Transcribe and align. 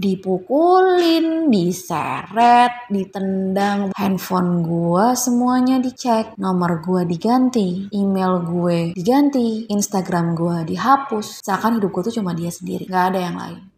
dipukulin, 0.00 1.52
diseret, 1.52 2.88
ditendang, 2.88 3.92
handphone 3.92 4.64
gue 4.64 5.12
semuanya 5.12 5.76
dicek, 5.76 6.34
nomor 6.40 6.80
gue 6.80 7.04
diganti, 7.04 7.92
email 7.92 8.40
gue 8.40 8.96
diganti, 8.96 9.68
Instagram 9.68 10.32
gue 10.32 10.74
dihapus. 10.74 11.44
Seakan 11.44 11.76
hidup 11.76 11.92
gue 11.92 12.02
tuh 12.08 12.16
cuma 12.18 12.32
dia 12.32 12.48
sendiri, 12.48 12.88
gak 12.88 13.12
ada 13.14 13.20
yang 13.20 13.36
lain. 13.36 13.69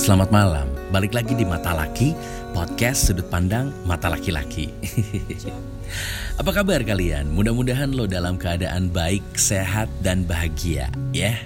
Selamat 0.00 0.32
malam. 0.32 0.64
Balik 0.96 1.12
lagi 1.12 1.36
di 1.36 1.44
Mata 1.44 1.76
Laki, 1.76 2.16
podcast 2.56 3.12
sudut 3.12 3.28
pandang 3.28 3.68
mata 3.84 4.08
laki-laki. 4.08 4.72
Apa 6.40 6.56
kabar 6.56 6.80
kalian? 6.80 7.28
Mudah-mudahan 7.28 7.92
lo 7.92 8.08
dalam 8.08 8.40
keadaan 8.40 8.88
baik, 8.88 9.20
sehat, 9.36 9.92
dan 10.00 10.24
bahagia, 10.24 10.88
ya. 11.12 11.36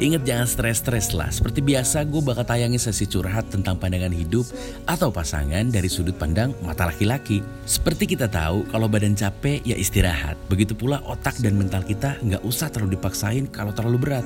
Ingat 0.00 0.24
jangan 0.24 0.48
stres-stres 0.48 1.12
lah. 1.12 1.28
Seperti 1.28 1.60
biasa 1.60 2.08
gue 2.08 2.24
bakal 2.24 2.48
tayangin 2.48 2.80
sesi 2.80 3.04
curhat 3.04 3.52
tentang 3.52 3.76
pandangan 3.76 4.16
hidup 4.16 4.48
atau 4.88 5.12
pasangan 5.12 5.68
dari 5.68 5.92
sudut 5.92 6.16
pandang 6.16 6.56
mata 6.64 6.88
laki-laki. 6.88 7.44
Seperti 7.68 8.16
kita 8.16 8.32
tahu, 8.32 8.64
kalau 8.72 8.88
badan 8.88 9.12
capek 9.12 9.60
ya 9.60 9.76
istirahat. 9.76 10.40
Begitu 10.48 10.72
pula 10.72 11.04
otak 11.04 11.36
dan 11.44 11.52
mental 11.52 11.84
kita 11.84 12.16
nggak 12.24 12.48
usah 12.48 12.72
terlalu 12.72 12.96
dipaksain 12.96 13.44
kalau 13.52 13.76
terlalu 13.76 14.08
berat. 14.08 14.24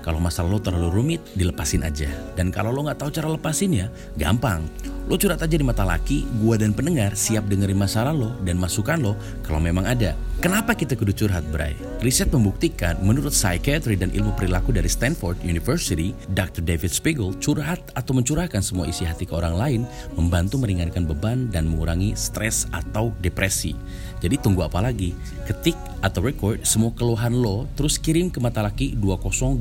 Kalau 0.00 0.20
masalah 0.20 0.56
lo 0.56 0.60
terlalu 0.60 0.88
rumit, 0.88 1.20
dilepasin 1.36 1.84
aja. 1.84 2.08
Dan 2.36 2.48
kalau 2.48 2.72
lo 2.72 2.84
nggak 2.84 3.00
tahu 3.00 3.10
cara 3.12 3.28
lepasinnya, 3.28 3.92
gampang. 4.16 4.64
Lo 5.10 5.18
curhat 5.18 5.42
aja 5.42 5.58
di 5.58 5.66
mata 5.66 5.82
laki, 5.82 6.22
gua 6.38 6.54
dan 6.54 6.70
pendengar 6.70 7.18
siap 7.18 7.50
dengerin 7.50 7.74
masalah 7.74 8.14
lo 8.14 8.30
dan 8.46 8.54
masukan 8.54 9.02
lo 9.02 9.18
kalau 9.42 9.58
memang 9.58 9.82
ada. 9.82 10.14
Kenapa 10.38 10.70
kita 10.70 10.94
kudu 10.94 11.10
curhat, 11.10 11.42
Bray? 11.50 11.74
Riset 11.98 12.30
membuktikan 12.30 12.94
menurut 13.02 13.34
psikiatri 13.34 13.98
dan 13.98 14.14
ilmu 14.14 14.38
perilaku 14.38 14.70
dari 14.70 14.86
Stanford 14.86 15.42
University, 15.42 16.14
Dr. 16.30 16.62
David 16.62 16.94
Spiegel, 16.94 17.34
curhat 17.42 17.82
atau 17.98 18.14
mencurahkan 18.14 18.62
semua 18.62 18.86
isi 18.86 19.02
hati 19.02 19.26
ke 19.26 19.34
orang 19.34 19.58
lain 19.58 19.80
membantu 20.14 20.62
meringankan 20.62 21.02
beban 21.02 21.50
dan 21.50 21.66
mengurangi 21.66 22.14
stres 22.14 22.70
atau 22.70 23.10
depresi. 23.18 23.74
Jadi 24.22 24.38
tunggu 24.38 24.62
apa 24.62 24.78
lagi? 24.78 25.10
Ketik 25.42 25.74
atau 26.06 26.22
record 26.22 26.62
semua 26.62 26.94
keluhan 26.94 27.34
lo, 27.34 27.66
terus 27.74 27.98
kirim 27.98 28.30
ke 28.30 28.38
matalaki 28.38 28.94
2021 28.94 29.58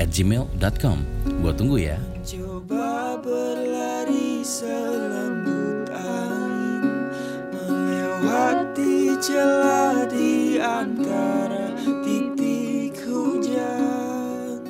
at 0.00 0.08
gmail.com. 0.08 0.98
Gua 1.44 1.52
tunggu 1.52 1.84
ya. 1.84 2.00
Coba 2.24 3.20
berlari 3.20 3.93
selembut 4.64 5.92
Melewati 7.52 9.20
celah 9.20 10.08
di 10.08 10.56
antara 10.56 11.68
titik 12.00 12.96
hujan 13.04 14.64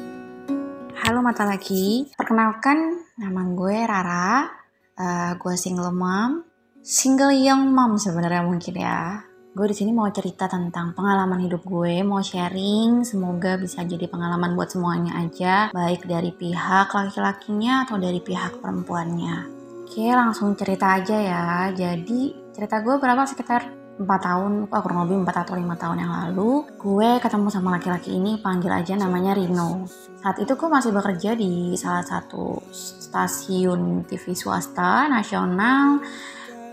Halo 0.98 1.22
mata 1.22 1.47
laki, 1.47 2.11
perkenalkan 2.19 3.06
nama 3.22 3.47
gue 3.55 3.77
Rara, 3.87 4.65
Eh, 4.95 5.33
gue 5.42 5.55
single 5.59 5.91
mom, 5.91 6.47
single 6.78 7.34
young 7.34 7.75
mom 7.75 7.98
sebenarnya 7.98 8.47
mungkin 8.47 8.78
ya. 8.78 9.27
Gue 9.50 9.67
di 9.67 9.75
sini 9.75 9.91
mau 9.91 10.06
cerita 10.15 10.47
tentang 10.47 10.95
pengalaman 10.95 11.42
hidup 11.42 11.67
gue, 11.67 12.06
mau 12.06 12.22
sharing, 12.22 13.03
semoga 13.03 13.59
bisa 13.59 13.83
jadi 13.83 14.06
pengalaman 14.06 14.55
buat 14.55 14.70
semuanya 14.70 15.19
aja, 15.19 15.75
baik 15.75 16.06
dari 16.06 16.31
pihak 16.31 16.95
laki-lakinya 16.95 17.83
atau 17.87 17.98
dari 17.98 18.22
pihak 18.22 18.62
perempuannya. 18.62 19.53
Oke, 19.95 20.11
langsung 20.11 20.59
cerita 20.59 20.99
aja 20.99 21.15
ya. 21.15 21.71
Jadi 21.71 22.34
cerita 22.50 22.82
gue 22.82 22.99
berapa 22.99 23.22
sekitar 23.31 23.71
4 23.94 24.03
tahun, 24.03 24.66
oh, 24.66 24.81
kurang 24.82 25.06
lebih 25.06 25.22
4 25.22 25.47
atau 25.47 25.55
5 25.55 25.71
tahun 25.78 26.03
yang 26.03 26.10
lalu, 26.10 26.66
gue 26.75 27.22
ketemu 27.22 27.47
sama 27.47 27.78
laki-laki 27.78 28.19
ini, 28.19 28.43
panggil 28.43 28.75
aja 28.75 28.99
namanya 28.99 29.38
Rino. 29.38 29.87
Saat 30.19 30.43
itu 30.43 30.59
gue 30.59 30.66
masih 30.66 30.91
bekerja 30.91 31.38
di 31.38 31.78
salah 31.78 32.03
satu 32.03 32.59
stasiun 32.75 34.03
TV 34.10 34.34
swasta 34.34 35.06
nasional, 35.06 36.03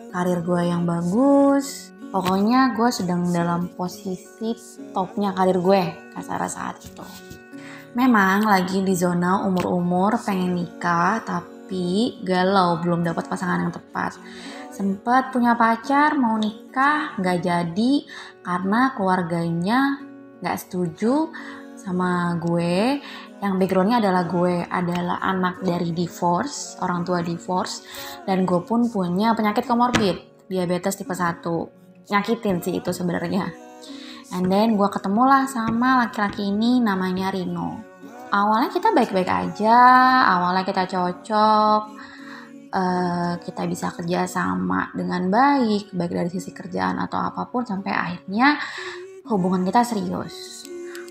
karir 0.09 0.41
gue 0.41 0.73
yang 0.73 0.89
bagus. 0.89 1.93
Pokoknya 2.09 2.73
gue 2.73 2.89
sedang 2.89 3.29
dalam 3.29 3.69
posisi 3.69 4.57
topnya 4.97 5.29
karir 5.37 5.61
gue, 5.61 6.09
kasar 6.17 6.41
saat 6.49 6.81
itu. 6.81 7.05
Memang 7.93 8.49
lagi 8.49 8.81
di 8.81 8.97
zona 8.97 9.45
umur-umur 9.45 10.17
pengen 10.25 10.57
nikah, 10.57 11.21
tapi 11.21 11.50
galau 12.27 12.83
belum 12.83 13.07
dapat 13.07 13.31
pasangan 13.31 13.63
yang 13.63 13.73
tepat. 13.73 14.19
Sempet 14.71 15.31
punya 15.31 15.55
pacar 15.55 16.15
mau 16.19 16.35
nikah 16.35 17.15
nggak 17.19 17.39
jadi 17.43 17.93
karena 18.43 18.95
keluarganya 18.95 19.99
nggak 20.41 20.57
setuju 20.59 21.31
sama 21.81 22.35
gue. 22.37 23.01
Yang 23.41 23.53
backgroundnya 23.57 23.97
adalah 23.97 24.23
gue 24.29 24.61
adalah 24.69 25.17
anak 25.17 25.65
dari 25.65 25.89
divorce, 25.97 26.77
orang 26.77 27.01
tua 27.01 27.25
divorce, 27.25 27.81
dan 28.29 28.45
gue 28.45 28.61
pun 28.61 28.85
punya 28.85 29.33
penyakit 29.33 29.65
komorbid, 29.65 30.45
diabetes 30.45 31.01
tipe 31.01 31.13
1. 31.13 31.41
Nyakitin 32.13 32.61
sih 32.61 32.77
itu 32.77 32.93
sebenarnya. 32.93 33.49
And 34.31 34.47
then 34.47 34.77
gue 34.77 34.87
ketemulah 34.87 35.49
sama 35.49 36.05
laki-laki 36.05 36.53
ini 36.53 36.79
namanya 36.79 37.33
Rino. 37.33 37.90
Awalnya 38.31 38.71
kita 38.71 38.95
baik-baik 38.95 39.27
aja, 39.27 39.79
awalnya 40.23 40.63
kita 40.63 40.87
cocok, 40.87 41.81
eh, 42.71 43.33
kita 43.43 43.67
bisa 43.67 43.91
kerja 43.91 44.23
sama 44.23 44.87
dengan 44.95 45.27
baik, 45.27 45.91
baik 45.91 46.11
dari 46.15 46.29
sisi 46.31 46.55
kerjaan 46.55 46.95
atau 47.03 47.19
apa 47.19 47.51
pun 47.51 47.67
sampai 47.67 47.91
akhirnya 47.91 48.55
hubungan 49.27 49.67
kita 49.67 49.83
serius. 49.83 50.63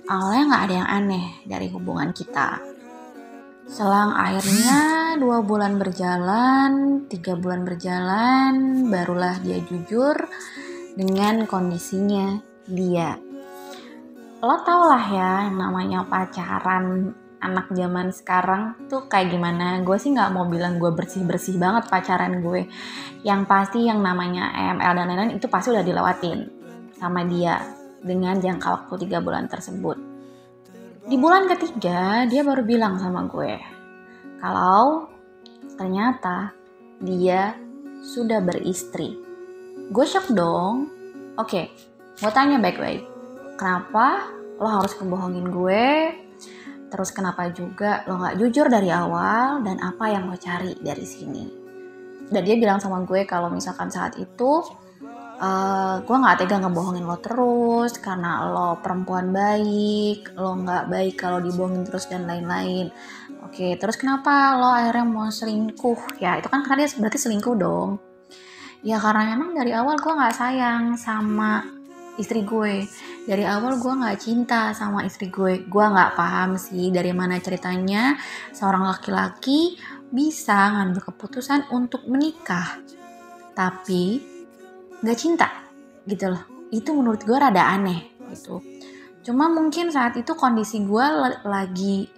Awalnya 0.08 0.42
nggak 0.48 0.64
ada 0.64 0.75
yang 0.81 0.88
aneh 0.88 1.26
dari 1.44 1.69
hubungan 1.69 2.08
kita. 2.16 2.56
Selang 3.69 4.16
akhirnya 4.16 5.14
dua 5.20 5.44
bulan 5.44 5.76
berjalan, 5.76 7.04
tiga 7.06 7.37
bulan 7.37 7.69
berjalan, 7.69 8.52
barulah 8.88 9.37
dia 9.44 9.60
jujur 9.69 10.16
dengan 10.97 11.44
kondisinya 11.44 12.41
dia. 12.64 13.29
Lo 14.40 14.56
tau 14.64 14.88
lah 14.88 15.04
ya 15.04 15.52
yang 15.52 15.60
namanya 15.60 16.00
pacaran 16.08 17.12
anak 17.44 17.68
zaman 17.76 18.08
sekarang 18.08 18.88
tuh 18.88 19.04
kayak 19.04 19.36
gimana. 19.36 19.84
Gue 19.84 20.00
sih 20.00 20.16
nggak 20.16 20.32
mau 20.32 20.48
bilang 20.48 20.80
gue 20.80 20.88
bersih-bersih 20.96 21.60
banget 21.60 21.92
pacaran 21.92 22.40
gue. 22.40 22.64
Yang 23.20 23.42
pasti 23.44 23.84
yang 23.84 24.00
namanya 24.00 24.48
EML 24.56 24.92
dan 24.96 25.06
lain-lain 25.12 25.36
itu 25.36 25.44
pasti 25.44 25.76
udah 25.76 25.84
dilewatin 25.84 26.48
sama 26.96 27.20
dia 27.28 27.60
dengan 28.00 28.40
jangka 28.40 28.88
waktu 28.88 29.04
tiga 29.04 29.20
bulan 29.20 29.44
tersebut. 29.44 30.00
Di 31.04 31.20
bulan 31.20 31.44
ketiga 31.44 32.24
dia 32.24 32.40
baru 32.40 32.64
bilang 32.64 32.96
sama 32.96 33.28
gue 33.28 33.60
kalau 34.40 35.04
ternyata 35.76 36.56
dia 36.96 37.60
sudah 38.00 38.40
beristri. 38.40 39.20
Gue 39.92 40.08
shock 40.08 40.32
dong. 40.32 40.88
Oke, 41.36 41.68
gue 42.16 42.30
tanya 42.32 42.56
baik-baik. 42.56 43.19
Kenapa 43.60 44.32
lo 44.56 44.65
harus 44.65 44.97
kebohongin 44.97 45.53
gue? 45.53 46.16
Terus 46.88 47.12
kenapa 47.12 47.53
juga 47.53 48.09
lo 48.09 48.16
gak 48.16 48.41
jujur 48.41 48.72
dari 48.72 48.88
awal 48.88 49.60
dan 49.60 49.76
apa 49.84 50.09
yang 50.09 50.32
lo 50.32 50.37
cari 50.41 50.81
dari 50.81 51.04
sini? 51.04 51.44
Dan 52.32 52.41
dia 52.41 52.56
bilang 52.56 52.81
sama 52.81 53.04
gue 53.04 53.28
kalau 53.28 53.53
misalkan 53.53 53.93
saat 53.93 54.16
itu 54.16 54.65
uh, 55.44 56.00
gue 56.00 56.16
nggak 56.16 56.41
tega 56.41 56.56
ngebohongin 56.56 57.04
lo 57.04 57.20
terus 57.20 58.00
karena 58.00 58.49
lo 58.49 58.81
perempuan 58.81 59.28
baik, 59.28 60.32
lo 60.41 60.56
nggak 60.56 60.88
baik 60.88 61.20
kalau 61.20 61.44
dibohongin 61.44 61.84
terus 61.84 62.08
dan 62.08 62.25
lain-lain. 62.25 62.88
Oke, 63.44 63.76
terus 63.76 64.00
kenapa 64.00 64.56
lo 64.56 64.73
akhirnya 64.73 65.05
mau 65.05 65.29
selingkuh? 65.29 66.17
Ya 66.17 66.40
itu 66.40 66.49
kan 66.49 66.64
karena 66.64 66.88
dia 66.88 66.96
berarti 66.96 67.19
selingkuh 67.20 67.56
dong. 67.61 68.00
Ya 68.81 68.96
karena 68.96 69.37
memang 69.37 69.52
dari 69.52 69.76
awal 69.76 70.00
gue 70.00 70.12
nggak 70.17 70.32
sayang 70.32 70.96
sama 70.96 71.61
istri 72.17 72.40
gue. 72.44 72.84
Dari 73.25 73.44
awal 73.44 73.76
gue 73.76 73.93
nggak 73.93 74.19
cinta 74.20 74.72
sama 74.72 75.05
istri 75.05 75.28
gue. 75.28 75.67
Gue 75.69 75.84
nggak 75.84 76.17
paham 76.17 76.56
sih 76.56 76.88
dari 76.88 77.12
mana 77.12 77.37
ceritanya 77.40 78.17
seorang 78.52 78.88
laki-laki 78.88 79.76
bisa 80.11 80.76
ngambil 80.76 81.12
keputusan 81.12 81.70
untuk 81.75 82.06
menikah. 82.08 82.81
Tapi 83.55 84.20
nggak 85.00 85.19
cinta 85.19 85.49
gitu 86.05 86.28
loh 86.32 86.44
itu 86.70 86.90
menurut 86.94 87.25
gue 87.25 87.37
rada 87.37 87.72
aneh 87.72 88.14
gitu 88.31 88.62
cuma 89.20 89.52
mungkin 89.52 89.93
saat 89.93 90.17
itu 90.17 90.32
kondisi 90.32 90.81
gue 90.84 91.06
lagi 91.44 92.08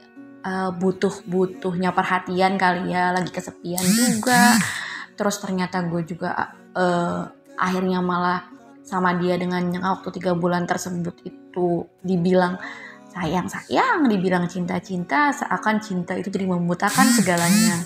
uh, 0.46 0.70
butuh 0.70 1.26
butuhnya 1.26 1.90
perhatian 1.90 2.54
kali 2.58 2.94
ya 2.94 3.10
lagi 3.10 3.30
kesepian 3.30 3.82
juga 3.82 4.54
terus 5.18 5.38
ternyata 5.42 5.82
gue 5.86 6.02
juga 6.06 6.54
uh, 6.74 7.26
akhirnya 7.58 7.98
malah 8.02 8.46
sama 8.92 9.16
dia 9.16 9.40
dengan 9.40 9.72
yang 9.72 9.80
waktu 9.80 10.12
tiga 10.20 10.36
bulan 10.36 10.68
tersebut 10.68 11.24
itu 11.24 11.88
dibilang 12.04 12.60
sayang 13.08 13.48
sayang 13.48 14.04
dibilang 14.04 14.44
cinta 14.48 14.76
cinta 14.84 15.32
seakan 15.32 15.80
cinta 15.80 16.12
itu 16.12 16.28
jadi 16.28 16.44
membutakan 16.44 17.08
segalanya. 17.08 17.80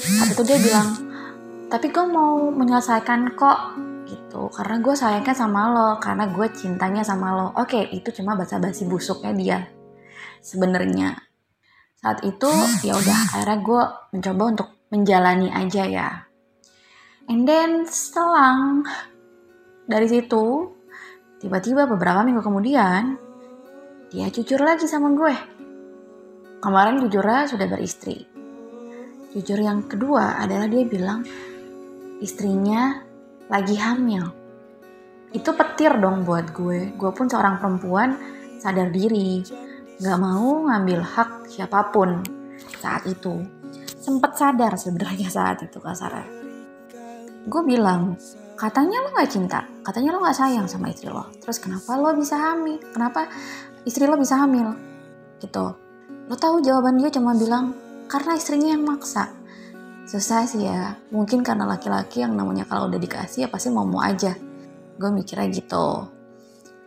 Saat 0.00 0.32
itu 0.32 0.42
dia 0.48 0.56
bilang 0.56 0.88
tapi 1.68 1.92
gue 1.92 2.06
mau 2.08 2.48
menyelesaikan 2.48 3.36
kok 3.36 3.76
gitu. 4.08 4.48
Karena 4.48 4.80
gue 4.80 4.94
sayangnya 4.96 5.36
sama 5.36 5.60
lo 5.68 5.90
karena 6.00 6.24
gue 6.32 6.46
cintanya 6.56 7.04
sama 7.04 7.36
lo. 7.36 7.46
Oke 7.60 7.84
itu 7.92 8.08
cuma 8.16 8.32
basa-basi 8.32 8.88
busuknya 8.88 9.32
dia 9.36 9.58
sebenarnya. 10.40 11.20
Saat 12.00 12.24
itu 12.24 12.52
ya 12.80 12.96
udah 12.96 13.18
akhirnya 13.32 13.58
gue 13.60 13.82
mencoba 14.16 14.42
untuk 14.48 14.68
menjalani 14.88 15.48
aja 15.52 15.84
ya. 15.84 16.08
And 17.28 17.48
then 17.48 17.88
selang 17.88 18.84
dari 19.84 20.08
situ 20.08 20.72
tiba-tiba 21.44 21.84
beberapa 21.84 22.24
minggu 22.24 22.40
kemudian 22.40 23.20
dia 24.08 24.30
jujur 24.32 24.62
lagi 24.62 24.88
sama 24.88 25.12
gue. 25.12 25.36
Kemarin 26.62 27.02
jujurnya 27.04 27.44
sudah 27.50 27.66
beristri. 27.68 28.24
Jujur 29.34 29.58
yang 29.58 29.84
kedua 29.84 30.40
adalah 30.40 30.70
dia 30.70 30.86
bilang 30.86 31.26
istrinya 32.22 33.04
lagi 33.52 33.76
hamil. 33.76 34.24
Itu 35.34 35.52
petir 35.58 35.98
dong 35.98 36.22
buat 36.24 36.54
gue. 36.54 36.94
Gue 36.94 37.10
pun 37.10 37.26
seorang 37.28 37.58
perempuan 37.58 38.16
sadar 38.62 38.88
diri. 38.94 39.42
Gak 40.00 40.18
mau 40.22 40.64
ngambil 40.70 41.02
hak 41.02 41.50
siapa 41.50 41.90
pun 41.90 42.22
saat 42.80 43.04
itu. 43.10 43.42
Sempet 43.98 44.32
sadar 44.38 44.78
sebenarnya 44.78 45.28
saat 45.28 45.66
itu 45.66 45.76
kasarnya. 45.82 46.30
Gue 47.44 47.62
bilang 47.66 48.14
katanya 48.54 49.02
lo 49.02 49.14
gak 49.14 49.30
cinta. 49.30 49.66
Katanya 49.84 50.14
lo 50.14 50.22
gak 50.22 50.38
sayang 50.38 50.66
sama 50.66 50.90
istri 50.90 51.10
lo. 51.10 51.30
Terus 51.42 51.58
kenapa 51.58 51.94
lo 51.98 52.14
bisa 52.14 52.38
hamil? 52.38 52.78
Kenapa 52.90 53.28
istri 53.86 54.06
lo 54.06 54.16
bisa 54.18 54.38
hamil? 54.40 54.74
Gitu. 55.42 55.66
Lo 56.30 56.34
tahu 56.38 56.64
jawaban 56.64 56.96
dia 56.96 57.12
cuma 57.12 57.36
bilang 57.36 57.74
karena 58.06 58.38
istrinya 58.38 58.72
yang 58.74 58.84
maksa. 58.86 59.30
Susah 60.04 60.44
sih 60.44 60.64
ya. 60.68 60.96
Mungkin 61.10 61.40
karena 61.40 61.64
laki-laki 61.64 62.22
yang 62.22 62.36
namanya 62.36 62.68
kalau 62.68 62.88
udah 62.88 63.00
dikasih 63.00 63.46
ya 63.46 63.48
pasti 63.48 63.72
mau 63.72 63.84
mau 63.84 64.00
aja. 64.04 64.36
Gue 64.96 65.10
mikirnya 65.10 65.50
gitu. 65.50 66.08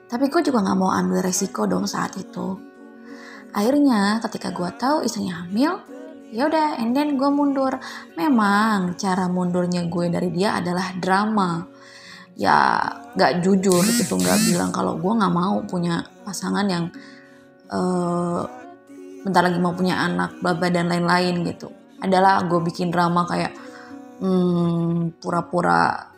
Tapi 0.07 0.31
gue 0.31 0.41
juga 0.41 0.63
nggak 0.63 0.77
mau 0.79 0.93
ambil 0.95 1.19
resiko 1.19 1.67
dong 1.67 1.83
saat 1.83 2.15
itu. 2.15 2.55
Akhirnya 3.51 4.23
ketika 4.23 4.53
gue 4.53 4.69
tahu 4.79 5.03
istrinya 5.03 5.43
hamil 5.43 5.81
ya 6.31 6.47
udah 6.47 6.79
and 6.83 6.91
then 6.91 7.15
gue 7.15 7.29
mundur 7.31 7.75
memang 8.19 8.99
cara 8.99 9.31
mundurnya 9.31 9.87
gue 9.87 10.05
dari 10.11 10.29
dia 10.31 10.59
adalah 10.59 10.91
drama 10.99 11.63
ya 12.35 12.83
nggak 13.15 13.41
jujur 13.41 13.81
gitu 13.97 14.19
nggak 14.19 14.39
bilang 14.51 14.69
kalau 14.69 14.99
gue 14.99 15.13
nggak 15.13 15.33
mau 15.33 15.63
punya 15.65 16.03
pasangan 16.27 16.67
yang 16.67 16.85
uh, 17.71 18.43
bentar 19.23 19.41
lagi 19.41 19.57
mau 19.57 19.73
punya 19.73 20.03
anak 20.03 20.37
bla 20.43 20.53
dan 20.69 20.91
lain-lain 20.91 21.47
gitu 21.47 21.71
adalah 22.03 22.45
gue 22.45 22.59
bikin 22.61 22.93
drama 22.93 23.25
kayak 23.25 23.55
hmm, 24.21 25.17
pura-pura 25.21 26.13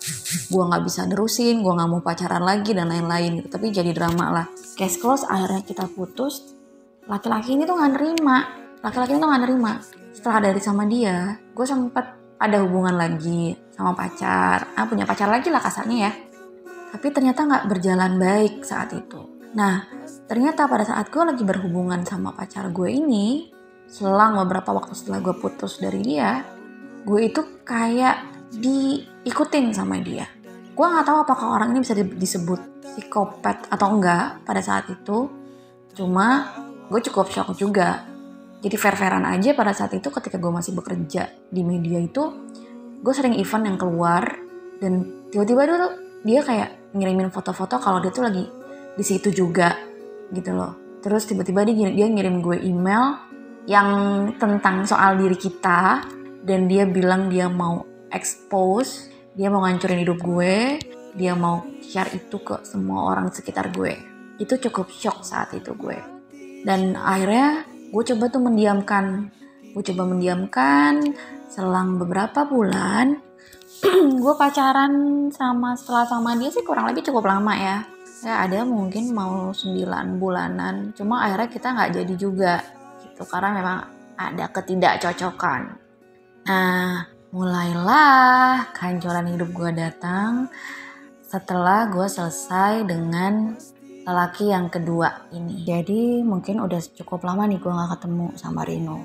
gue 0.49 0.63
nggak 0.63 0.83
bisa 0.87 1.03
nerusin, 1.07 1.59
gue 1.59 1.73
nggak 1.73 1.89
mau 1.89 2.01
pacaran 2.03 2.43
lagi 2.43 2.71
dan 2.71 2.87
lain-lain 2.89 3.43
gitu. 3.43 3.47
Tapi 3.51 3.71
jadi 3.71 3.91
drama 3.91 4.25
lah. 4.31 4.45
Case 4.79 4.97
close 4.99 5.27
akhirnya 5.27 5.63
kita 5.63 5.85
putus. 5.91 6.55
Laki-laki 7.09 7.57
ini 7.57 7.67
tuh 7.67 7.75
nggak 7.75 7.91
nerima. 7.99 8.37
Laki-laki 8.79 9.15
ini 9.15 9.19
tuh 9.19 9.29
nggak 9.29 9.43
nerima. 9.43 9.71
Setelah 10.13 10.51
dari 10.51 10.61
sama 10.61 10.83
dia, 10.89 11.37
gue 11.53 11.65
sempet 11.65 12.05
ada 12.39 12.57
hubungan 12.63 12.95
lagi 12.95 13.53
sama 13.73 13.95
pacar. 13.95 14.73
Ah 14.75 14.85
punya 14.89 15.03
pacar 15.03 15.29
lagi 15.29 15.49
lah 15.53 15.61
kasarnya 15.61 15.97
ya. 16.09 16.11
Tapi 16.95 17.07
ternyata 17.13 17.45
nggak 17.45 17.65
berjalan 17.69 18.17
baik 18.17 18.65
saat 18.65 18.91
itu. 18.95 19.25
Nah, 19.53 19.85
ternyata 20.25 20.65
pada 20.69 20.85
saat 20.85 21.09
gue 21.09 21.23
lagi 21.25 21.41
berhubungan 21.45 22.01
sama 22.05 22.33
pacar 22.33 22.69
gue 22.73 22.89
ini, 22.89 23.49
selang 23.89 24.37
beberapa 24.37 24.69
waktu 24.69 24.93
setelah 24.93 25.19
gue 25.19 25.33
putus 25.33 25.81
dari 25.81 26.05
dia 26.05 26.45
gue 27.03 27.19
itu 27.25 27.41
kayak 27.65 28.21
diikutin 28.53 29.73
sama 29.73 29.97
dia 29.97 30.29
gue 30.77 30.85
nggak 30.85 31.05
tahu 31.09 31.17
apakah 31.25 31.57
orang 31.57 31.73
ini 31.73 31.81
bisa 31.81 31.97
disebut 31.97 32.85
psikopat 32.85 33.65
atau 33.73 33.97
enggak 33.97 34.45
pada 34.45 34.61
saat 34.61 34.85
itu 34.93 35.27
cuma 35.97 36.53
gue 36.87 37.01
cukup 37.09 37.33
shock 37.33 37.57
juga 37.57 38.05
jadi 38.59 38.75
fair-fairan 38.75 39.23
aja 39.23 39.55
pada 39.55 39.71
saat 39.71 39.95
itu 39.95 40.11
ketika 40.11 40.35
gue 40.35 40.51
masih 40.51 40.75
bekerja 40.75 41.31
di 41.47 41.61
media 41.63 41.99
itu 41.99 42.23
gue 42.99 43.13
sering 43.15 43.39
event 43.39 43.63
yang 43.63 43.77
keluar 43.79 44.23
dan 44.83 45.23
tiba-tiba 45.31 45.63
dulu 45.67 45.87
dia 46.27 46.43
kayak 46.43 46.69
ngirimin 46.95 47.31
foto-foto 47.31 47.79
kalau 47.79 48.03
dia 48.03 48.11
tuh 48.11 48.27
lagi 48.27 48.43
di 48.95 49.03
situ 49.05 49.31
juga 49.31 49.79
gitu 50.35 50.51
loh 50.51 50.99
terus 50.99 51.23
tiba-tiba 51.23 51.63
dia, 51.63 51.87
dia 51.87 52.07
ngirim 52.11 52.43
gue 52.43 52.59
email 52.59 53.29
yang 53.69 53.89
tentang 54.41 54.81
soal 54.83 55.15
diri 55.15 55.37
kita 55.37 56.01
dan 56.41 56.65
dia 56.65 56.89
bilang 56.89 57.29
dia 57.29 57.45
mau 57.45 57.85
expose, 58.09 59.13
dia 59.37 59.53
mau 59.53 59.61
ngancurin 59.61 60.01
hidup 60.01 60.17
gue, 60.25 60.81
dia 61.13 61.37
mau 61.37 61.61
share 61.85 62.09
itu 62.17 62.41
ke 62.41 62.65
semua 62.65 63.13
orang 63.13 63.29
sekitar 63.29 63.69
gue. 63.69 63.93
Itu 64.41 64.57
cukup 64.57 64.89
shock 64.89 65.21
saat 65.21 65.53
itu 65.53 65.77
gue. 65.77 66.01
Dan 66.65 66.97
akhirnya 66.97 67.68
gue 67.89 68.03
coba 68.13 68.25
tuh 68.29 68.41
mendiamkan, 68.41 69.33
gue 69.73 69.83
coba 69.93 70.03
mendiamkan 70.05 71.01
selang 71.49 71.97
beberapa 71.97 72.45
bulan. 72.45 73.17
Gue 74.19 74.35
pacaran 74.35 74.91
sama 75.31 75.71
setelah 75.71 76.03
sama 76.03 76.35
dia 76.35 76.51
sih 76.51 76.67
kurang 76.67 76.91
lebih 76.91 76.99
cukup 76.99 77.31
lama 77.31 77.55
ya. 77.55 77.77
Ya 78.19 78.43
ada 78.43 78.67
mungkin 78.67 79.15
mau 79.15 79.55
9 79.55 80.19
bulanan. 80.19 80.91
Cuma 80.91 81.23
akhirnya 81.23 81.47
kita 81.47 81.67
nggak 81.71 81.91
jadi 81.95 82.13
juga 82.19 82.53
gitu 82.99 83.23
karena 83.23 83.49
memang 83.55 83.77
ada 84.19 84.45
ketidakcocokan. 84.51 85.61
Nah, 86.43 87.07
mulailah 87.31 88.67
kehancuran 88.75 89.31
hidup 89.31 89.49
gue 89.55 89.71
datang 89.71 90.51
setelah 91.23 91.87
gue 91.87 92.07
selesai 92.09 92.83
dengan 92.83 93.55
lelaki 94.05 94.51
yang 94.51 94.71
kedua 94.71 95.31
ini. 95.35 95.63
Jadi 95.63 96.23
mungkin 96.23 96.63
udah 96.63 96.79
cukup 97.03 97.23
lama 97.25 97.47
nih 97.47 97.59
gue 97.59 97.71
gak 97.71 97.99
ketemu 97.99 98.25
sama 98.35 98.61
Rino. 98.63 99.03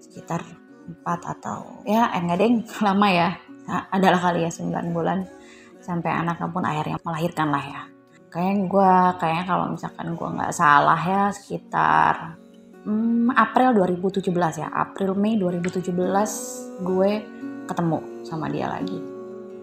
Sekitar 0.00 0.42
4 0.82 1.04
atau 1.38 1.84
ya 1.86 2.10
enggak 2.14 2.38
deh 2.40 2.50
lama 2.86 3.08
ya. 3.10 3.28
Nah, 3.62 3.86
adalah 3.94 4.18
kali 4.18 4.44
ya 4.46 4.50
9 4.50 4.90
bulan 4.90 5.22
sampai 5.82 6.10
anaknya 6.10 6.48
pun 6.50 6.64
akhirnya 6.66 6.96
melahirkan 7.02 7.48
lah 7.50 7.64
ya. 7.64 7.82
Kayaknya 8.32 8.64
gue, 8.64 8.92
kayaknya 9.20 9.44
kalau 9.44 9.64
misalkan 9.76 10.08
gue 10.16 10.28
nggak 10.40 10.54
salah 10.56 11.00
ya 11.04 11.28
sekitar 11.36 12.42
hmm, 12.86 13.30
April 13.34 13.76
2017 13.76 14.32
ya 14.62 14.68
April 14.72 15.14
Mei 15.14 15.38
2017 15.38 15.92
gue 16.82 17.10
ketemu 17.66 17.98
sama 18.26 18.50
dia 18.50 18.66
lagi 18.66 19.11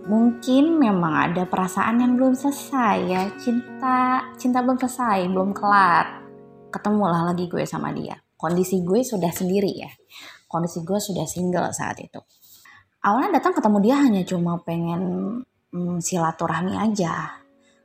mungkin 0.09 0.81
memang 0.81 1.29
ada 1.29 1.45
perasaan 1.45 2.01
yang 2.01 2.17
belum 2.17 2.33
selesai 2.33 2.97
ya. 3.05 3.23
Cinta 3.37 4.25
cinta 4.41 4.65
belum 4.65 4.81
selesai 4.81 5.29
belum 5.29 5.53
kelar. 5.53 6.25
Ketemulah 6.73 7.29
lagi 7.29 7.45
gue 7.45 7.61
sama 7.69 7.93
dia. 7.93 8.17
Kondisi 8.33 8.81
gue 8.81 9.05
sudah 9.05 9.29
sendiri 9.29 9.69
ya. 9.69 9.91
Kondisi 10.49 10.81
gue 10.81 10.97
sudah 10.97 11.29
single 11.29 11.69
saat 11.69 12.01
itu. 12.01 12.17
Awalnya 13.05 13.37
datang 13.37 13.53
ketemu 13.53 13.77
dia 13.85 13.95
hanya 14.01 14.21
cuma 14.25 14.57
pengen 14.65 15.01
hmm, 15.69 16.01
silaturahmi 16.01 16.73
aja. 16.73 17.37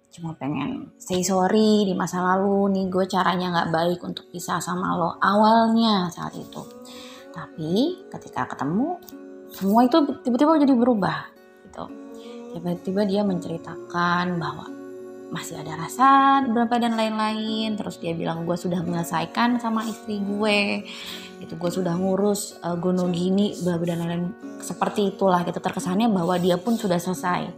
Cuma 0.09 0.33
pengen 0.39 0.97
say 0.97 1.21
sorry 1.21 1.85
di 1.85 1.93
masa 1.93 2.25
lalu. 2.25 2.73
Nih 2.73 2.89
gue 2.89 3.05
caranya 3.05 3.53
nggak 3.53 3.71
baik 3.71 4.01
untuk 4.01 4.33
pisah 4.33 4.65
sama 4.65 4.97
lo 4.97 5.21
awalnya 5.21 6.09
saat 6.09 6.33
itu. 6.41 6.65
Tapi 7.37 8.01
ketika 8.09 8.49
ketemu 8.49 8.97
semua 9.53 9.85
itu 9.85 10.01
tiba-tiba 10.25 10.57
jadi 10.57 10.75
berubah 10.75 11.19
gitu 11.69 12.04
tiba-tiba 12.55 13.03
dia 13.03 13.27
menceritakan 13.27 14.39
bahwa 14.39 14.71
masih 15.35 15.59
ada 15.59 15.75
rasa 15.75 16.41
berapa 16.47 16.79
dan 16.79 16.95
lain-lain. 16.95 17.75
Terus 17.75 17.99
dia 17.99 18.15
bilang 18.15 18.47
gue 18.47 18.55
sudah 18.55 18.79
menyelesaikan 18.87 19.59
sama 19.59 19.83
istri 19.91 20.23
gue. 20.23 20.87
Itu 21.43 21.59
gue 21.59 21.71
sudah 21.75 21.99
ngurus 21.99 22.63
uh, 22.63 22.79
gunung 22.79 23.11
gini 23.11 23.59
bla 23.59 23.75
dan 23.83 23.99
lain-lain. 24.07 24.31
Seperti 24.63 25.11
itulah 25.11 25.43
gitu 25.43 25.59
terkesannya 25.59 26.07
bahwa 26.07 26.39
dia 26.39 26.55
pun 26.55 26.79
sudah 26.79 27.03
selesai 27.03 27.51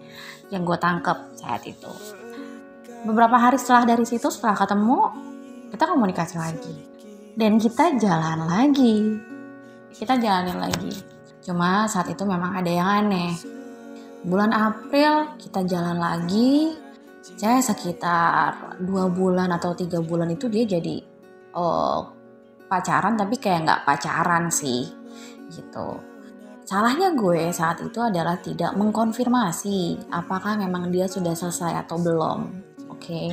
yang 0.49 0.65
gue 0.65 0.79
tangkap 0.81 1.37
saat 1.37 1.61
itu. 1.69 1.93
Beberapa 3.05 3.37
hari 3.37 3.61
setelah 3.61 3.85
dari 3.85 4.09
situ 4.09 4.33
setelah 4.33 4.57
ketemu 4.57 4.99
kita 5.77 5.85
komunikasi 5.85 6.37
lagi. 6.41 6.75
Dan 7.37 7.61
kita 7.61 8.01
jalan 8.01 8.49
lagi. 8.49 9.21
Kita 9.93 10.17
jalanin 10.17 10.57
lagi. 10.57 10.93
Cuma 11.45 11.85
saat 11.85 12.09
itu 12.09 12.25
memang 12.25 12.57
ada 12.57 12.73
yang 12.73 12.89
aneh 13.05 13.56
bulan 14.23 14.53
April 14.55 15.37
kita 15.37 15.67
jalan 15.67 15.99
lagi. 15.99 16.73
Saya 17.27 17.59
sekitar 17.59 18.79
dua 18.79 19.11
bulan 19.11 19.51
atau 19.51 19.75
tiga 19.75 19.99
bulan 19.99 20.31
itu 20.31 20.47
dia 20.47 20.63
jadi 20.63 21.03
oh, 21.59 22.07
pacaran 22.71 23.19
tapi 23.19 23.35
kayak 23.43 23.67
nggak 23.67 23.83
pacaran 23.83 24.47
sih 24.47 24.87
gitu. 25.51 25.99
Salahnya 26.67 27.15
gue 27.19 27.51
saat 27.51 27.83
itu 27.83 27.99
adalah 27.99 28.39
tidak 28.39 28.75
mengkonfirmasi 28.79 30.11
apakah 30.11 30.59
memang 30.59 30.91
dia 30.91 31.11
sudah 31.11 31.35
selesai 31.35 31.83
atau 31.87 31.99
belum 31.99 32.39
oke? 32.91 33.03
Okay? 33.03 33.31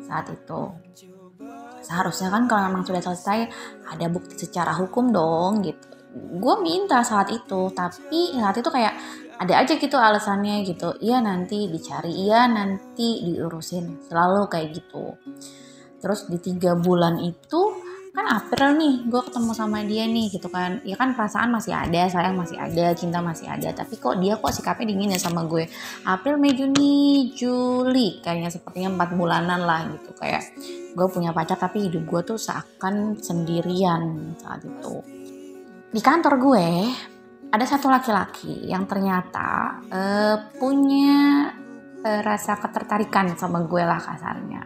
saat 0.00 0.26
itu. 0.32 0.62
Seharusnya 1.82 2.30
kan 2.30 2.46
kalau 2.46 2.70
memang 2.70 2.86
sudah 2.86 3.02
selesai 3.02 3.38
ada 3.90 4.06
bukti 4.10 4.38
secara 4.38 4.74
hukum 4.78 5.10
dong 5.10 5.66
gitu. 5.66 5.86
Gue 6.12 6.60
minta 6.60 7.00
saat 7.02 7.32
itu 7.32 7.72
tapi 7.72 8.36
saat 8.36 8.56
itu 8.58 8.68
kayak 8.68 8.94
ada 9.42 9.58
aja 9.58 9.74
gitu 9.74 9.98
alasannya 9.98 10.62
gitu. 10.62 10.94
Iya 11.02 11.18
nanti 11.18 11.66
dicari. 11.66 12.14
Iya 12.14 12.46
nanti 12.46 13.26
diurusin. 13.26 13.98
Selalu 14.06 14.46
kayak 14.46 14.68
gitu. 14.78 15.18
Terus 15.98 16.30
di 16.30 16.38
tiga 16.38 16.78
bulan 16.78 17.18
itu 17.18 17.90
kan 18.12 18.28
April 18.28 18.76
nih 18.76 19.08
gue 19.08 19.22
ketemu 19.24 19.52
sama 19.56 19.80
dia 19.88 20.04
nih 20.04 20.28
gitu 20.30 20.46
kan. 20.52 20.84
Ya 20.84 20.94
kan 21.00 21.16
perasaan 21.16 21.48
masih 21.48 21.72
ada 21.72 22.06
sayang 22.12 22.36
masih 22.36 22.60
ada 22.60 22.92
cinta 22.92 23.18
masih 23.24 23.48
ada. 23.48 23.72
Tapi 23.72 23.98
kok 23.98 24.20
dia 24.20 24.38
kok 24.38 24.52
sikapnya 24.52 24.92
dingin 24.92 25.16
ya 25.16 25.20
sama 25.20 25.48
gue? 25.48 25.64
April 26.04 26.36
Mei 26.38 26.52
Juni 26.54 27.32
Juli. 27.34 28.20
Kayaknya 28.20 28.50
sepertinya 28.52 28.94
empat 28.94 29.16
bulanan 29.16 29.64
lah 29.64 29.88
gitu. 29.90 30.12
Kayak 30.14 30.44
gue 30.92 31.06
punya 31.08 31.32
pacar 31.32 31.56
tapi 31.56 31.88
hidup 31.88 32.04
gue 32.04 32.20
tuh 32.34 32.38
seakan 32.38 33.16
sendirian 33.18 34.36
saat 34.38 34.60
itu. 34.62 35.00
Di 35.92 36.00
kantor 36.00 36.34
gue 36.40 36.66
ada 37.52 37.64
satu 37.68 37.92
laki-laki 37.92 38.64
yang 38.64 38.88
ternyata 38.88 39.76
uh, 39.92 40.36
punya 40.56 41.52
uh, 42.00 42.20
rasa 42.24 42.56
ketertarikan 42.56 43.36
sama 43.36 43.60
gue 43.68 43.84
lah 43.84 44.00
kasarnya. 44.00 44.64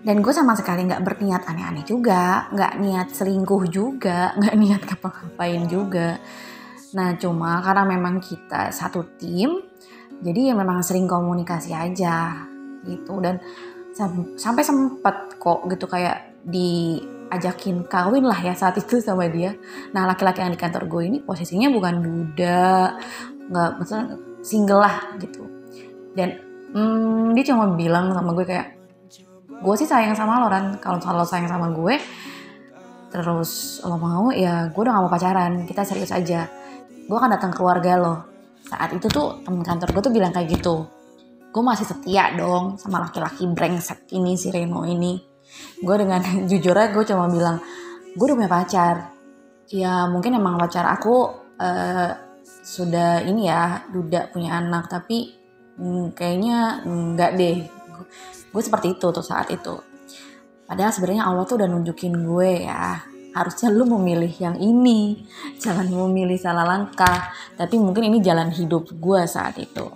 Dan 0.00 0.24
gue 0.24 0.32
sama 0.32 0.56
sekali 0.56 0.88
nggak 0.88 1.04
berniat 1.04 1.44
aneh-aneh 1.44 1.84
juga 1.84 2.48
nggak 2.56 2.72
niat 2.80 3.08
selingkuh 3.12 3.68
juga 3.68 4.32
nggak 4.40 4.56
niat 4.56 4.80
ngapa-ngapain 4.88 5.62
juga. 5.68 6.16
Nah 6.96 7.20
cuma 7.20 7.60
karena 7.60 7.84
memang 7.84 8.16
kita 8.16 8.72
satu 8.72 9.04
tim 9.20 9.60
jadi 10.24 10.52
ya 10.52 10.54
memang 10.56 10.80
sering 10.80 11.04
komunikasi 11.04 11.76
aja 11.76 12.48
gitu. 12.88 13.20
Dan 13.20 13.44
sam 13.92 14.40
sampai 14.40 14.64
sempet 14.64 15.36
kok 15.36 15.68
gitu 15.68 15.84
kayak 15.84 16.48
diajakin 17.30 17.86
kawin 17.86 18.26
lah 18.26 18.42
ya 18.42 18.58
saat 18.58 18.74
itu 18.82 18.98
sama 18.98 19.30
dia. 19.30 19.54
Nah 19.94 20.02
laki-laki 20.10 20.42
yang 20.42 20.50
di 20.50 20.58
kantor 20.58 20.90
gue 20.90 21.02
ini 21.06 21.18
posisinya 21.22 21.70
bukan 21.70 22.02
duda 22.02 22.98
nggak 23.46 23.70
maksudnya 23.78 24.18
single 24.42 24.82
lah 24.82 25.14
gitu. 25.22 25.46
Dan 26.18 26.34
hmm, 26.74 27.30
dia 27.38 27.54
cuma 27.54 27.70
bilang 27.78 28.10
sama 28.10 28.34
gue 28.34 28.42
kayak 28.42 28.74
gue 29.46 29.74
sih 29.78 29.86
sayang 29.86 30.18
sama 30.18 30.42
lo 30.42 30.50
Ran. 30.50 30.82
Kalau 30.82 30.98
lo 30.98 31.22
sayang 31.22 31.46
sama 31.46 31.70
gue 31.70 31.94
terus 33.10 33.82
lo 33.86 33.98
mau 33.98 34.30
ya 34.34 34.70
gue 34.70 34.82
udah 34.82 34.90
gak 34.90 35.04
mau 35.06 35.12
pacaran. 35.14 35.52
Kita 35.70 35.86
serius 35.86 36.10
aja. 36.10 36.50
Gue 37.06 37.14
akan 37.14 37.30
datang 37.30 37.54
ke 37.54 37.62
keluarga 37.62 37.94
lo. 37.94 38.14
Saat 38.66 38.90
itu 38.98 39.06
tuh 39.06 39.38
temen 39.46 39.62
kantor 39.62 39.94
gue 39.94 40.02
tuh 40.02 40.12
bilang 40.12 40.34
kayak 40.34 40.50
gitu. 40.50 40.82
Gue 41.54 41.62
masih 41.62 41.86
setia 41.86 42.34
dong 42.34 42.74
sama 42.74 43.06
laki-laki 43.06 43.46
brengsek 43.46 44.10
ini 44.18 44.34
si 44.34 44.50
Reno 44.50 44.82
ini 44.82 45.29
gue 45.80 45.94
dengan 45.96 46.20
jujur 46.50 46.74
aja 46.76 46.92
gue 46.92 47.04
cuma 47.08 47.26
bilang 47.30 47.58
gue 48.14 48.24
udah 48.24 48.36
punya 48.36 48.50
pacar. 48.50 48.96
Ya 49.70 50.10
mungkin 50.10 50.34
emang 50.34 50.58
pacar 50.58 50.82
aku 50.90 51.30
uh, 51.62 52.10
sudah 52.66 53.22
ini 53.22 53.46
ya 53.46 53.86
duda 53.86 54.34
punya 54.34 54.58
anak 54.58 54.90
tapi 54.90 55.38
hmm, 55.78 56.12
kayaknya 56.12 56.82
enggak 56.82 57.38
deh. 57.38 57.56
Gue 58.50 58.62
seperti 58.62 58.98
itu 58.98 59.06
tuh 59.14 59.22
saat 59.22 59.46
itu. 59.54 59.78
Padahal 60.66 60.90
sebenarnya 60.94 61.26
Allah 61.26 61.46
tuh 61.46 61.58
udah 61.58 61.68
nunjukin 61.70 62.14
gue 62.18 62.66
ya 62.66 63.02
harusnya 63.30 63.70
lu 63.70 63.86
memilih 63.86 64.30
yang 64.42 64.58
ini 64.58 65.22
jangan 65.62 65.86
memilih 65.86 66.38
salah 66.38 66.66
langkah. 66.66 67.30
Tapi 67.54 67.78
mungkin 67.78 68.10
ini 68.10 68.18
jalan 68.18 68.50
hidup 68.50 68.90
gue 68.90 69.20
saat 69.30 69.54
itu. 69.62 69.86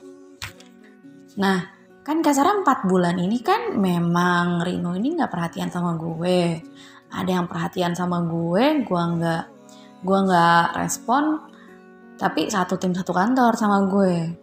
Nah 1.35 1.74
kan 2.05 2.21
kasar 2.21 2.45
4 2.45 2.85
bulan 2.85 3.17
ini 3.17 3.41
kan 3.41 3.81
memang 3.81 4.61
Rino 4.61 4.93
ini 4.93 5.17
nggak 5.17 5.33
perhatian 5.33 5.73
sama 5.73 5.97
gue. 5.97 6.61
Ada 7.09 7.31
yang 7.41 7.49
perhatian 7.49 7.97
sama 7.97 8.21
gue 8.21 8.85
gue 8.85 9.03
nggak 9.17 9.45
gue 10.05 10.19
nggak 10.29 10.67
respon. 10.85 11.41
Tapi 12.21 12.53
satu 12.53 12.77
tim 12.77 12.93
satu 12.93 13.17
kantor 13.17 13.57
sama 13.57 13.89
gue. 13.89 14.37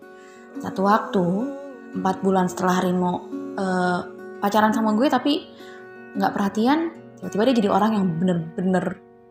Satu 0.57 0.81
waktu 0.89 1.25
empat 2.01 2.25
bulan 2.25 2.49
setelah 2.49 2.81
Rino 2.81 3.13
uh, 3.55 3.99
pacaran 4.41 4.73
sama 4.73 4.97
gue 4.97 5.05
tapi 5.05 5.45
nggak 6.17 6.33
perhatian 6.33 6.79
tiba-tiba 7.21 7.43
dia 7.45 7.55
jadi 7.61 7.69
orang 7.69 7.91
yang 7.93 8.05
bener-bener 8.17 8.85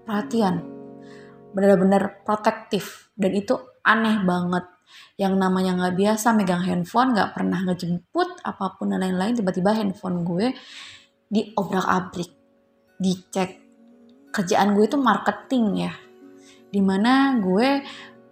perhatian. 0.06 0.62
Bener-bener 1.50 2.22
protektif. 2.22 3.10
Dan 3.18 3.34
itu 3.34 3.58
aneh 3.82 4.22
banget 4.22 4.79
yang 5.20 5.36
namanya 5.36 5.76
nggak 5.76 5.96
biasa 5.96 6.32
megang 6.32 6.64
handphone 6.64 7.12
nggak 7.12 7.36
pernah 7.36 7.60
ngejemput 7.66 8.40
apa 8.42 8.76
pun 8.78 8.94
dan 8.94 9.04
lain-lain 9.04 9.36
tiba-tiba 9.36 9.76
handphone 9.76 10.24
gue 10.24 10.54
diobrak 11.30 11.86
abrik 11.86 12.30
dicek. 13.00 13.62
Kerjaan 14.30 14.76
gue 14.78 14.84
itu 14.86 14.98
marketing 15.00 15.66
ya. 15.88 15.92
Di 16.70 16.78
mana 16.78 17.34
gue 17.42 17.82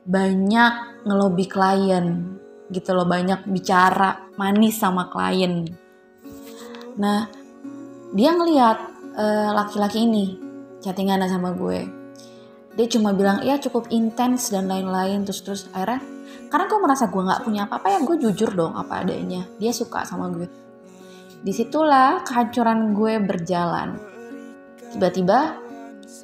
banyak 0.08 1.04
ngelobi 1.04 1.44
klien 1.50 2.06
gitu 2.68 2.92
loh 2.92 3.08
banyak 3.08 3.48
bicara 3.48 4.28
manis 4.36 4.76
sama 4.76 5.08
klien. 5.08 5.64
Nah 7.00 7.28
dia 8.12 8.30
ngeliat 8.32 8.78
uh, 9.16 9.50
laki-laki 9.56 10.04
ini 10.04 10.36
chattingan 10.84 11.24
sama 11.26 11.52
gue. 11.56 11.88
Dia 12.78 12.86
cuma 12.86 13.10
bilang 13.10 13.42
ya 13.42 13.58
cukup 13.58 13.90
intens 13.90 14.54
dan 14.54 14.70
lain-lain. 14.70 15.26
Terus 15.26 15.40
terus 15.42 15.62
akhirnya 15.74 15.98
karena 16.48 16.64
gue 16.68 16.78
merasa 16.80 17.04
gue 17.08 17.22
nggak 17.22 17.42
punya 17.44 17.68
apa-apa 17.68 17.86
ya 17.92 17.98
gue 18.04 18.16
jujur 18.28 18.50
dong 18.56 18.74
apa 18.76 19.04
adanya 19.04 19.44
dia 19.60 19.72
suka 19.72 20.04
sama 20.04 20.32
gue 20.32 20.48
di 21.44 21.52
situlah 21.54 22.24
kehancuran 22.26 22.96
gue 22.96 23.20
berjalan 23.22 24.00
tiba-tiba 24.92 25.60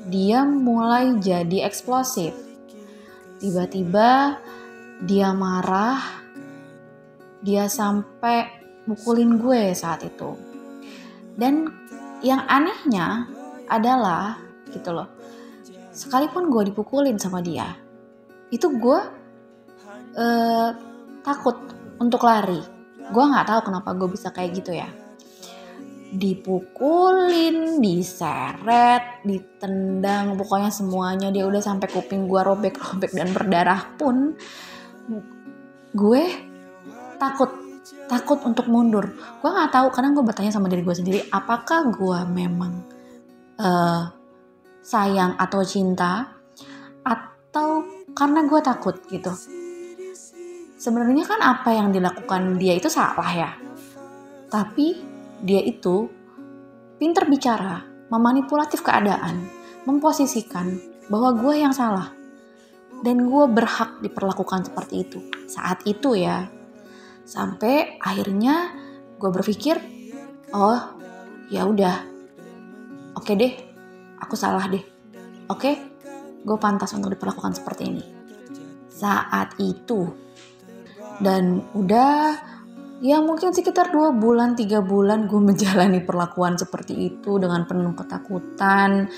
dia 0.08 0.42
mulai 0.42 1.20
jadi 1.20 1.68
eksplosif 1.68 2.34
tiba-tiba 3.38 4.40
dia 5.04 5.30
marah 5.36 6.24
dia 7.44 7.68
sampai 7.68 8.64
mukulin 8.88 9.36
gue 9.36 9.76
saat 9.76 10.00
itu. 10.04 10.32
Dan 11.36 11.68
yang 12.24 12.40
anehnya 12.48 13.28
adalah 13.68 14.40
gitu 14.72 14.96
loh. 14.96 15.08
Sekalipun 15.92 16.48
gue 16.48 16.72
dipukulin 16.72 17.20
sama 17.20 17.44
dia, 17.44 17.76
itu 18.50 18.66
gue 18.66 19.00
uh, 20.14 20.70
takut 21.22 21.56
untuk 21.98 22.22
lari. 22.24 22.60
Gue 23.10 23.24
nggak 23.24 23.46
tahu 23.46 23.60
kenapa 23.70 23.92
gue 23.94 24.08
bisa 24.10 24.30
kayak 24.32 24.50
gitu 24.62 24.72
ya. 24.74 24.88
Dipukulin, 26.14 27.82
diseret, 27.82 29.26
ditendang, 29.26 30.38
pokoknya 30.38 30.70
semuanya 30.70 31.28
dia 31.34 31.42
udah 31.42 31.58
sampai 31.58 31.90
kuping 31.90 32.30
gue 32.30 32.40
robek-robek 32.40 33.10
dan 33.12 33.34
berdarah 33.34 33.82
pun 33.98 34.38
gue 35.94 36.24
takut 37.18 37.50
takut 38.10 38.40
untuk 38.44 38.66
mundur 38.66 39.14
gue 39.14 39.50
nggak 39.50 39.70
tahu 39.70 39.88
karena 39.94 40.10
gue 40.16 40.24
bertanya 40.24 40.52
sama 40.52 40.66
diri 40.66 40.82
gue 40.82 40.96
sendiri 40.96 41.20
apakah 41.30 41.92
gue 41.92 42.18
memang 42.32 42.82
uh, 43.60 44.10
sayang 44.84 45.38
atau 45.38 45.60
cinta 45.64 46.34
atau 47.04 47.84
karena 48.12 48.44
gue 48.44 48.60
takut 48.60 48.96
gitu 49.08 49.32
sebenarnya 50.84 51.24
kan 51.24 51.40
apa 51.40 51.72
yang 51.72 51.88
dilakukan 51.96 52.60
dia 52.60 52.76
itu 52.76 52.92
salah 52.92 53.32
ya. 53.32 53.50
Tapi 54.52 55.00
dia 55.40 55.64
itu 55.64 56.12
pinter 57.00 57.24
bicara 57.24 57.80
memanipulatif 58.12 58.84
keadaan 58.84 59.48
memposisikan 59.88 60.76
bahwa 61.08 61.32
gue 61.40 61.54
yang 61.64 61.72
salah. 61.72 62.12
Dan 63.00 63.28
gue 63.28 63.44
berhak 63.48 64.00
diperlakukan 64.04 64.68
seperti 64.68 65.08
itu 65.08 65.18
saat 65.48 65.80
itu 65.88 66.20
ya. 66.20 66.52
Sampai 67.24 67.96
akhirnya 67.96 68.76
gue 69.16 69.30
berpikir 69.32 69.80
oh 70.52 71.00
ya 71.48 71.64
udah. 71.64 72.12
Oke 73.16 73.32
deh 73.40 73.56
aku 74.20 74.36
salah 74.36 74.68
deh. 74.68 74.84
Oke 75.48 75.60
okay, 75.60 75.74
gue 76.44 76.56
pantas 76.60 76.92
untuk 76.92 77.16
diperlakukan 77.16 77.56
seperti 77.56 77.82
ini. 77.88 78.04
Saat 78.88 79.58
itu 79.60 80.23
dan 81.22 81.62
udah 81.76 82.38
ya 83.04 83.20
mungkin 83.20 83.52
sekitar 83.52 83.92
dua 83.92 84.16
bulan 84.16 84.56
tiga 84.56 84.80
bulan 84.80 85.28
gue 85.28 85.40
menjalani 85.52 86.00
perlakuan 86.00 86.56
seperti 86.56 87.14
itu 87.14 87.36
dengan 87.36 87.68
penuh 87.68 87.92
ketakutan 87.92 89.10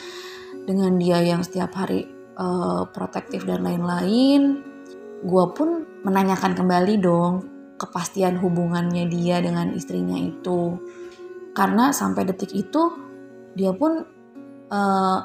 dengan 0.66 0.98
dia 0.98 1.22
yang 1.22 1.46
setiap 1.46 1.70
hari 1.78 2.10
uh, 2.36 2.84
protektif 2.90 3.46
dan 3.46 3.62
lain-lain. 3.62 4.60
Gue 5.22 5.44
pun 5.54 5.86
menanyakan 6.02 6.58
kembali 6.58 6.94
dong 7.00 7.34
kepastian 7.76 8.40
hubungannya 8.40 9.06
dia 9.08 9.38
dengan 9.40 9.72
istrinya 9.72 10.18
itu. 10.18 10.76
Karena 11.56 11.94
sampai 11.94 12.28
detik 12.28 12.52
itu 12.52 12.92
dia 13.56 13.72
pun 13.72 14.04
eh, 14.68 15.18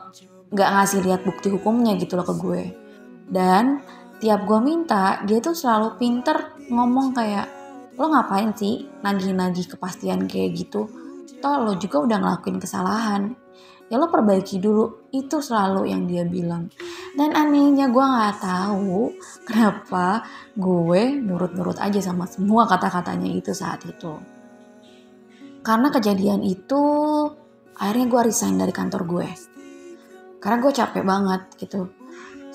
nggak 0.47 0.69
uh, 0.71 0.73
ngasih 0.79 1.03
lihat 1.03 1.27
bukti 1.27 1.51
hukumnya 1.51 1.99
gitu 1.99 2.15
loh 2.15 2.23
ke 2.23 2.35
gue. 2.39 2.63
Dan 3.27 3.83
setiap 4.21 4.45
gue 4.45 4.61
minta 4.61 5.17
dia 5.25 5.41
tuh 5.41 5.57
selalu 5.57 5.97
pinter 5.97 6.53
ngomong 6.69 7.09
kayak 7.09 7.49
lo 7.97 8.05
ngapain 8.05 8.53
sih 8.53 8.85
nagih-nagih 9.01 9.65
kepastian 9.73 10.29
kayak 10.29 10.61
gitu? 10.61 10.85
Toh 11.41 11.57
lo 11.65 11.73
juga 11.81 12.05
udah 12.05 12.21
ngelakuin 12.21 12.61
kesalahan. 12.61 13.33
Ya 13.89 13.97
lo 13.97 14.13
perbaiki 14.13 14.61
dulu. 14.61 15.09
Itu 15.09 15.41
selalu 15.41 15.89
yang 15.89 16.05
dia 16.05 16.21
bilang. 16.21 16.69
Dan 17.17 17.33
anehnya 17.33 17.89
gue 17.89 18.05
nggak 18.05 18.37
tahu 18.45 19.09
kenapa 19.49 20.21
gue 20.53 21.17
nurut-nurut 21.17 21.81
aja 21.81 21.97
sama 21.97 22.29
semua 22.29 22.69
kata-katanya 22.69 23.25
itu 23.25 23.57
saat 23.57 23.81
itu. 23.89 24.21
Karena 25.65 25.89
kejadian 25.89 26.45
itu 26.45 26.77
akhirnya 27.73 28.05
gue 28.05 28.21
resign 28.29 28.61
dari 28.61 28.69
kantor 28.69 29.01
gue. 29.01 29.27
Karena 30.37 30.57
gue 30.61 30.71
capek 30.77 31.01
banget 31.01 31.41
gitu 31.57 32.00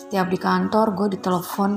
setiap 0.07 0.31
di 0.31 0.39
kantor 0.39 0.95
gue 0.95 1.19
ditelepon 1.19 1.71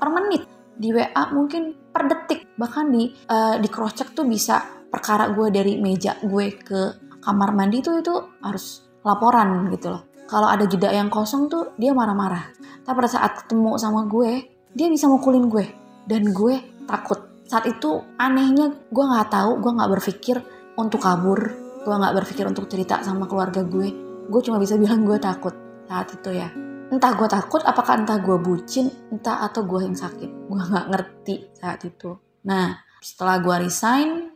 per 0.00 0.08
menit 0.08 0.48
di 0.80 0.88
WA 0.96 1.28
mungkin 1.36 1.76
per 1.92 2.08
detik. 2.08 2.56
Bahkan 2.56 2.84
di 2.88 3.12
uh, 3.28 3.60
di 3.60 3.68
cross 3.68 4.00
check 4.00 4.16
tuh 4.16 4.24
bisa 4.24 4.64
perkara 4.88 5.28
gue 5.36 5.52
dari 5.52 5.76
meja 5.76 6.16
gue 6.24 6.56
ke 6.56 6.80
kamar 7.20 7.52
mandi 7.52 7.84
tuh 7.84 8.00
itu 8.00 8.16
harus 8.40 8.88
laporan 9.04 9.68
gitu 9.68 9.92
loh. 9.92 10.08
Kalau 10.24 10.48
ada 10.48 10.64
jeda 10.64 10.88
yang 10.88 11.12
kosong 11.12 11.52
tuh 11.52 11.76
dia 11.76 11.92
marah-marah. 11.92 12.48
Tapi 12.80 12.96
pada 12.96 13.10
saat 13.12 13.44
ketemu 13.44 13.76
sama 13.76 14.08
gue 14.08 14.48
dia 14.72 14.88
bisa 14.88 15.04
mukulin 15.04 15.52
gue. 15.52 15.68
Dan 16.08 16.32
gue 16.32 16.64
takut. 16.88 17.28
Saat 17.44 17.68
itu 17.68 18.00
anehnya 18.16 18.72
gue 18.88 19.04
nggak 19.04 19.36
tahu 19.36 19.60
gue 19.60 19.72
nggak 19.76 19.90
berpikir 20.00 20.40
untuk 20.80 21.04
kabur. 21.04 21.44
Gue 21.84 21.92
nggak 21.92 22.24
berpikir 22.24 22.48
untuk 22.48 22.72
cerita 22.72 23.04
sama 23.04 23.28
keluarga 23.28 23.60
gue. 23.60 23.92
Gue 24.32 24.40
cuma 24.40 24.56
bisa 24.56 24.78
bilang 24.80 25.04
gue 25.04 25.20
takut 25.20 25.52
saat 25.84 26.06
itu 26.14 26.30
ya 26.32 26.69
entah 26.90 27.12
gue 27.14 27.28
takut 27.30 27.62
apakah 27.62 28.02
entah 28.02 28.18
gue 28.18 28.36
bucin 28.36 28.90
entah 29.14 29.46
atau 29.46 29.62
gue 29.64 29.86
yang 29.86 29.96
sakit. 29.96 30.50
Gue 30.50 30.58
nggak 30.58 30.86
ngerti 30.90 31.34
saat 31.54 31.80
itu. 31.86 32.18
Nah 32.46 32.74
setelah 33.00 33.40
gue 33.40 33.56
resign 33.64 34.28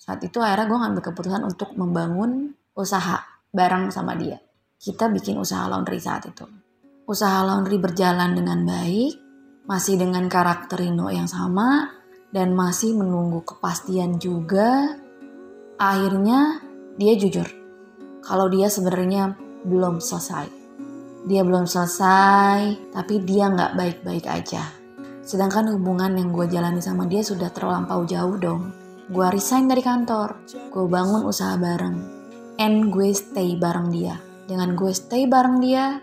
saat 0.00 0.24
itu 0.24 0.40
akhirnya 0.40 0.66
gue 0.66 0.78
ngambil 0.80 1.02
keputusan 1.12 1.42
untuk 1.44 1.76
membangun 1.76 2.56
usaha 2.72 3.20
bareng 3.52 3.92
sama 3.92 4.16
dia. 4.16 4.40
Kita 4.80 5.12
bikin 5.12 5.36
usaha 5.36 5.68
laundry 5.68 6.00
saat 6.00 6.24
itu. 6.24 6.48
Usaha 7.04 7.44
laundry 7.44 7.76
berjalan 7.76 8.32
dengan 8.32 8.64
baik 8.64 9.12
masih 9.68 10.00
dengan 10.00 10.26
karakter 10.26 10.82
Rino 10.82 11.12
yang 11.12 11.28
sama 11.28 11.92
dan 12.34 12.54
masih 12.54 12.94
menunggu 12.94 13.42
kepastian 13.42 14.18
juga, 14.18 14.98
akhirnya 15.78 16.62
dia 16.98 17.14
jujur. 17.18 17.46
Kalau 18.22 18.46
dia 18.50 18.70
sebenarnya 18.70 19.34
belum 19.66 19.98
selesai. 19.98 20.59
Dia 21.20 21.44
belum 21.44 21.68
selesai, 21.68 22.92
tapi 22.96 23.20
dia 23.20 23.52
nggak 23.52 23.76
baik-baik 23.76 24.24
aja. 24.24 24.64
Sedangkan 25.20 25.68
hubungan 25.76 26.16
yang 26.16 26.32
gue 26.32 26.48
jalani 26.48 26.80
sama 26.80 27.04
dia 27.04 27.20
sudah 27.20 27.52
terlampau 27.52 28.08
jauh 28.08 28.40
dong. 28.40 28.72
Gue 29.12 29.28
resign 29.28 29.68
dari 29.68 29.84
kantor, 29.84 30.40
gue 30.48 30.84
bangun 30.88 31.28
usaha 31.28 31.60
bareng, 31.60 31.98
and 32.56 32.88
gue 32.88 33.12
stay 33.12 33.58
bareng 33.58 33.92
dia. 33.92 34.16
Dengan 34.48 34.72
gue 34.72 34.90
stay 34.96 35.28
bareng 35.28 35.60
dia, 35.60 36.00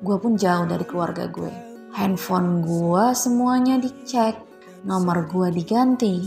gue 0.00 0.16
pun 0.16 0.38
jauh 0.38 0.64
dari 0.64 0.86
keluarga 0.88 1.28
gue. 1.28 1.52
Handphone 1.92 2.64
gue 2.64 3.04
semuanya 3.12 3.76
dicek, 3.76 4.38
nomor 4.86 5.28
gue 5.28 5.50
diganti, 5.52 6.24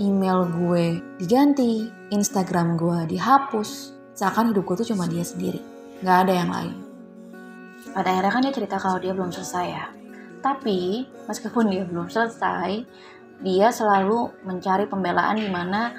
email 0.00 0.48
gue 0.48 1.02
diganti, 1.20 1.86
Instagram 2.14 2.80
gue 2.80 3.14
dihapus. 3.14 3.92
Seakan 4.16 4.56
hidup 4.56 4.64
gue 4.64 4.76
tuh 4.80 4.96
cuma 4.96 5.04
dia 5.04 5.22
sendiri, 5.26 5.60
gak 6.00 6.24
ada 6.24 6.32
yang 6.32 6.50
lain. 6.50 6.85
Pada 7.96 8.12
akhirnya 8.12 8.32
kan 8.32 8.44
dia 8.44 8.52
cerita 8.52 8.76
kalau 8.76 9.00
dia 9.00 9.16
belum 9.16 9.32
selesai 9.32 9.66
ya. 9.72 9.88
Tapi 10.44 11.08
meskipun 11.24 11.72
dia 11.72 11.88
belum 11.88 12.12
selesai, 12.12 12.84
dia 13.40 13.68
selalu 13.72 14.44
mencari 14.44 14.84
pembelaan 14.84 15.40
di 15.40 15.48
mana 15.48 15.96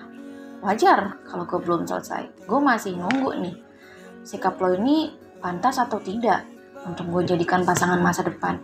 wajar 0.62 1.18
kalau 1.26 1.50
gue 1.50 1.58
belum 1.58 1.90
selesai. 1.90 2.46
Gue 2.46 2.62
masih 2.62 3.02
nunggu 3.02 3.34
nih, 3.42 3.56
sikap 4.22 4.62
lo 4.62 4.78
ini 4.78 5.10
pantas 5.42 5.82
atau 5.82 5.98
tidak 5.98 6.46
untuk 6.86 7.10
gue 7.10 7.34
jadikan 7.34 7.66
pasangan 7.66 7.98
masa 7.98 8.22
depan 8.22 8.62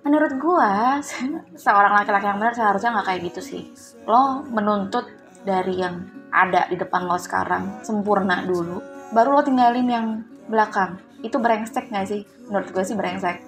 menurut 0.00 0.32
gue 0.40 0.72
seorang 1.64 1.92
laki-laki 2.00 2.26
yang 2.28 2.40
benar 2.40 2.54
seharusnya 2.56 2.90
nggak 2.96 3.06
kayak 3.06 3.20
gitu 3.32 3.40
sih 3.40 3.62
lo 4.08 4.44
menuntut 4.48 5.04
dari 5.44 5.80
yang 5.80 6.08
ada 6.32 6.68
di 6.68 6.76
depan 6.76 7.04
lo 7.04 7.20
sekarang 7.20 7.84
sempurna 7.84 8.44
dulu 8.44 8.80
baru 9.12 9.40
lo 9.40 9.42
tinggalin 9.44 9.88
yang 9.88 10.06
belakang 10.48 11.00
itu 11.20 11.36
brengsek 11.36 11.92
gak 11.92 12.06
sih? 12.08 12.22
Menurut 12.48 12.68
gue 12.72 12.84
sih 12.84 12.96
brengsek. 12.96 13.40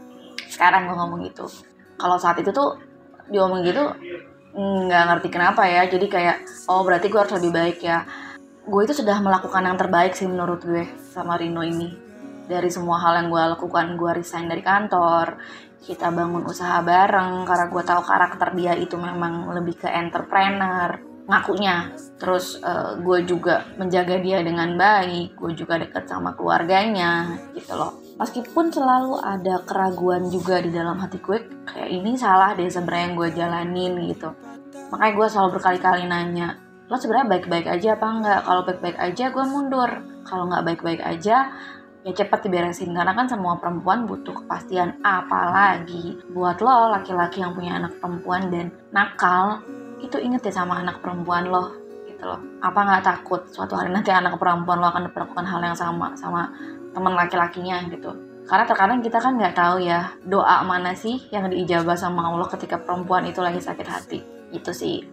Sekarang 0.49 0.89
gue 0.89 0.97
ngomong 0.97 1.21
gitu. 1.27 1.49
Kalau 1.97 2.17
saat 2.17 2.41
itu 2.41 2.51
tuh 2.51 2.79
dia 3.31 3.41
ngomong 3.45 3.63
gitu 3.65 3.85
nggak 4.53 5.05
ngerti 5.09 5.29
kenapa 5.33 5.65
ya. 5.65 5.89
Jadi 5.89 6.07
kayak 6.09 6.37
oh 6.69 6.85
berarti 6.85 7.09
gue 7.09 7.21
harus 7.21 7.35
lebih 7.41 7.53
baik 7.53 7.79
ya. 7.81 8.05
Gue 8.63 8.85
itu 8.85 8.95
sudah 8.95 9.19
melakukan 9.19 9.65
yang 9.65 9.79
terbaik 9.81 10.13
sih 10.15 10.29
menurut 10.29 10.61
gue 10.63 10.85
sama 11.13 11.41
Rino 11.41 11.65
ini. 11.65 11.91
Dari 12.47 12.69
semua 12.69 13.01
hal 13.01 13.25
yang 13.25 13.29
gue 13.33 13.43
lakukan 13.57 13.97
gue 13.97 14.11
resign 14.13 14.51
dari 14.51 14.61
kantor 14.61 15.41
kita 15.83 16.15
bangun 16.15 16.47
usaha 16.47 16.79
bareng 16.79 17.43
karena 17.43 17.67
gue 17.67 17.83
tahu 17.83 18.03
karakter 18.07 18.55
dia 18.55 18.79
itu 18.79 18.95
memang 18.95 19.51
lebih 19.51 19.83
ke 19.83 19.91
entrepreneur 19.91 21.12
ngakunya. 21.27 21.95
Terus 22.19 22.59
uh, 22.63 22.99
gue 22.99 23.27
juga 23.27 23.67
menjaga 23.79 24.19
dia 24.19 24.43
dengan 24.43 24.75
baik 24.75 25.39
gue 25.39 25.53
juga 25.55 25.79
deket 25.79 26.07
sama 26.07 26.35
keluarganya 26.35 27.39
gitu 27.55 27.75
loh. 27.75 27.99
Meskipun 28.19 28.71
selalu 28.71 29.19
ada 29.23 29.63
keraguan 29.67 30.31
juga 30.31 30.63
di 30.63 30.71
dalam 30.71 30.99
hati 30.99 31.19
gue 31.19 31.67
kayak 31.67 31.91
ini 31.91 32.15
salah 32.15 32.55
deh 32.55 32.71
sebenarnya 32.71 33.05
yang 33.11 33.15
gue 33.19 33.29
jalanin 33.35 33.93
gitu. 34.11 34.31
Makanya 34.91 35.13
gue 35.15 35.27
selalu 35.31 35.49
berkali-kali 35.59 36.05
nanya 36.07 36.63
lo 36.93 37.01
sebenarnya 37.01 37.29
baik-baik 37.39 37.67
aja 37.73 37.97
apa 37.97 38.05
enggak? 38.05 38.41
Kalau 38.45 38.63
baik-baik 38.69 38.99
aja 39.01 39.25
gue 39.33 39.45
mundur. 39.49 39.91
Kalau 40.29 40.45
nggak 40.45 40.65
baik-baik 40.69 41.01
aja 41.01 41.37
ya 42.05 42.13
cepat 42.13 42.45
diberesin. 42.45 42.93
Karena 42.93 43.17
kan 43.17 43.25
semua 43.33 43.57
perempuan 43.57 44.05
butuh 44.05 44.45
kepastian 44.45 45.01
apalagi 45.01 46.21
buat 46.37 46.61
lo 46.61 46.93
laki-laki 46.93 47.41
yang 47.41 47.57
punya 47.57 47.81
anak 47.81 47.97
perempuan 47.97 48.53
dan 48.53 48.69
nakal 48.93 49.65
itu 50.03 50.19
inget 50.19 50.43
ya 50.51 50.63
sama 50.63 50.83
anak 50.83 50.99
perempuan 50.99 51.47
lo 51.47 51.73
gitu 52.05 52.27
loh 52.27 52.41
apa 52.61 52.79
nggak 52.83 53.05
takut 53.07 53.41
suatu 53.49 53.79
hari 53.79 53.95
nanti 53.95 54.11
anak 54.11 54.37
perempuan 54.37 54.83
lo 54.83 54.91
akan 54.91 55.09
melakukan 55.09 55.47
hal 55.47 55.61
yang 55.63 55.79
sama 55.79 56.13
sama 56.19 56.51
teman 56.93 57.15
laki-lakinya 57.15 57.87
gitu 57.89 58.11
karena 58.43 58.67
terkadang 58.67 59.01
kita 59.01 59.23
kan 59.23 59.39
nggak 59.39 59.55
tahu 59.55 59.87
ya 59.87 60.13
doa 60.27 60.67
mana 60.67 60.93
sih 60.93 61.23
yang 61.31 61.47
diijabah 61.47 61.95
sama 61.95 62.27
Allah 62.27 62.51
ketika 62.51 62.77
perempuan 62.83 63.23
itu 63.25 63.39
lagi 63.39 63.63
sakit 63.63 63.87
hati 63.87 64.19
itu 64.53 64.71
sih 64.75 65.07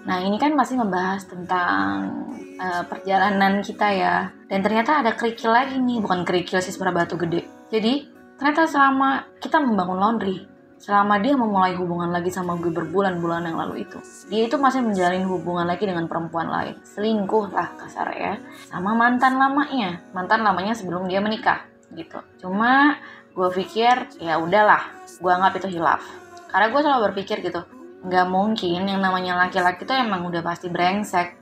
Nah 0.00 0.16
ini 0.24 0.40
kan 0.40 0.56
masih 0.56 0.80
membahas 0.80 1.28
tentang 1.28 2.08
uh, 2.56 2.82
perjalanan 2.88 3.60
kita 3.60 3.88
ya. 3.92 4.32
Dan 4.48 4.64
ternyata 4.64 5.04
ada 5.04 5.12
kerikil 5.12 5.52
lagi 5.52 5.76
nih, 5.76 6.00
bukan 6.00 6.24
kerikil 6.24 6.64
sih 6.64 6.72
sebenarnya 6.72 7.04
batu 7.04 7.16
gede. 7.20 7.44
Jadi 7.68 8.08
ternyata 8.40 8.64
selama 8.64 9.28
kita 9.36 9.60
membangun 9.60 9.98
laundry, 10.00 10.40
selama 10.80 11.20
dia 11.20 11.36
memulai 11.36 11.76
hubungan 11.76 12.08
lagi 12.08 12.32
sama 12.32 12.56
gue 12.56 12.72
berbulan-bulan 12.72 13.52
yang 13.52 13.60
lalu 13.60 13.84
itu, 13.84 14.00
dia 14.32 14.48
itu 14.48 14.56
masih 14.56 14.80
menjalin 14.80 15.28
hubungan 15.28 15.68
lagi 15.68 15.84
dengan 15.84 16.08
perempuan 16.08 16.48
lain. 16.48 16.80
Selingkuh 16.82 17.52
lah 17.52 17.76
kasar 17.76 18.08
ya, 18.16 18.40
sama 18.72 18.96
mantan 18.96 19.36
lamanya, 19.36 20.00
mantan 20.16 20.40
lamanya 20.40 20.72
sebelum 20.72 21.04
dia 21.04 21.20
menikah 21.20 21.68
gitu. 21.92 22.24
Cuma 22.40 22.96
gue 23.36 23.48
pikir 23.52 24.18
ya 24.24 24.40
udahlah, 24.40 24.88
gue 25.20 25.30
anggap 25.30 25.60
itu 25.60 25.76
hilaf. 25.76 26.00
Karena 26.48 26.72
gue 26.72 26.80
selalu 26.80 27.00
berpikir 27.12 27.44
gitu, 27.44 27.60
nggak 28.00 28.26
mungkin 28.32 28.88
yang 28.88 29.04
namanya 29.04 29.36
laki-laki 29.36 29.84
tuh 29.84 29.92
emang 29.92 30.24
udah 30.24 30.40
pasti 30.40 30.72
brengsek 30.72 31.36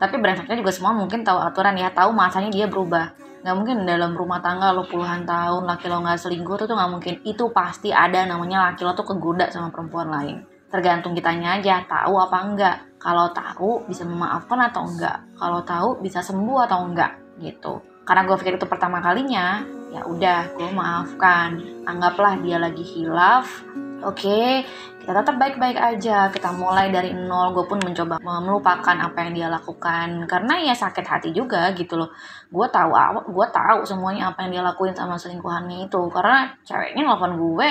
tapi 0.00 0.16
brengseknya 0.16 0.56
juga 0.56 0.72
semua 0.72 0.96
mungkin 0.96 1.20
tahu 1.26 1.36
aturan 1.36 1.76
ya 1.76 1.92
tahu 1.92 2.16
masanya 2.16 2.48
dia 2.48 2.66
berubah 2.70 3.12
nggak 3.40 3.56
mungkin 3.56 3.88
dalam 3.88 4.12
rumah 4.12 4.44
tangga 4.44 4.72
lo 4.72 4.84
puluhan 4.84 5.24
tahun 5.24 5.64
laki 5.64 5.88
lo 5.88 6.04
nggak 6.04 6.20
selingkuh 6.20 6.56
tuh 6.60 6.66
tuh 6.68 6.76
nggak 6.76 6.90
mungkin. 6.92 7.14
Itu 7.24 7.50
pasti 7.50 7.90
ada 7.90 8.24
namanya 8.28 8.70
laki 8.70 8.84
lo 8.84 8.92
tuh 8.92 9.08
kegoda 9.08 9.48
sama 9.48 9.72
perempuan 9.72 10.08
lain. 10.12 10.36
Tergantung 10.70 11.18
kitanya 11.18 11.58
aja 11.58 11.82
tahu 11.88 12.14
apa 12.20 12.38
enggak. 12.46 12.76
Kalau 13.00 13.32
tahu 13.32 13.88
bisa 13.88 14.04
memaafkan 14.04 14.60
atau 14.70 14.86
enggak. 14.86 15.18
Kalau 15.34 15.60
tahu 15.64 15.88
bisa 16.04 16.20
sembuh 16.20 16.68
atau 16.68 16.84
enggak 16.86 17.40
gitu. 17.40 17.80
Karena 18.06 18.26
gue 18.28 18.36
pikir 18.38 18.58
itu 18.60 18.66
pertama 18.68 19.00
kalinya 19.02 19.64
ya 19.90 20.06
udah 20.06 20.54
gue 20.54 20.70
maafkan. 20.70 21.58
Anggaplah 21.88 22.38
dia 22.38 22.60
lagi 22.60 22.84
hilaf 22.86 23.66
Oke, 24.00 24.64
kita 25.04 25.12
tetap 25.12 25.36
baik-baik 25.36 25.76
aja. 25.76 26.32
Kita 26.32 26.56
mulai 26.56 26.88
dari 26.88 27.12
nol. 27.12 27.52
Gue 27.52 27.68
pun 27.68 27.76
mencoba 27.84 28.16
melupakan 28.20 28.96
apa 28.96 29.28
yang 29.28 29.32
dia 29.36 29.48
lakukan 29.52 30.24
karena 30.24 30.54
ya 30.64 30.72
sakit 30.72 31.04
hati 31.04 31.28
juga 31.36 31.68
gitu 31.76 32.00
loh. 32.00 32.08
Gue 32.48 32.64
tahu, 32.72 32.96
gue 33.28 33.46
tahu 33.52 33.84
semuanya 33.84 34.32
apa 34.32 34.48
yang 34.48 34.56
dia 34.56 34.62
lakuin 34.64 34.96
sama 34.96 35.20
selingkuhannya 35.20 35.84
itu 35.84 36.00
karena 36.08 36.48
ceweknya 36.64 37.02
nelfon 37.04 37.36
gue 37.36 37.70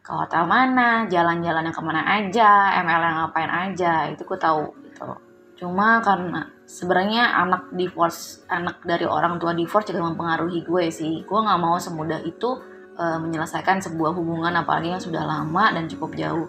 ke 0.00 0.10
hotel 0.16 0.48
mana, 0.48 1.04
jalan-jalan 1.12 1.68
yang 1.68 1.76
ke 1.76 1.82
mana 1.84 2.02
aja, 2.08 2.80
ML 2.80 3.02
yang 3.04 3.16
ngapain 3.20 3.52
aja, 3.52 4.08
itu 4.08 4.24
gue 4.24 4.38
tahu 4.40 4.64
gitu. 4.88 5.12
Cuma 5.60 6.00
karena 6.00 6.48
sebenarnya 6.64 7.36
anak 7.36 7.68
divorce, 7.76 8.48
anak 8.48 8.80
dari 8.80 9.04
orang 9.04 9.36
tua 9.36 9.52
divorce 9.52 9.92
juga 9.92 10.08
mempengaruhi 10.08 10.64
gue 10.64 10.88
sih. 10.88 11.20
Gue 11.28 11.38
nggak 11.44 11.60
mau 11.60 11.76
semudah 11.76 12.24
itu 12.24 12.69
uh, 13.00 13.16
menyelesaikan 13.16 13.80
sebuah 13.80 14.12
hubungan 14.12 14.52
apalagi 14.52 14.92
yang 14.92 15.00
sudah 15.00 15.24
lama 15.24 15.72
dan 15.72 15.88
cukup 15.88 16.12
jauh. 16.12 16.48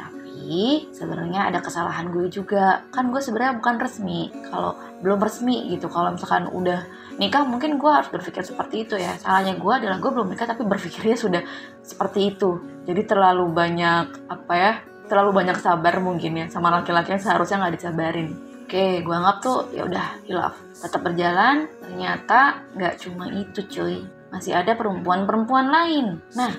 Tapi 0.00 0.88
sebenarnya 0.96 1.52
ada 1.52 1.60
kesalahan 1.60 2.08
gue 2.08 2.32
juga. 2.32 2.88
Kan 2.88 3.12
gue 3.12 3.20
sebenarnya 3.20 3.60
bukan 3.60 3.76
resmi. 3.76 4.32
Kalau 4.48 4.80
belum 5.04 5.20
resmi 5.20 5.68
gitu. 5.76 5.92
Kalau 5.92 6.16
misalkan 6.16 6.48
udah 6.48 6.80
nikah 7.20 7.44
mungkin 7.44 7.76
gue 7.76 7.90
harus 7.92 8.08
berpikir 8.08 8.40
seperti 8.42 8.88
itu 8.88 8.96
ya. 8.96 9.12
Salahnya 9.20 9.60
gue 9.60 9.72
adalah 9.72 10.00
gue 10.00 10.10
belum 10.10 10.32
nikah 10.32 10.48
tapi 10.48 10.64
berpikirnya 10.64 11.16
sudah 11.20 11.42
seperti 11.84 12.32
itu. 12.32 12.64
Jadi 12.88 13.04
terlalu 13.04 13.52
banyak 13.52 14.32
apa 14.32 14.54
ya 14.56 14.72
terlalu 15.04 15.44
banyak 15.44 15.60
sabar 15.60 16.00
mungkin 16.00 16.32
ya 16.32 16.46
sama 16.48 16.72
laki-laki 16.72 17.12
yang 17.12 17.22
seharusnya 17.22 17.60
nggak 17.60 17.76
disabarin. 17.76 18.28
Oke 18.64 19.04
gue 19.04 19.14
anggap 19.14 19.36
tuh 19.44 19.68
ya 19.76 19.84
udah 19.84 20.24
hilaf. 20.24 20.56
Tetap 20.72 21.00
berjalan 21.04 21.68
ternyata 21.84 22.64
nggak 22.72 22.94
cuma 23.04 23.28
itu 23.28 23.60
cuy 23.68 24.23
masih 24.34 24.58
ada 24.58 24.74
perempuan-perempuan 24.74 25.70
lain. 25.70 26.18
Nah 26.34 26.50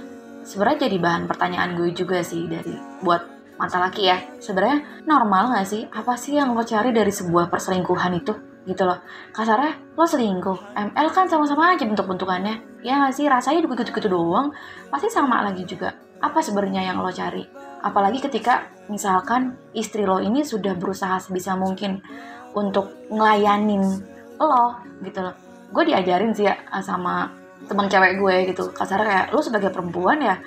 sebenarnya 0.48 0.88
jadi 0.88 0.98
bahan 1.04 1.28
pertanyaan 1.28 1.76
gue 1.76 1.92
juga 1.92 2.24
sih 2.24 2.48
dari 2.48 2.72
buat 3.04 3.36
mata 3.60 3.80
laki 3.84 4.04
ya. 4.08 4.18
Sebenarnya 4.40 5.04
normal 5.04 5.52
gak 5.56 5.68
sih? 5.68 5.84
Apa 5.92 6.16
sih 6.16 6.40
yang 6.40 6.56
lo 6.56 6.64
cari 6.64 6.96
dari 6.96 7.12
sebuah 7.12 7.52
perselingkuhan 7.52 8.16
itu? 8.16 8.32
Gitu 8.64 8.84
loh. 8.84 9.00
Kasarnya 9.32 9.96
lo 9.96 10.06
selingkuh. 10.08 10.76
ML 10.76 11.10
kan 11.12 11.28
sama-sama 11.28 11.76
aja 11.76 11.84
bentuk-bentukannya. 11.84 12.84
Ya 12.84 13.00
gak 13.04 13.16
sih? 13.16 13.28
Rasanya 13.28 13.64
juga 13.64 13.84
gitu-gitu 13.84 14.12
doang. 14.12 14.52
Pasti 14.92 15.12
sama 15.12 15.44
lagi 15.44 15.64
juga. 15.68 15.96
Apa 16.20 16.40
sebenarnya 16.40 16.88
yang 16.88 17.00
lo 17.04 17.12
cari? 17.12 17.44
Apalagi 17.84 18.24
ketika 18.24 18.66
misalkan 18.90 19.56
istri 19.76 20.04
lo 20.08 20.18
ini 20.18 20.42
sudah 20.42 20.74
berusaha 20.74 21.22
sebisa 21.22 21.54
mungkin 21.54 22.02
untuk 22.56 23.08
ngelayanin 23.12 23.84
lo 24.40 24.80
gitu 25.04 25.20
loh. 25.22 25.36
Gue 25.70 25.84
diajarin 25.92 26.32
sih 26.32 26.48
ya 26.48 26.56
sama 26.82 27.45
teman 27.66 27.90
cewek 27.90 28.18
gue 28.18 28.36
gitu. 28.54 28.72
Kasarnya 28.72 29.06
kayak 29.06 29.28
lo 29.34 29.40
sebagai 29.42 29.70
perempuan 29.70 30.22
ya 30.22 30.38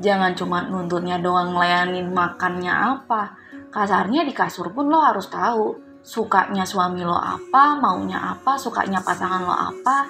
jangan 0.00 0.32
cuma 0.32 0.64
nuntutnya 0.64 1.20
doang 1.20 1.52
ngelayanin 1.56 2.08
makannya 2.12 2.72
apa. 2.72 3.36
Kasarnya 3.70 4.24
di 4.24 4.32
kasur 4.32 4.72
pun 4.72 4.88
lo 4.88 5.00
harus 5.00 5.28
tahu 5.28 5.90
sukanya 6.00 6.64
suami 6.64 7.04
lo 7.04 7.14
apa 7.14 7.76
maunya 7.76 8.16
apa 8.16 8.56
sukanya 8.56 9.04
pasangan 9.04 9.44
lo 9.44 9.52
apa 9.52 10.08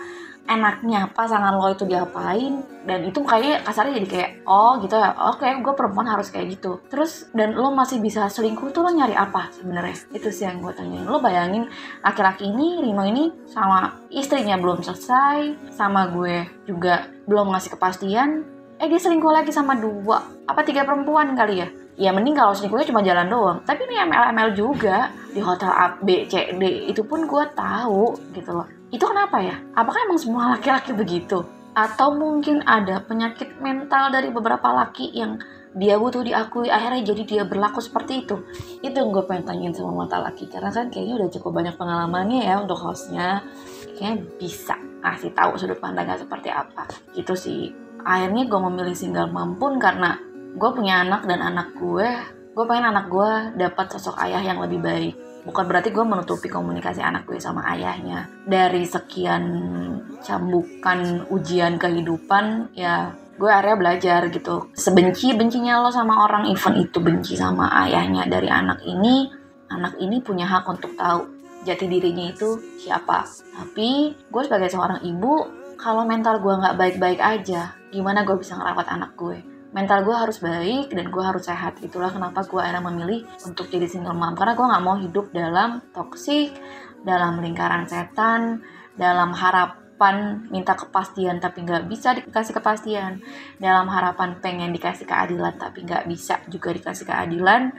enaknya 0.51 1.15
pasangan 1.15 1.55
lo 1.55 1.71
itu 1.71 1.87
diapain 1.87 2.67
dan 2.83 3.07
itu 3.07 3.23
kayak 3.23 3.63
kasarnya 3.63 4.03
jadi 4.03 4.09
kayak 4.11 4.31
oh 4.51 4.83
gitu 4.83 4.99
ya 4.99 5.15
oke 5.15 5.39
okay, 5.39 5.55
gue 5.63 5.75
perempuan 5.79 6.11
harus 6.11 6.35
kayak 6.35 6.59
gitu. 6.59 6.83
Terus 6.91 7.31
dan 7.31 7.55
lo 7.55 7.71
masih 7.71 8.03
bisa 8.03 8.27
selingkuh 8.27 8.75
tuh 8.75 8.83
lo 8.83 8.91
nyari 8.91 9.15
apa 9.15 9.55
sebenarnya? 9.55 9.95
Itu 10.11 10.35
sih 10.35 10.51
yang 10.51 10.59
gue 10.59 10.75
tanyain. 10.75 11.07
Lo 11.07 11.23
bayangin 11.23 11.71
laki-laki 12.03 12.51
ini 12.51 12.83
Rino 12.83 13.07
ini 13.07 13.31
sama 13.47 13.95
istrinya 14.11 14.59
belum 14.59 14.83
selesai 14.83 15.71
sama 15.71 16.11
gue 16.11 16.67
juga 16.67 17.07
belum 17.31 17.55
ngasih 17.55 17.79
kepastian 17.79 18.43
eh 18.81 18.89
dia 18.89 18.97
selingkuh 18.97 19.31
lagi 19.31 19.53
sama 19.53 19.77
dua 19.77 20.25
apa 20.51 20.67
tiga 20.67 20.83
perempuan 20.83 21.39
kali 21.39 21.63
ya? 21.63 21.69
Ya 22.01 22.11
mending 22.17 22.35
kalau 22.35 22.57
selingkuhnya 22.57 22.91
cuma 22.91 23.05
jalan 23.05 23.29
doang. 23.29 23.59
Tapi 23.63 23.87
ini 23.87 24.03
ML-ML 24.03 24.57
juga 24.57 25.13
di 25.31 25.39
hotel 25.45 25.69
A, 25.69 26.01
B, 26.01 26.25
C, 26.27 26.57
D 26.57 26.91
itu 26.91 27.05
pun 27.05 27.29
gue 27.29 27.45
tahu 27.55 28.17
gitu 28.35 28.57
loh 28.57 28.80
itu 28.91 29.05
kenapa 29.07 29.39
ya? 29.39 29.55
Apakah 29.79 30.11
emang 30.11 30.19
semua 30.19 30.59
laki-laki 30.59 30.91
begitu? 30.91 31.47
Atau 31.79 32.19
mungkin 32.19 32.67
ada 32.67 32.99
penyakit 33.07 33.63
mental 33.63 34.11
dari 34.11 34.35
beberapa 34.35 34.67
laki 34.75 35.15
yang 35.15 35.39
dia 35.71 35.95
butuh 35.95 36.27
diakui 36.27 36.67
akhirnya 36.67 37.15
jadi 37.15 37.23
dia 37.23 37.43
berlaku 37.47 37.79
seperti 37.79 38.27
itu? 38.27 38.43
Itu 38.83 38.99
yang 38.99 39.15
gue 39.15 39.23
pengen 39.31 39.47
tanyain 39.47 39.71
sama 39.71 39.95
mata 39.95 40.19
laki. 40.19 40.51
Karena 40.51 40.75
kan 40.75 40.91
kayaknya 40.91 41.23
udah 41.23 41.29
cukup 41.31 41.51
banyak 41.63 41.75
pengalamannya 41.79 42.43
ya 42.43 42.59
untuk 42.59 42.83
hostnya. 42.83 43.47
Kayaknya 43.95 44.17
bisa 44.43 44.75
kasih 44.99 45.31
tahu 45.39 45.55
sudut 45.55 45.79
pandangnya 45.79 46.19
seperti 46.19 46.51
apa. 46.51 46.91
Gitu 47.15 47.39
sih. 47.39 47.71
Akhirnya 48.03 48.51
gue 48.51 48.61
memilih 48.67 48.99
single 48.99 49.31
mom 49.31 49.55
pun 49.55 49.79
karena 49.79 50.19
gue 50.59 50.71
punya 50.75 51.07
anak 51.07 51.31
dan 51.31 51.39
anak 51.39 51.79
gue. 51.79 52.11
Gue 52.51 52.65
pengen 52.67 52.91
anak 52.91 53.07
gue 53.07 53.55
dapat 53.55 53.87
sosok 53.95 54.19
ayah 54.19 54.43
yang 54.43 54.59
lebih 54.59 54.83
baik 54.83 55.30
bukan 55.45 55.65
berarti 55.67 55.91
gue 55.93 56.05
menutupi 56.05 56.49
komunikasi 56.51 57.01
anak 57.01 57.25
gue 57.27 57.41
sama 57.41 57.65
ayahnya. 57.75 58.29
Dari 58.45 58.85
sekian 58.85 59.45
cambukan 60.21 61.29
ujian 61.33 61.81
kehidupan 61.81 62.75
ya 62.77 63.15
gue 63.41 63.51
area 63.51 63.75
belajar 63.77 64.29
gitu. 64.29 64.69
Sebenci 64.77 65.33
bencinya 65.33 65.81
lo 65.81 65.89
sama 65.89 66.25
orang 66.29 66.49
even 66.53 66.77
itu 66.77 67.01
benci 67.01 67.37
sama 67.37 67.73
ayahnya 67.89 68.29
dari 68.29 68.53
anak 68.53 68.85
ini 68.85 69.33
anak 69.71 69.97
ini 70.03 70.21
punya 70.21 70.51
hak 70.51 70.67
untuk 70.67 70.93
tahu 70.99 71.41
jati 71.65 71.87
dirinya 71.89 72.29
itu 72.29 72.61
siapa. 72.81 73.25
Tapi 73.57 74.13
gue 74.29 74.43
sebagai 74.45 74.69
seorang 74.69 75.01
ibu 75.07 75.61
kalau 75.81 76.05
mental 76.05 76.45
gue 76.45 76.53
nggak 76.53 76.77
baik-baik 76.77 77.21
aja 77.21 77.73
gimana 77.89 78.23
gue 78.23 78.37
bisa 78.37 78.55
ngerawat 78.55 78.87
anak 78.93 79.17
gue 79.17 79.41
mental 79.71 80.03
gue 80.03 80.17
harus 80.17 80.43
baik 80.43 80.91
dan 80.91 81.07
gue 81.11 81.23
harus 81.23 81.47
sehat. 81.47 81.79
Itulah 81.83 82.11
kenapa 82.11 82.43
gue 82.43 82.59
akhirnya 82.59 82.83
memilih 82.83 83.21
untuk 83.47 83.71
jadi 83.71 83.87
single 83.87 84.15
mom. 84.19 84.35
Karena 84.35 84.59
gue 84.59 84.67
nggak 84.67 84.85
mau 84.85 84.97
hidup 84.99 85.31
dalam 85.31 85.83
toksik 85.95 86.55
dalam 87.01 87.41
lingkaran 87.41 87.89
setan 87.89 88.61
dalam 88.93 89.33
harapan 89.33 90.45
minta 90.53 90.77
kepastian 90.77 91.41
tapi 91.41 91.65
nggak 91.65 91.89
bisa 91.89 92.13
dikasih 92.13 92.53
kepastian 92.53 93.25
dalam 93.57 93.89
harapan 93.89 94.37
pengen 94.45 94.77
dikasih 94.77 95.09
keadilan 95.09 95.57
tapi 95.57 95.89
nggak 95.89 96.05
bisa 96.05 96.43
juga 96.51 96.75
dikasih 96.75 97.07
keadilan. 97.07 97.71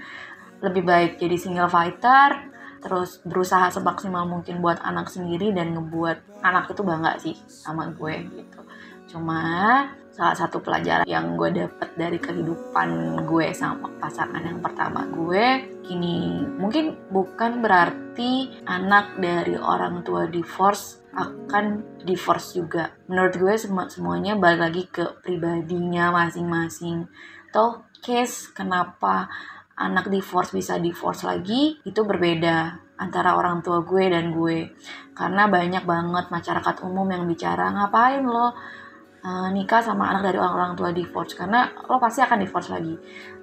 Lebih 0.62 0.84
baik 0.86 1.12
jadi 1.20 1.36
single 1.38 1.70
fighter 1.70 2.50
terus 2.82 3.22
berusaha 3.22 3.70
semaksimal 3.70 4.26
mungkin 4.26 4.58
buat 4.58 4.82
anak 4.82 5.14
sendiri 5.14 5.54
dan 5.54 5.78
ngebuat 5.78 6.42
anak 6.42 6.74
itu 6.74 6.82
bangga 6.82 7.14
sih 7.22 7.36
sama 7.46 7.94
gue 7.94 8.26
gitu. 8.34 8.62
Cuma 9.06 9.86
salah 10.12 10.36
satu 10.36 10.60
pelajaran 10.60 11.08
yang 11.08 11.40
gue 11.40 11.50
dapet 11.56 11.90
dari 11.96 12.20
kehidupan 12.20 13.20
gue 13.24 13.48
sama 13.56 13.88
pasangan 13.98 14.44
yang 14.44 14.60
pertama 14.60 15.08
gue 15.08 15.72
gini 15.88 16.44
mungkin 16.60 17.00
bukan 17.08 17.64
berarti 17.64 18.62
anak 18.68 19.18
dari 19.18 19.56
orang 19.56 20.04
tua 20.04 20.28
divorce 20.28 21.02
akan 21.12 22.00
divorce 22.08 22.56
juga. 22.56 22.96
Menurut 23.12 23.36
gue 23.36 23.54
semua 23.60 23.92
semuanya 23.92 24.40
balik 24.40 24.62
lagi 24.64 24.84
ke 24.88 25.20
pribadinya 25.20 26.12
masing-masing. 26.16 27.08
Toh 27.52 27.84
case 28.00 28.50
kenapa 28.56 29.28
anak 29.76 30.08
divorce 30.08 30.56
bisa 30.56 30.80
divorce 30.80 31.28
lagi 31.28 31.84
itu 31.84 32.02
berbeda 32.08 32.80
antara 32.96 33.36
orang 33.36 33.60
tua 33.60 33.84
gue 33.84 34.08
dan 34.08 34.32
gue. 34.32 34.72
Karena 35.12 35.52
banyak 35.52 35.84
banget 35.84 36.26
masyarakat 36.32 36.76
umum 36.88 37.08
yang 37.12 37.28
bicara 37.28 37.74
ngapain 37.76 38.24
lo 38.24 38.56
uh, 39.26 39.50
nikah 39.54 39.82
sama 39.82 40.10
anak 40.10 40.32
dari 40.32 40.38
orang-orang 40.42 40.74
tua 40.78 40.90
divorce 40.94 41.34
karena 41.38 41.70
lo 41.88 41.98
pasti 42.02 42.22
akan 42.22 42.38
divorce 42.42 42.70
lagi. 42.74 42.96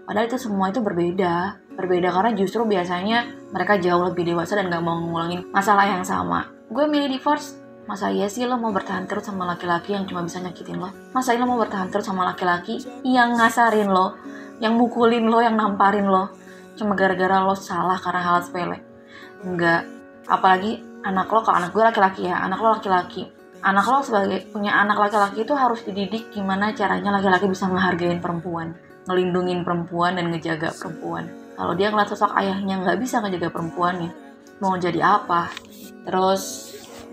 Padahal 0.09 0.25
itu 0.25 0.39
semua 0.41 0.73
itu 0.73 0.81
berbeda, 0.81 1.61
berbeda 1.77 2.09
karena 2.09 2.31
justru 2.33 2.65
biasanya 2.65 3.29
mereka 3.53 3.77
jauh 3.77 4.09
lebih 4.09 4.25
dewasa 4.25 4.57
dan 4.57 4.73
gak 4.73 4.81
mau 4.81 4.97
ngulangin 4.97 5.45
masalah 5.53 5.85
yang 5.85 6.01
sama. 6.01 6.49
Gue 6.73 6.89
milih 6.89 7.13
divorce, 7.13 7.61
masa 7.85 8.09
iya 8.09 8.29
sih 8.29 8.49
lo 8.49 8.57
mau 8.57 8.73
bertahan 8.73 9.05
terus 9.05 9.29
sama 9.29 9.45
laki-laki 9.45 9.93
yang 9.93 10.09
cuma 10.09 10.25
bisa 10.25 10.41
nyakitin 10.41 10.81
lo? 10.81 10.89
Masa 11.13 11.37
iya 11.37 11.45
lo 11.45 11.49
mau 11.49 11.61
bertahan 11.61 11.93
terus 11.93 12.09
sama 12.09 12.25
laki-laki 12.25 12.81
yang 13.05 13.37
ngasarin 13.37 13.89
lo, 13.93 14.17
yang 14.65 14.81
mukulin 14.81 15.29
lo, 15.29 15.45
yang 15.45 15.61
namparin 15.61 16.09
lo, 16.09 16.33
cuma 16.81 16.97
gara-gara 16.97 17.45
lo 17.45 17.53
salah 17.53 18.01
karena 18.01 18.21
hal 18.25 18.41
sepele? 18.41 18.81
Enggak, 19.45 19.85
apalagi 20.25 20.81
anak 21.05 21.29
lo, 21.29 21.45
kalau 21.45 21.57
anak 21.61 21.71
gue 21.77 21.85
laki-laki 21.85 22.23
ya, 22.33 22.41
anak 22.41 22.59
lo 22.65 22.81
laki-laki, 22.81 23.29
anak 23.63 23.85
lo 23.87 23.99
sebagai 24.05 24.47
punya 24.51 24.79
anak 24.79 25.09
laki-laki 25.09 25.43
itu 25.43 25.55
harus 25.55 25.83
dididik 25.83 26.31
gimana 26.31 26.71
caranya 26.75 27.19
laki-laki 27.19 27.51
bisa 27.51 27.67
ngehargain 27.67 28.23
perempuan, 28.23 28.75
ngelindungin 29.11 29.67
perempuan 29.67 30.15
dan 30.15 30.31
ngejaga 30.31 30.71
perempuan. 30.75 31.27
Kalau 31.59 31.75
dia 31.75 31.91
ngeliat 31.91 32.11
sosok 32.15 32.39
ayahnya 32.39 32.79
nggak 32.79 32.99
bisa 33.03 33.19
ngejaga 33.19 33.51
perempuannya, 33.51 34.11
mau 34.63 34.79
jadi 34.79 35.03
apa? 35.03 35.51
Terus 36.07 36.43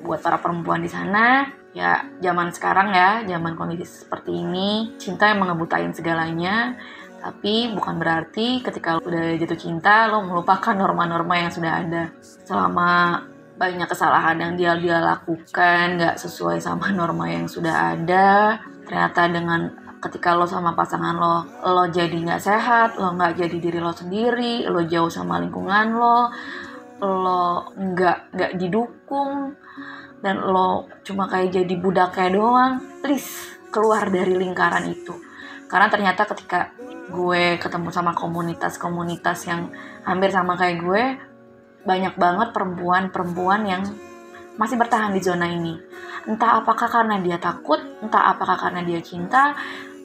buat 0.06 0.22
para 0.22 0.38
perempuan 0.38 0.86
di 0.86 0.90
sana, 0.90 1.50
ya 1.74 2.06
zaman 2.22 2.54
sekarang 2.54 2.94
ya, 2.94 3.26
zaman 3.26 3.58
kondisi 3.58 4.06
seperti 4.06 4.38
ini, 4.38 4.94
cinta 5.02 5.34
yang 5.34 5.42
mengebutain 5.42 5.92
segalanya. 5.98 6.78
Tapi 7.26 7.74
bukan 7.74 7.98
berarti 7.98 8.62
ketika 8.62 9.02
lo 9.02 9.02
udah 9.02 9.34
jatuh 9.42 9.58
cinta, 9.58 10.06
lo 10.06 10.22
melupakan 10.22 10.78
norma-norma 10.78 11.42
yang 11.42 11.50
sudah 11.50 11.82
ada. 11.82 12.04
Selama 12.22 13.18
banyak 13.56 13.88
kesalahan 13.88 14.36
yang 14.40 14.54
dia 14.60 14.74
dia 14.76 14.98
lakukan 15.00 15.96
nggak 15.96 16.16
sesuai 16.20 16.60
sama 16.60 16.92
norma 16.92 17.32
yang 17.32 17.48
sudah 17.48 17.96
ada. 17.96 18.60
Ternyata 18.84 19.22
dengan 19.32 19.62
ketika 20.04 20.38
lo 20.38 20.46
sama 20.46 20.78
pasangan 20.78 21.16
lo 21.18 21.36
lo 21.66 21.86
jadi 21.90 22.14
nggak 22.14 22.44
sehat 22.44 23.02
lo 23.02 23.18
nggak 23.18 23.42
jadi 23.42 23.58
diri 23.58 23.80
lo 23.82 23.90
sendiri 23.90 24.70
lo 24.70 24.86
jauh 24.86 25.10
sama 25.10 25.42
lingkungan 25.42 25.98
lo 25.98 26.30
lo 27.02 27.74
nggak 27.74 28.38
nggak 28.38 28.52
didukung 28.62 29.58
dan 30.22 30.46
lo 30.46 30.86
cuma 31.02 31.26
kayak 31.26 31.58
jadi 31.58 31.74
budak 31.82 32.14
kayak 32.14 32.38
doang 32.38 32.78
please 33.02 33.58
keluar 33.74 34.08
dari 34.08 34.38
lingkaran 34.38 34.88
itu. 34.88 35.12
Karena 35.66 35.90
ternyata 35.90 36.24
ketika 36.30 36.72
gue 37.12 37.58
ketemu 37.60 37.90
sama 37.92 38.16
komunitas-komunitas 38.16 39.46
yang 39.50 39.70
hampir 40.08 40.32
sama 40.32 40.56
kayak 40.56 40.78
gue 40.80 41.04
banyak 41.86 42.18
banget 42.18 42.50
perempuan-perempuan 42.52 43.62
yang 43.64 43.84
masih 44.58 44.76
bertahan 44.76 45.14
di 45.14 45.22
zona 45.22 45.48
ini. 45.48 45.78
Entah 46.26 46.60
apakah 46.60 46.90
karena 46.90 47.22
dia 47.22 47.38
takut, 47.38 47.78
entah 48.02 48.34
apakah 48.34 48.58
karena 48.58 48.82
dia 48.82 49.00
cinta, 49.00 49.54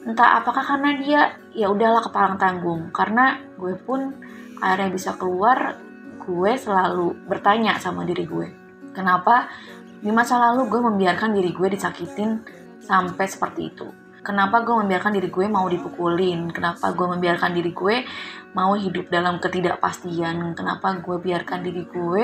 entah 0.05 0.37
apakah 0.37 0.61
karena 0.61 0.93
dia 1.01 1.21
ya 1.57 1.73
udahlah 1.73 2.05
kepalang 2.05 2.37
tanggung. 2.37 2.93
Karena 2.93 3.41
gue 3.57 3.73
pun 3.81 4.13
akhirnya 4.61 4.93
bisa 4.93 5.17
keluar, 5.17 5.81
gue 6.21 6.51
selalu 6.53 7.25
bertanya 7.25 7.81
sama 7.81 8.05
diri 8.05 8.29
gue. 8.29 8.47
Kenapa 8.93 9.49
di 9.97 10.13
masa 10.13 10.37
lalu 10.37 10.69
gue 10.69 10.81
membiarkan 10.85 11.33
diri 11.33 11.49
gue 11.49 11.67
disakitin 11.73 12.45
sampai 12.85 13.25
seperti 13.25 13.61
itu? 13.73 14.00
Kenapa 14.21 14.61
gue 14.61 14.75
membiarkan 14.77 15.17
diri 15.17 15.33
gue 15.33 15.49
mau 15.49 15.65
dipukulin? 15.65 16.53
Kenapa 16.53 16.93
gue 16.93 17.07
membiarkan 17.09 17.57
diri 17.57 17.73
gue 17.73 18.05
mau 18.53 18.77
hidup 18.77 19.09
dalam 19.09 19.41
ketidakpastian? 19.41 20.53
Kenapa 20.53 20.93
gue 21.01 21.17
biarkan 21.17 21.65
diri 21.65 21.89
gue 21.89 22.23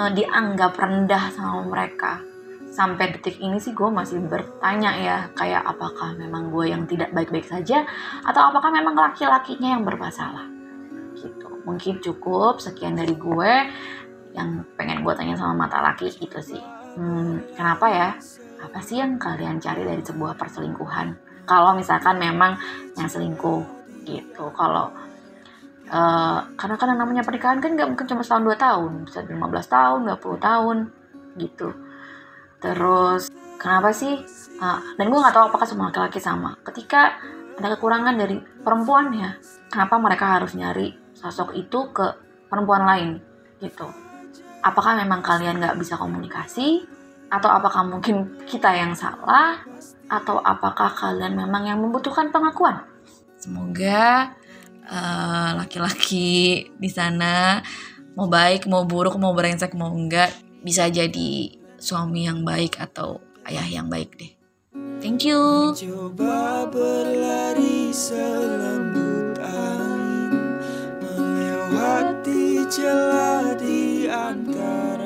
uh, 0.00 0.10
dianggap 0.16 0.80
rendah 0.80 1.28
sama 1.36 1.60
mereka? 1.68 2.24
Sampai 2.72 3.12
detik 3.12 3.36
ini 3.36 3.60
sih 3.60 3.76
gue 3.76 3.92
masih 3.92 4.24
bertanya 4.24 4.96
ya, 4.96 5.18
kayak 5.36 5.60
apakah 5.68 6.16
memang 6.16 6.48
gue 6.48 6.72
yang 6.72 6.88
tidak 6.88 7.12
baik-baik 7.12 7.44
saja 7.44 7.84
atau 8.24 8.48
apakah 8.48 8.72
memang 8.72 8.96
laki-lakinya 8.96 9.76
yang 9.76 9.84
bermasalah? 9.84 10.48
Gitu. 11.20 11.48
Mungkin 11.68 12.00
cukup 12.00 12.64
sekian 12.64 12.96
dari 12.96 13.12
gue 13.12 13.52
yang 14.32 14.64
pengen 14.78 15.04
gue 15.04 15.12
tanya 15.12 15.36
sama 15.36 15.68
mata 15.68 15.84
laki 15.84 16.08
gitu 16.16 16.40
sih. 16.40 16.62
Hmm, 16.96 17.44
kenapa 17.52 17.86
ya? 17.92 18.08
Apa 18.60 18.78
sih 18.84 19.00
yang 19.00 19.16
kalian 19.16 19.56
cari 19.58 19.82
dari 19.82 20.04
sebuah 20.04 20.36
perselingkuhan? 20.36 21.16
Kalau 21.48 21.72
misalkan 21.74 22.20
memang 22.20 22.60
yang 22.94 23.08
selingkuh 23.08 23.64
gitu. 24.04 24.52
Kalau 24.52 24.92
uh, 25.90 26.38
karena 26.54 26.76
kan 26.76 26.88
namanya 26.94 27.24
pernikahan 27.24 27.58
kan 27.58 27.74
nggak 27.74 27.88
mungkin 27.88 28.06
cuma 28.06 28.22
setahun 28.22 28.44
dua 28.44 28.56
tahun. 28.60 28.92
Bisa 29.08 29.24
15 29.24 29.34
tahun 29.66 29.98
20 30.06 30.46
tahun 30.46 30.76
gitu. 31.40 31.68
Terus 32.60 33.32
kenapa 33.56 33.90
sih? 33.96 34.20
Uh, 34.60 34.80
dan 35.00 35.08
gue 35.08 35.18
nggak 35.18 35.32
tahu 35.32 35.44
apakah 35.48 35.66
semua 35.66 35.88
laki-laki 35.88 36.20
sama. 36.20 36.54
Ketika 36.60 37.16
ada 37.56 37.76
kekurangan 37.76 38.16
dari 38.16 38.40
perempuan 38.40 39.12
ya 39.12 39.36
kenapa 39.68 40.00
mereka 40.00 40.40
harus 40.40 40.56
nyari 40.56 40.96
sosok 41.12 41.52
itu 41.56 41.92
ke 41.92 42.06
perempuan 42.48 42.84
lain 42.84 43.10
gitu. 43.60 43.88
Apakah 44.60 44.96
memang 45.00 45.24
kalian 45.24 45.60
nggak 45.60 45.76
bisa 45.80 45.96
komunikasi 45.96 46.99
atau 47.30 47.48
apakah 47.48 47.86
mungkin 47.86 48.42
kita 48.44 48.74
yang 48.74 48.92
salah? 48.92 49.62
Atau 50.10 50.42
apakah 50.42 50.90
kalian 50.90 51.38
memang 51.38 51.70
yang 51.70 51.78
membutuhkan 51.78 52.34
pengakuan? 52.34 52.82
Semoga 53.38 54.34
uh, 54.90 55.50
laki-laki 55.54 56.66
di 56.74 56.90
sana 56.90 57.62
mau 58.18 58.26
baik, 58.26 58.66
mau 58.66 58.82
buruk, 58.82 59.14
mau 59.16 59.30
brengsek, 59.32 59.78
mau 59.78 59.94
enggak 59.94 60.34
bisa 60.66 60.90
jadi 60.90 61.54
suami 61.78 62.26
yang 62.26 62.42
baik 62.42 62.76
atau 62.82 63.22
ayah 63.46 63.64
yang 63.64 63.86
baik 63.86 64.18
deh. 64.18 64.32
Thank 65.00 65.24
you. 65.24 65.72
Coba 65.72 66.68
berlari 66.68 67.88
selembut 67.94 69.40
angin 69.40 70.60
melewati 71.00 72.68
celah 72.68 73.56
di 73.56 74.04
antara 74.10 74.99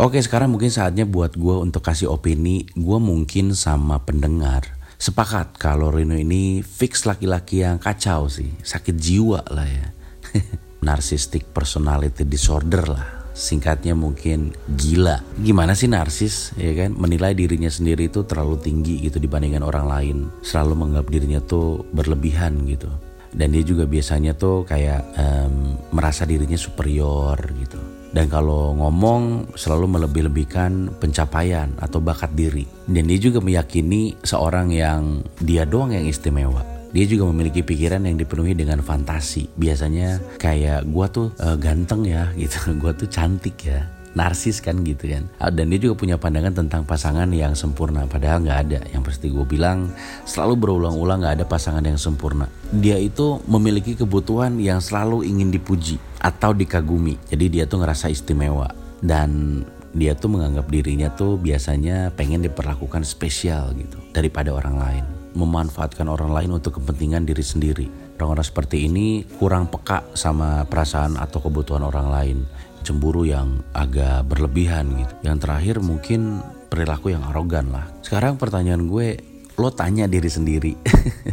Oke 0.00 0.16
sekarang 0.16 0.56
mungkin 0.56 0.72
saatnya 0.72 1.04
buat 1.04 1.36
gue 1.36 1.60
untuk 1.60 1.84
kasih 1.84 2.08
opini. 2.08 2.64
Gue 2.72 2.96
mungkin 2.96 3.52
sama 3.52 4.00
pendengar. 4.00 4.64
Sepakat 4.96 5.60
kalau 5.60 5.92
Rino 5.92 6.16
ini 6.16 6.64
fix 6.64 7.04
laki-laki 7.04 7.60
yang 7.60 7.76
kacau 7.76 8.24
sih. 8.24 8.48
Sakit 8.64 8.96
jiwa 8.96 9.44
lah 9.52 9.68
ya. 9.68 9.92
Narcissistic 10.88 11.52
personality 11.52 12.24
disorder 12.24 12.80
lah. 12.88 13.28
Singkatnya 13.36 13.92
mungkin 13.92 14.56
gila. 14.72 15.20
Gimana 15.36 15.76
sih 15.76 15.92
narsis 15.92 16.56
ya 16.56 16.72
kan? 16.72 16.96
Menilai 16.96 17.36
dirinya 17.36 17.68
sendiri 17.68 18.08
itu 18.08 18.24
terlalu 18.24 18.56
tinggi 18.56 19.04
gitu 19.04 19.20
dibandingkan 19.20 19.60
orang 19.60 19.84
lain. 19.84 20.16
Selalu 20.40 20.80
menganggap 20.80 21.12
dirinya 21.12 21.44
tuh 21.44 21.84
berlebihan 21.92 22.56
gitu. 22.64 22.88
Dan 23.36 23.52
dia 23.52 23.60
juga 23.60 23.84
biasanya 23.84 24.32
tuh 24.32 24.64
kayak 24.64 25.12
um, 25.20 25.76
merasa 25.92 26.24
dirinya 26.24 26.56
superior 26.56 27.36
gitu 27.60 27.99
dan 28.10 28.26
kalau 28.26 28.74
ngomong 28.74 29.54
selalu 29.54 29.98
melebih-lebihkan 29.98 30.90
pencapaian 30.98 31.70
atau 31.78 32.02
bakat 32.02 32.34
diri. 32.34 32.66
Dan 32.90 33.06
dia 33.06 33.18
juga 33.22 33.38
meyakini 33.38 34.18
seorang 34.26 34.74
yang 34.74 35.22
dia 35.38 35.62
doang 35.62 35.94
yang 35.94 36.06
istimewa. 36.10 36.66
Dia 36.90 37.06
juga 37.06 37.30
memiliki 37.30 37.62
pikiran 37.62 38.02
yang 38.02 38.18
dipenuhi 38.18 38.50
dengan 38.58 38.82
fantasi. 38.82 39.46
Biasanya 39.54 40.18
kayak 40.42 40.90
gua 40.90 41.06
tuh 41.06 41.30
uh, 41.38 41.54
ganteng 41.54 42.02
ya 42.02 42.26
gitu, 42.40 42.74
gua 42.82 42.90
tuh 42.90 43.06
cantik 43.06 43.54
ya 43.62 43.99
narsis 44.14 44.58
kan 44.58 44.82
gitu 44.82 45.06
kan. 45.06 45.26
Ah, 45.38 45.52
dan 45.52 45.70
dia 45.70 45.78
juga 45.78 45.94
punya 45.98 46.16
pandangan 46.18 46.54
tentang 46.54 46.82
pasangan 46.82 47.30
yang 47.30 47.54
sempurna. 47.54 48.06
Padahal 48.10 48.42
nggak 48.42 48.58
ada. 48.66 48.80
Yang 48.90 49.02
pasti 49.12 49.26
gue 49.30 49.46
bilang 49.46 49.90
selalu 50.26 50.54
berulang-ulang 50.58 51.22
nggak 51.22 51.34
ada 51.42 51.46
pasangan 51.46 51.84
yang 51.84 51.98
sempurna. 52.00 52.50
Dia 52.74 52.98
itu 52.98 53.38
memiliki 53.46 53.94
kebutuhan 53.94 54.58
yang 54.58 54.82
selalu 54.82 55.26
ingin 55.26 55.54
dipuji 55.54 55.98
atau 56.18 56.50
dikagumi. 56.50 57.18
Jadi 57.30 57.60
dia 57.60 57.64
tuh 57.70 57.82
ngerasa 57.82 58.10
istimewa. 58.10 58.70
Dan 59.00 59.62
dia 59.90 60.14
tuh 60.14 60.30
menganggap 60.30 60.70
dirinya 60.70 61.10
tuh 61.10 61.34
biasanya 61.40 62.14
pengen 62.14 62.46
diperlakukan 62.46 63.02
spesial 63.02 63.74
gitu 63.74 63.98
daripada 64.14 64.54
orang 64.54 64.76
lain 64.78 65.19
memanfaatkan 65.34 66.06
orang 66.10 66.30
lain 66.34 66.50
untuk 66.58 66.82
kepentingan 66.82 67.26
diri 67.26 67.44
sendiri 67.44 67.86
orang-orang 68.20 68.44
seperti 68.44 68.84
ini 68.84 69.24
kurang 69.40 69.72
peka 69.72 70.12
sama 70.12 70.68
perasaan 70.68 71.16
atau 71.16 71.40
kebutuhan 71.40 71.80
orang 71.80 72.08
lain 72.12 72.38
cemburu 72.84 73.24
yang 73.24 73.64
agak 73.72 74.28
berlebihan 74.28 74.92
gitu. 75.00 75.14
Yang 75.24 75.36
terakhir 75.48 75.76
mungkin 75.80 76.44
perilaku 76.68 77.12
yang 77.12 77.24
arogan 77.24 77.72
lah. 77.72 77.88
Sekarang 78.04 78.36
pertanyaan 78.36 78.88
gue, 78.88 79.20
lo 79.56 79.72
tanya 79.72 80.04
diri 80.04 80.28
sendiri. 80.28 80.72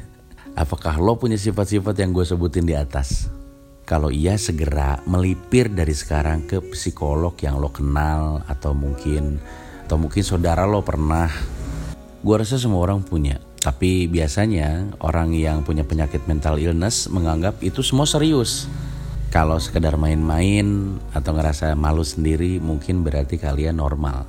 Apakah 0.64 0.98
lo 0.98 1.20
punya 1.20 1.38
sifat-sifat 1.38 1.96
yang 2.00 2.12
gue 2.16 2.26
sebutin 2.26 2.66
di 2.66 2.76
atas? 2.76 3.30
Kalau 3.88 4.12
iya 4.12 4.36
segera 4.36 5.00
melipir 5.08 5.72
dari 5.72 5.96
sekarang 5.96 6.44
ke 6.44 6.60
psikolog 6.76 7.32
yang 7.40 7.56
lo 7.56 7.72
kenal 7.72 8.44
atau 8.52 8.76
mungkin 8.76 9.40
atau 9.88 9.96
mungkin 9.96 10.24
saudara 10.24 10.68
lo 10.68 10.84
pernah. 10.84 11.32
Gue 12.20 12.36
rasa 12.36 12.60
semua 12.60 12.84
orang 12.84 13.00
punya. 13.00 13.47
Tapi 13.68 14.08
biasanya 14.08 14.96
orang 15.04 15.36
yang 15.36 15.60
punya 15.60 15.84
penyakit 15.84 16.24
mental 16.24 16.56
illness 16.56 17.12
menganggap 17.12 17.60
itu 17.60 17.84
semua 17.84 18.08
serius 18.08 18.64
kalau 19.28 19.60
sekedar 19.60 20.00
main-main 20.00 20.96
atau 21.12 21.36
ngerasa 21.36 21.76
malu 21.76 22.00
sendiri 22.00 22.64
mungkin 22.64 23.04
berarti 23.04 23.36
kalian 23.36 23.84
normal 23.84 24.24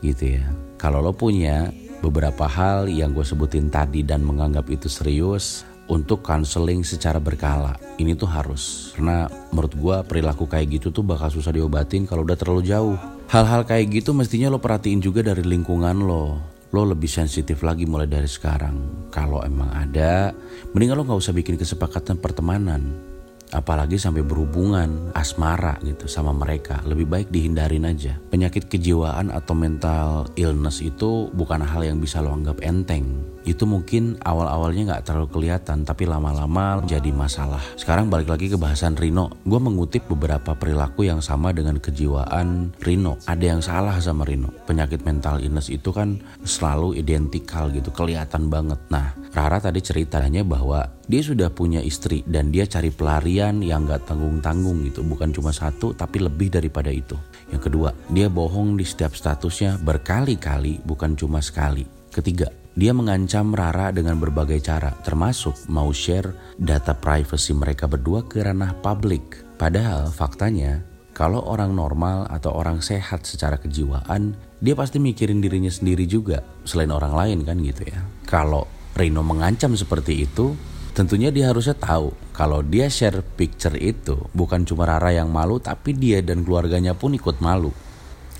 gitu 0.00 0.40
ya. 0.40 0.48
Kalau 0.80 1.04
lo 1.04 1.12
punya 1.12 1.68
beberapa 2.00 2.48
hal 2.48 2.88
yang 2.88 3.12
gue 3.12 3.20
sebutin 3.20 3.68
tadi 3.68 4.00
dan 4.00 4.24
menganggap 4.24 4.64
itu 4.72 4.88
serius 4.88 5.68
untuk 5.92 6.24
counseling 6.24 6.80
secara 6.80 7.20
berkala. 7.20 7.76
Ini 8.00 8.16
tuh 8.16 8.32
harus. 8.32 8.96
Karena 8.96 9.28
menurut 9.52 9.76
gue 9.76 9.96
perilaku 10.08 10.48
kayak 10.48 10.80
gitu 10.80 10.88
tuh 10.88 11.04
bakal 11.04 11.28
susah 11.28 11.52
diobatin 11.52 12.08
kalau 12.08 12.24
udah 12.24 12.38
terlalu 12.40 12.64
jauh. 12.64 12.96
Hal-hal 13.28 13.68
kayak 13.68 13.92
gitu 13.92 14.16
mestinya 14.16 14.48
lo 14.48 14.56
perhatiin 14.56 15.04
juga 15.04 15.20
dari 15.20 15.44
lingkungan 15.44 16.00
lo. 16.00 16.40
Lo 16.70 16.86
lebih 16.86 17.10
sensitif 17.10 17.66
lagi 17.66 17.82
mulai 17.82 18.06
dari 18.06 18.30
sekarang. 18.30 19.10
Kalau 19.10 19.42
emang 19.42 19.74
ada, 19.74 20.30
mendingan 20.70 21.02
lo 21.02 21.02
gak 21.02 21.18
usah 21.18 21.34
bikin 21.34 21.58
kesepakatan 21.58 22.22
pertemanan. 22.22 23.10
Apalagi 23.50 23.98
sampai 23.98 24.22
berhubungan 24.22 25.10
asmara 25.10 25.74
gitu 25.82 26.06
sama 26.06 26.30
mereka. 26.30 26.78
Lebih 26.86 27.06
baik 27.10 27.28
dihindarin 27.34 27.82
aja. 27.82 28.14
Penyakit 28.30 28.70
kejiwaan 28.70 29.34
atau 29.34 29.58
mental 29.58 30.30
illness 30.38 30.78
itu 30.78 31.26
bukan 31.34 31.66
hal 31.66 31.82
yang 31.82 31.98
bisa 31.98 32.22
lo 32.22 32.30
anggap 32.30 32.62
enteng 32.62 33.26
itu 33.50 33.66
mungkin 33.66 34.14
awal-awalnya 34.22 34.94
nggak 34.94 35.04
terlalu 35.10 35.28
kelihatan 35.34 35.82
tapi 35.82 36.06
lama-lama 36.06 36.78
jadi 36.86 37.10
masalah. 37.10 37.58
Sekarang 37.74 38.06
balik 38.06 38.30
lagi 38.30 38.46
ke 38.46 38.54
bahasan 38.54 38.94
Rino, 38.94 39.42
gue 39.42 39.58
mengutip 39.58 40.06
beberapa 40.06 40.54
perilaku 40.54 41.10
yang 41.10 41.18
sama 41.18 41.50
dengan 41.50 41.82
kejiwaan 41.82 42.70
Rino. 42.78 43.18
Ada 43.26 43.44
yang 43.44 43.60
salah 43.60 43.98
sama 43.98 44.22
Rino. 44.22 44.54
Penyakit 44.70 45.02
mental 45.02 45.42
illness 45.42 45.66
itu 45.66 45.90
kan 45.90 46.22
selalu 46.46 47.02
identikal 47.02 47.74
gitu, 47.74 47.90
kelihatan 47.90 48.46
banget. 48.46 48.78
Nah, 48.88 49.10
Rara 49.34 49.58
tadi 49.58 49.82
ceritanya 49.82 50.46
bahwa 50.46 50.86
dia 51.10 51.22
sudah 51.26 51.50
punya 51.50 51.82
istri 51.82 52.22
dan 52.22 52.54
dia 52.54 52.70
cari 52.70 52.94
pelarian 52.94 53.58
yang 53.66 53.82
gak 53.82 54.06
tanggung-tanggung 54.06 54.86
gitu, 54.86 55.02
bukan 55.02 55.34
cuma 55.34 55.50
satu 55.50 55.90
tapi 55.90 56.22
lebih 56.22 56.54
daripada 56.54 56.94
itu. 56.94 57.18
Yang 57.50 57.66
kedua, 57.66 57.90
dia 58.14 58.30
bohong 58.30 58.78
di 58.78 58.86
setiap 58.86 59.10
statusnya 59.18 59.82
berkali-kali, 59.82 60.78
bukan 60.86 61.18
cuma 61.18 61.42
sekali. 61.42 61.82
Ketiga, 62.10 62.50
dia 62.78 62.94
mengancam 62.94 63.50
Rara 63.50 63.90
dengan 63.90 64.18
berbagai 64.22 64.62
cara, 64.62 64.94
termasuk 65.02 65.66
mau 65.66 65.90
share 65.90 66.54
data 66.54 66.94
privacy 66.94 67.50
mereka 67.54 67.90
berdua 67.90 68.22
ke 68.26 68.42
ranah 68.42 68.78
publik. 68.78 69.42
Padahal 69.58 70.08
faktanya, 70.14 70.80
kalau 71.10 71.42
orang 71.44 71.74
normal 71.74 72.30
atau 72.30 72.54
orang 72.54 72.78
sehat 72.78 73.26
secara 73.26 73.58
kejiwaan, 73.58 74.38
dia 74.62 74.78
pasti 74.78 75.02
mikirin 75.02 75.42
dirinya 75.42 75.70
sendiri 75.70 76.06
juga, 76.06 76.40
selain 76.62 76.94
orang 76.94 77.12
lain 77.12 77.38
kan 77.42 77.58
gitu 77.58 77.90
ya. 77.90 78.00
Kalau 78.24 78.64
Rino 78.94 79.22
mengancam 79.26 79.74
seperti 79.74 80.26
itu, 80.26 80.54
Tentunya 80.90 81.30
dia 81.30 81.54
harusnya 81.54 81.78
tahu 81.78 82.10
kalau 82.34 82.66
dia 82.66 82.90
share 82.90 83.22
picture 83.22 83.78
itu 83.78 84.18
bukan 84.34 84.66
cuma 84.66 84.90
Rara 84.90 85.14
yang 85.14 85.30
malu 85.30 85.62
tapi 85.62 85.94
dia 85.94 86.18
dan 86.18 86.42
keluarganya 86.42 86.98
pun 86.98 87.14
ikut 87.14 87.38
malu. 87.38 87.70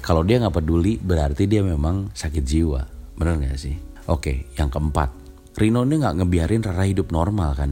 Kalau 0.03 0.27
dia 0.27 0.43
nggak 0.43 0.59
peduli 0.59 0.99
berarti 0.99 1.47
dia 1.47 1.63
memang 1.63 2.11
sakit 2.11 2.43
jiwa. 2.43 2.83
Bener 3.15 3.37
gak 3.39 3.61
sih? 3.61 3.90
Oke, 4.11 4.51
yang 4.59 4.75
keempat. 4.75 5.15
Rino 5.55 5.87
ini 5.87 6.03
nggak 6.03 6.19
ngebiarin 6.19 6.67
Rara 6.67 6.83
hidup 6.83 7.15
normal 7.15 7.55
kan. 7.55 7.71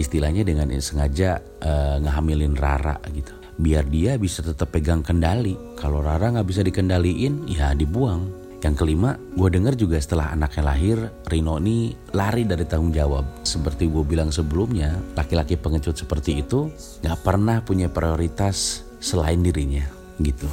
Istilahnya 0.00 0.40
dengan 0.40 0.72
sengaja 0.80 1.36
uh, 1.60 2.00
ngehamilin 2.00 2.56
Rara 2.56 2.96
gitu. 3.12 3.36
Biar 3.60 3.84
dia 3.84 4.16
bisa 4.16 4.40
tetap 4.40 4.72
pegang 4.72 5.04
kendali. 5.04 5.52
Kalau 5.76 6.00
Rara 6.00 6.32
nggak 6.32 6.48
bisa 6.48 6.64
dikendaliin, 6.64 7.44
ya 7.52 7.76
dibuang. 7.76 8.48
Yang 8.64 8.82
kelima, 8.82 9.20
gue 9.36 9.48
denger 9.52 9.76
juga 9.76 10.00
setelah 10.00 10.32
anaknya 10.32 10.64
lahir, 10.64 10.96
Rino 11.28 11.60
ini 11.60 11.92
lari 12.16 12.48
dari 12.48 12.64
tanggung 12.64 12.90
jawab. 12.90 13.44
Seperti 13.44 13.84
gue 13.84 14.00
bilang 14.00 14.32
sebelumnya, 14.32 14.96
laki-laki 15.12 15.60
pengecut 15.60 15.92
seperti 15.92 16.40
itu 16.40 16.72
gak 17.04 17.20
pernah 17.20 17.60
punya 17.60 17.92
prioritas 17.92 18.80
selain 18.98 19.44
dirinya 19.44 19.84
gitu. 20.18 20.48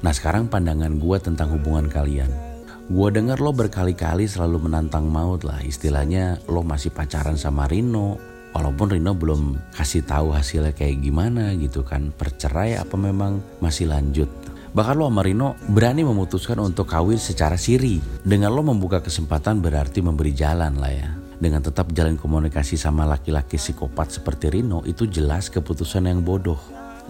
Nah 0.00 0.10
sekarang 0.10 0.48
pandangan 0.48 0.96
gue 0.96 1.18
tentang 1.20 1.52
hubungan 1.52 1.86
kalian. 1.92 2.51
Gue 2.90 3.14
denger 3.14 3.38
lo 3.38 3.54
berkali-kali 3.54 4.26
selalu 4.26 4.66
menantang 4.66 5.06
maut 5.06 5.46
lah. 5.46 5.62
Istilahnya 5.62 6.42
lo 6.50 6.66
masih 6.66 6.90
pacaran 6.90 7.38
sama 7.38 7.70
Rino. 7.70 8.18
Walaupun 8.52 8.98
Rino 8.98 9.14
belum 9.14 9.70
kasih 9.70 10.02
tahu 10.02 10.34
hasilnya 10.34 10.74
kayak 10.74 10.98
gimana 10.98 11.54
gitu 11.54 11.86
kan. 11.86 12.10
Percerai 12.10 12.82
apa 12.82 12.98
memang 12.98 13.38
masih 13.62 13.86
lanjut. 13.86 14.26
Bahkan 14.74 14.94
lo 14.98 15.06
sama 15.06 15.22
Rino 15.22 15.54
berani 15.70 16.02
memutuskan 16.02 16.58
untuk 16.58 16.90
kawin 16.90 17.22
secara 17.22 17.54
siri. 17.54 18.02
Dengan 18.26 18.50
lo 18.50 18.66
membuka 18.66 18.98
kesempatan 18.98 19.62
berarti 19.62 20.02
memberi 20.02 20.34
jalan 20.34 20.74
lah 20.82 20.92
ya. 20.92 21.10
Dengan 21.38 21.62
tetap 21.62 21.90
jalan 21.94 22.18
komunikasi 22.18 22.74
sama 22.74 23.06
laki-laki 23.06 23.62
psikopat 23.62 24.10
seperti 24.10 24.50
Rino 24.50 24.82
itu 24.82 25.06
jelas 25.06 25.54
keputusan 25.54 26.10
yang 26.10 26.26
bodoh. 26.26 26.58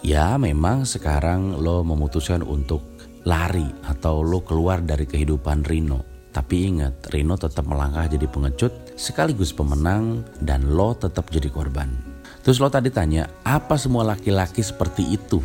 Ya 0.00 0.36
memang 0.40 0.88
sekarang 0.88 1.60
lo 1.60 1.84
memutuskan 1.84 2.40
untuk 2.40 2.91
lari 3.26 3.66
atau 3.86 4.22
lo 4.22 4.42
keluar 4.42 4.82
dari 4.82 5.06
kehidupan 5.06 5.66
Rino. 5.66 6.30
Tapi 6.32 6.64
ingat, 6.64 7.12
Rino 7.12 7.36
tetap 7.36 7.68
melangkah 7.68 8.08
jadi 8.08 8.24
pengecut 8.24 8.96
sekaligus 8.96 9.52
pemenang 9.52 10.24
dan 10.40 10.72
lo 10.72 10.96
tetap 10.96 11.28
jadi 11.28 11.52
korban. 11.52 11.92
Terus 12.40 12.58
lo 12.58 12.72
tadi 12.72 12.88
tanya, 12.88 13.28
apa 13.44 13.76
semua 13.76 14.02
laki-laki 14.02 14.64
seperti 14.64 15.12
itu? 15.12 15.38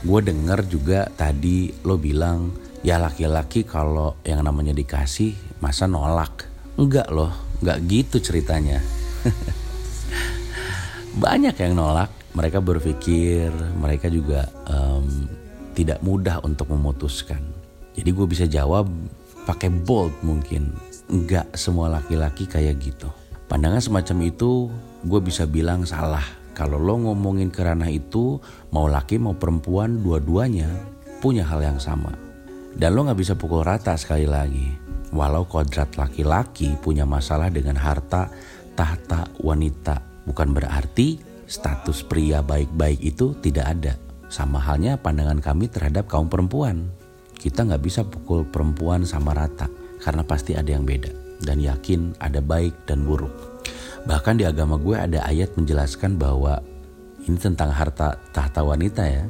gue 0.00 0.20
denger 0.24 0.64
juga 0.64 1.12
tadi 1.12 1.68
lo 1.84 2.00
bilang 2.00 2.56
ya 2.80 2.96
laki-laki 2.96 3.68
kalau 3.68 4.16
yang 4.24 4.40
namanya 4.40 4.72
dikasih 4.72 5.60
masa 5.60 5.84
nolak 5.84 6.48
enggak 6.80 7.04
loh 7.12 7.28
enggak 7.60 7.84
gitu 7.84 8.16
ceritanya 8.16 8.80
banyak 11.24 11.52
yang 11.52 11.76
nolak 11.76 12.08
mereka 12.32 12.64
berpikir 12.64 13.52
mereka 13.76 14.08
juga 14.08 14.48
um, 14.72 15.28
tidak 15.74 15.98
mudah 16.04 16.42
untuk 16.42 16.70
memutuskan 16.70 17.40
jadi 17.96 18.10
gue 18.10 18.26
bisa 18.26 18.44
jawab 18.46 18.90
pakai 19.44 19.70
bold 19.70 20.14
mungkin 20.22 20.74
enggak 21.10 21.48
semua 21.58 21.90
laki-laki 21.90 22.46
kayak 22.46 22.78
gitu 22.78 23.10
pandangan 23.50 23.82
semacam 23.82 24.30
itu 24.30 24.70
gue 25.06 25.20
bisa 25.22 25.48
bilang 25.48 25.82
salah 25.82 26.40
kalau 26.60 26.76
lo 26.76 27.00
ngomongin 27.00 27.48
ke 27.48 27.64
ranah 27.64 27.88
itu, 27.88 28.36
mau 28.68 28.84
laki 28.84 29.16
mau 29.16 29.32
perempuan, 29.32 30.04
dua-duanya 30.04 30.68
punya 31.24 31.40
hal 31.48 31.64
yang 31.64 31.80
sama. 31.80 32.12
Dan 32.76 32.92
lo 32.92 33.08
gak 33.08 33.16
bisa 33.16 33.32
pukul 33.32 33.64
rata 33.64 33.96
sekali 33.96 34.28
lagi. 34.28 34.68
Walau 35.16 35.48
kodrat 35.48 35.96
laki-laki 35.96 36.76
punya 36.76 37.08
masalah 37.08 37.48
dengan 37.48 37.80
harta, 37.80 38.28
tahta, 38.76 39.32
wanita. 39.40 40.04
Bukan 40.28 40.52
berarti 40.52 41.16
status 41.48 42.04
pria 42.04 42.44
baik-baik 42.44 43.00
itu 43.02 43.32
tidak 43.40 43.66
ada. 43.72 43.94
Sama 44.30 44.62
halnya 44.62 44.94
pandangan 44.94 45.42
kami 45.42 45.66
terhadap 45.66 46.06
kaum 46.06 46.30
perempuan. 46.30 46.86
Kita 47.34 47.66
gak 47.66 47.82
bisa 47.82 48.06
pukul 48.06 48.46
perempuan 48.46 49.02
sama 49.02 49.34
rata. 49.34 49.66
Karena 49.98 50.22
pasti 50.22 50.54
ada 50.54 50.70
yang 50.70 50.86
beda. 50.86 51.10
Dan 51.42 51.58
yakin 51.58 52.14
ada 52.22 52.38
baik 52.38 52.86
dan 52.86 53.02
buruk. 53.02 53.34
Bahkan 54.06 54.38
di 54.38 54.46
agama 54.46 54.78
gue 54.78 54.94
ada 54.94 55.26
ayat 55.26 55.52
menjelaskan 55.58 56.14
bahwa 56.16 56.62
ini 57.26 57.36
tentang 57.36 57.74
harta 57.74 58.16
tahta 58.32 58.64
wanita 58.64 59.02
ya. 59.04 59.26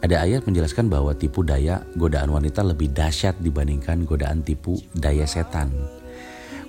Ada 0.00 0.24
ayat 0.24 0.48
menjelaskan 0.48 0.88
bahwa 0.88 1.12
tipu 1.12 1.44
daya 1.44 1.84
godaan 1.92 2.32
wanita 2.32 2.64
lebih 2.64 2.88
dahsyat 2.88 3.36
dibandingkan 3.36 4.08
godaan 4.08 4.40
tipu 4.40 4.80
daya 4.96 5.28
setan. 5.28 5.68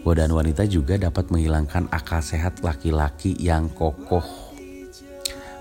Godaan 0.03 0.35
wanita 0.35 0.67
juga 0.67 0.99
dapat 0.99 1.31
menghilangkan 1.31 1.87
akal 1.95 2.19
sehat 2.19 2.59
laki-laki 2.59 3.37
yang 3.39 3.71
kokoh. 3.71 4.50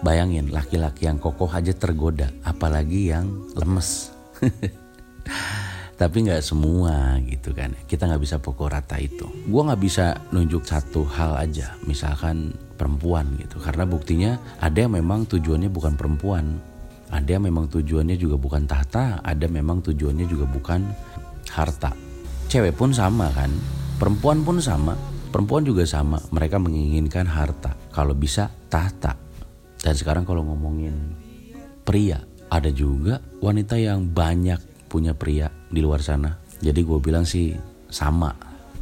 Bayangin 0.01 0.49
laki-laki 0.49 1.05
yang 1.05 1.21
kokoh 1.21 1.53
aja 1.53 1.77
tergoda, 1.77 2.33
apalagi 2.41 3.13
yang 3.13 3.29
lemes. 3.53 4.09
tapi 6.01 6.25
nggak 6.25 6.41
semua 6.41 7.21
gitu 7.29 7.53
kan. 7.53 7.77
Kita 7.85 8.09
nggak 8.09 8.25
bisa 8.25 8.41
pukul 8.41 8.73
rata 8.73 8.97
itu. 8.97 9.29
Gue 9.45 9.61
nggak 9.61 9.83
bisa 9.85 10.17
nunjuk 10.33 10.65
satu 10.65 11.05
hal 11.05 11.37
aja 11.37 11.77
misalkan 11.85 12.57
perempuan 12.81 13.37
gitu. 13.37 13.61
Karena 13.61 13.85
buktinya 13.85 14.41
ada 14.65 14.81
yang 14.81 14.97
memang 14.97 15.29
tujuannya 15.29 15.69
bukan 15.69 16.01
perempuan. 16.01 16.57
Ada 17.13 17.37
yang 17.37 17.53
memang 17.53 17.69
tujuannya 17.69 18.17
juga 18.17 18.41
bukan 18.41 18.65
tahta 18.65 19.21
ada 19.21 19.45
memang 19.45 19.85
tujuannya 19.85 20.25
juga 20.25 20.49
bukan 20.49 20.89
harta. 21.53 21.93
Cewek 22.49 22.81
pun 22.81 22.97
sama 22.97 23.29
kan 23.37 23.53
perempuan 24.01 24.41
pun 24.41 24.57
sama 24.57 24.97
perempuan 25.29 25.69
juga 25.69 25.85
sama. 25.85 26.17
Mereka 26.33 26.57
menginginkan 26.57 27.29
harta. 27.29 27.77
Kalau 27.93 28.17
bisa 28.17 28.49
tahta 28.73 29.21
dan 29.81 29.95
sekarang 29.97 30.29
kalau 30.29 30.45
ngomongin 30.45 30.93
pria 31.85 32.21
ada 32.51 32.69
juga 32.69 33.23
wanita 33.41 33.79
yang 33.81 34.11
banyak 34.11 34.59
punya 34.91 35.15
pria 35.15 35.49
di 35.71 35.81
luar 35.81 36.03
sana. 36.03 36.35
Jadi 36.61 36.83
gue 36.83 36.99
bilang 36.99 37.25
sih 37.25 37.55
sama, 37.89 38.35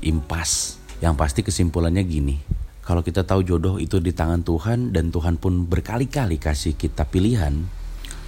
impas. 0.02 0.80
Yang 0.98 1.14
pasti 1.14 1.40
kesimpulannya 1.46 2.02
gini, 2.02 2.36
kalau 2.82 3.04
kita 3.04 3.22
tahu 3.22 3.46
jodoh 3.46 3.76
itu 3.78 4.02
di 4.02 4.10
tangan 4.10 4.42
Tuhan 4.42 4.90
dan 4.90 5.14
Tuhan 5.14 5.38
pun 5.38 5.68
berkali-kali 5.68 6.40
kasih 6.40 6.74
kita 6.74 7.06
pilihan, 7.06 7.54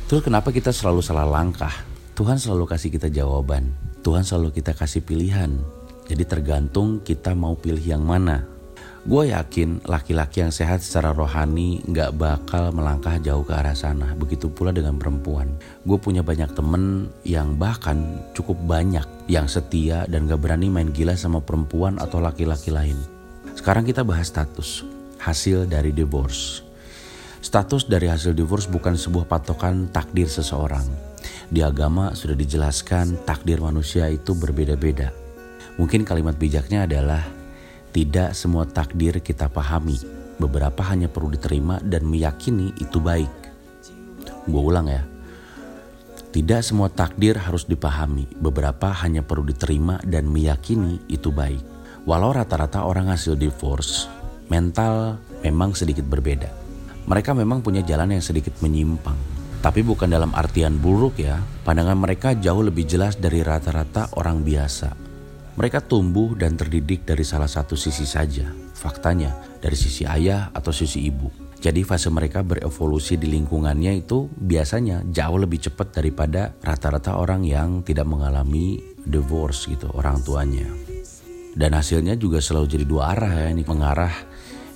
terus 0.07 0.23
kenapa 0.23 0.55
kita 0.55 0.71
selalu 0.71 1.03
salah 1.03 1.27
langkah? 1.27 1.73
Tuhan 2.15 2.37
selalu 2.37 2.69
kasih 2.69 2.93
kita 2.95 3.09
jawaban, 3.09 3.75
Tuhan 4.05 4.23
selalu 4.23 4.55
kita 4.55 4.77
kasih 4.77 5.03
pilihan. 5.03 5.57
Jadi 6.07 6.25
tergantung 6.29 7.01
kita 7.03 7.33
mau 7.33 7.57
pilih 7.57 7.83
yang 7.83 8.05
mana. 8.05 8.45
Gue 9.01 9.33
yakin 9.33 9.81
laki-laki 9.89 10.45
yang 10.45 10.53
sehat 10.53 10.85
secara 10.85 11.17
rohani 11.17 11.81
nggak 11.89 12.21
bakal 12.21 12.69
melangkah 12.69 13.17
jauh 13.17 13.41
ke 13.41 13.57
arah 13.57 13.73
sana. 13.73 14.13
Begitu 14.13 14.53
pula 14.53 14.77
dengan 14.77 15.01
perempuan. 15.01 15.57
Gue 15.89 15.97
punya 15.97 16.21
banyak 16.21 16.53
temen 16.53 17.09
yang 17.25 17.57
bahkan 17.57 18.21
cukup 18.37 18.61
banyak 18.69 19.09
yang 19.25 19.49
setia 19.49 20.05
dan 20.05 20.29
gak 20.29 20.45
berani 20.45 20.69
main 20.69 20.93
gila 20.93 21.17
sama 21.17 21.41
perempuan 21.41 21.97
atau 21.97 22.21
laki-laki 22.21 22.69
lain. 22.69 23.01
Sekarang 23.57 23.89
kita 23.89 24.05
bahas 24.05 24.29
status 24.29 24.85
hasil 25.17 25.65
dari 25.65 25.97
divorce. 25.97 26.61
Status 27.41 27.89
dari 27.89 28.05
hasil 28.05 28.37
divorce 28.37 28.69
bukan 28.69 29.01
sebuah 29.01 29.25
patokan 29.25 29.89
takdir 29.89 30.29
seseorang. 30.29 30.85
Di 31.49 31.65
agama 31.65 32.13
sudah 32.13 32.37
dijelaskan 32.37 33.25
takdir 33.25 33.65
manusia 33.65 34.13
itu 34.13 34.37
berbeda-beda. 34.37 35.09
Mungkin 35.81 36.05
kalimat 36.05 36.37
bijaknya 36.37 36.85
adalah 36.85 37.40
tidak 37.91 38.39
semua 38.39 38.71
takdir 38.71 39.19
kita 39.19 39.51
pahami. 39.51 39.99
Beberapa 40.39 40.87
hanya 40.95 41.11
perlu 41.11 41.35
diterima 41.35 41.83
dan 41.83 42.07
meyakini 42.07 42.71
itu 42.79 43.03
baik. 43.03 43.35
Gue 44.47 44.63
ulang 44.63 44.87
ya. 44.87 45.03
Tidak 46.31 46.63
semua 46.63 46.87
takdir 46.87 47.35
harus 47.35 47.67
dipahami. 47.67 48.31
Beberapa 48.39 48.95
hanya 49.03 49.27
perlu 49.27 49.43
diterima 49.51 49.99
dan 50.07 50.31
meyakini 50.31 51.03
itu 51.11 51.35
baik. 51.35 51.67
Walau 52.07 52.31
rata-rata 52.31 52.87
orang 52.87 53.11
hasil 53.11 53.35
divorce, 53.35 54.07
mental 54.47 55.19
memang 55.43 55.75
sedikit 55.75 56.07
berbeda. 56.07 56.47
Mereka 57.11 57.35
memang 57.35 57.59
punya 57.59 57.83
jalan 57.83 58.15
yang 58.15 58.23
sedikit 58.23 58.55
menyimpang. 58.63 59.19
Tapi 59.61 59.83
bukan 59.83 60.07
dalam 60.07 60.31
artian 60.31 60.79
buruk 60.79 61.19
ya. 61.19 61.43
Pandangan 61.67 61.99
mereka 61.99 62.39
jauh 62.39 62.63
lebih 62.63 62.87
jelas 62.87 63.19
dari 63.19 63.43
rata-rata 63.43 64.15
orang 64.15 64.47
biasa 64.47 65.10
mereka 65.61 65.85
tumbuh 65.85 66.33
dan 66.41 66.57
terdidik 66.57 67.05
dari 67.05 67.21
salah 67.21 67.45
satu 67.45 67.77
sisi 67.77 68.09
saja, 68.09 68.49
faktanya 68.73 69.37
dari 69.61 69.77
sisi 69.77 70.09
ayah 70.09 70.49
atau 70.57 70.73
sisi 70.73 71.05
ibu. 71.05 71.29
Jadi 71.61 71.85
fase 71.85 72.09
mereka 72.09 72.41
berevolusi 72.41 73.21
di 73.21 73.29
lingkungannya 73.29 74.01
itu 74.01 74.25
biasanya 74.33 75.05
jauh 75.13 75.37
lebih 75.37 75.61
cepat 75.69 76.01
daripada 76.01 76.57
rata-rata 76.65 77.21
orang 77.21 77.45
yang 77.45 77.85
tidak 77.85 78.09
mengalami 78.09 78.81
divorce 79.05 79.69
gitu 79.69 79.93
orang 79.93 80.25
tuanya. 80.25 80.65
Dan 81.53 81.77
hasilnya 81.77 82.17
juga 82.17 82.41
selalu 82.41 82.81
jadi 82.81 82.85
dua 82.89 83.13
arah 83.13 83.45
ya, 83.45 83.53
ini 83.53 83.61
mengarah 83.61 84.17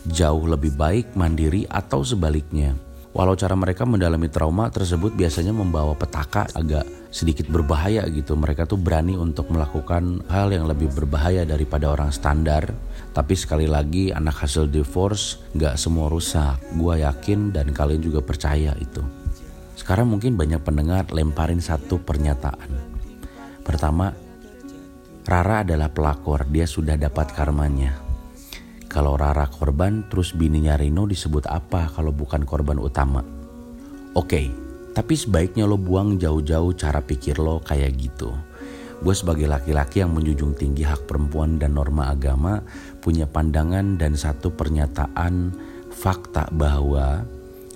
jauh 0.05 0.45
lebih 0.45 0.77
baik 0.77 1.17
mandiri 1.17 1.65
atau 1.65 2.05
sebaliknya. 2.05 2.77
Walau 3.17 3.33
cara 3.33 3.57
mereka 3.57 3.89
mendalami 3.89 4.29
trauma 4.29 4.69
tersebut 4.69 5.17
biasanya 5.17 5.57
membawa 5.57 5.97
petaka 5.97 6.45
agak 6.53 6.85
sedikit 7.15 7.47
berbahaya 7.47 8.03
gitu. 8.11 8.35
Mereka 8.35 8.67
tuh 8.67 8.75
berani 8.75 9.15
untuk 9.15 9.55
melakukan 9.55 10.27
hal 10.27 10.51
yang 10.51 10.67
lebih 10.67 10.91
berbahaya 10.91 11.47
daripada 11.47 11.95
orang 11.95 12.11
standar. 12.11 12.75
Tapi 13.15 13.39
sekali 13.39 13.71
lagi 13.71 14.11
anak 14.11 14.43
hasil 14.43 14.67
divorce 14.67 15.39
gak 15.55 15.79
semua 15.79 16.11
rusak. 16.11 16.59
Gua 16.75 16.99
yakin 16.99 17.55
dan 17.55 17.71
kalian 17.71 18.03
juga 18.03 18.19
percaya 18.19 18.75
itu. 18.83 18.99
Sekarang 19.79 20.11
mungkin 20.11 20.35
banyak 20.35 20.59
pendengar 20.67 21.07
lemparin 21.15 21.63
satu 21.63 22.03
pernyataan. 22.03 22.99
Pertama, 23.63 24.11
Rara 25.25 25.63
adalah 25.63 25.89
pelakor, 25.89 26.51
dia 26.51 26.67
sudah 26.67 26.99
dapat 26.99 27.31
karmanya. 27.33 27.97
Kalau 28.91 29.17
Rara 29.17 29.49
korban, 29.49 30.07
terus 30.07 30.37
bininya 30.37 30.77
Rino 30.77 31.09
disebut 31.09 31.49
apa 31.49 31.91
kalau 31.91 32.13
bukan 32.15 32.45
korban 32.47 32.79
utama? 32.79 33.25
Oke, 34.15 34.64
tapi 34.95 35.19
sebaiknya 35.19 35.67
lo 35.67 35.75
buang 35.75 36.17
jauh-jauh 36.17 36.73
cara 36.79 37.03
pikir 37.03 37.43
lo 37.43 37.59
kayak 37.61 37.93
gitu. 37.99 38.31
Gue 39.03 39.13
sebagai 39.13 39.51
laki-laki 39.51 40.01
yang 40.01 40.15
menjunjung 40.15 40.55
tinggi 40.55 40.87
hak 40.87 41.11
perempuan 41.11 41.59
dan 41.59 41.77
norma 41.77 42.15
agama 42.15 42.63
punya 43.03 43.27
pandangan 43.27 43.99
dan 43.99 44.15
satu 44.15 44.55
pernyataan 44.55 45.53
fakta 45.91 46.49
bahwa 46.55 47.27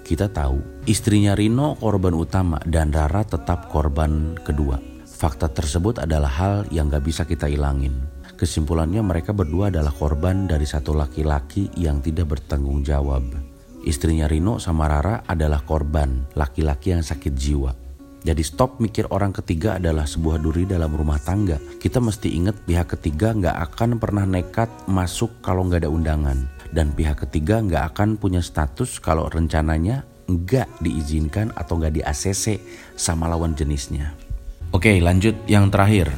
kita 0.06 0.32
tahu 0.32 0.62
istrinya 0.88 1.36
Rino 1.36 1.76
korban 1.76 2.16
utama 2.16 2.56
dan 2.64 2.94
Rara 2.94 3.26
tetap 3.26 3.68
korban 3.68 4.38
kedua. 4.40 4.80
Fakta 5.04 5.50
tersebut 5.50 6.00
adalah 6.00 6.30
hal 6.30 6.56
yang 6.70 6.88
gak 6.88 7.04
bisa 7.04 7.26
kita 7.26 7.50
ilangin. 7.50 8.06
Kesimpulannya 8.38 9.02
mereka 9.02 9.34
berdua 9.34 9.68
adalah 9.68 9.90
korban 9.90 10.46
dari 10.46 10.62
satu 10.62 10.94
laki-laki 10.94 11.74
yang 11.74 11.98
tidak 11.98 12.38
bertanggung 12.38 12.86
jawab. 12.86 13.47
Istrinya 13.86 14.26
Rino 14.26 14.58
sama 14.58 14.90
Rara 14.90 15.22
adalah 15.22 15.62
korban, 15.62 16.26
laki-laki 16.34 16.90
yang 16.90 17.06
sakit 17.06 17.34
jiwa. 17.34 17.70
Jadi 18.18 18.42
stop 18.42 18.82
mikir 18.82 19.06
orang 19.14 19.30
ketiga 19.30 19.78
adalah 19.78 20.02
sebuah 20.02 20.42
duri 20.42 20.66
dalam 20.66 20.90
rumah 20.90 21.22
tangga. 21.22 21.62
Kita 21.78 22.02
mesti 22.02 22.34
ingat 22.34 22.66
pihak 22.66 22.98
ketiga 22.98 23.30
nggak 23.30 23.56
akan 23.70 24.02
pernah 24.02 24.26
nekat 24.26 24.66
masuk 24.90 25.38
kalau 25.38 25.62
nggak 25.70 25.86
ada 25.86 25.90
undangan. 25.90 26.38
Dan 26.74 26.90
pihak 26.92 27.24
ketiga 27.24 27.62
nggak 27.62 27.94
akan 27.94 28.18
punya 28.18 28.42
status 28.42 28.98
kalau 28.98 29.30
rencananya 29.30 30.02
nggak 30.28 30.82
diizinkan 30.82 31.54
atau 31.54 31.78
nggak 31.78 31.94
di 31.94 32.02
ACC 32.02 32.58
sama 32.98 33.30
lawan 33.30 33.54
jenisnya. 33.54 34.12
Oke 34.74 35.00
lanjut 35.00 35.32
yang 35.48 35.72
terakhir 35.72 36.12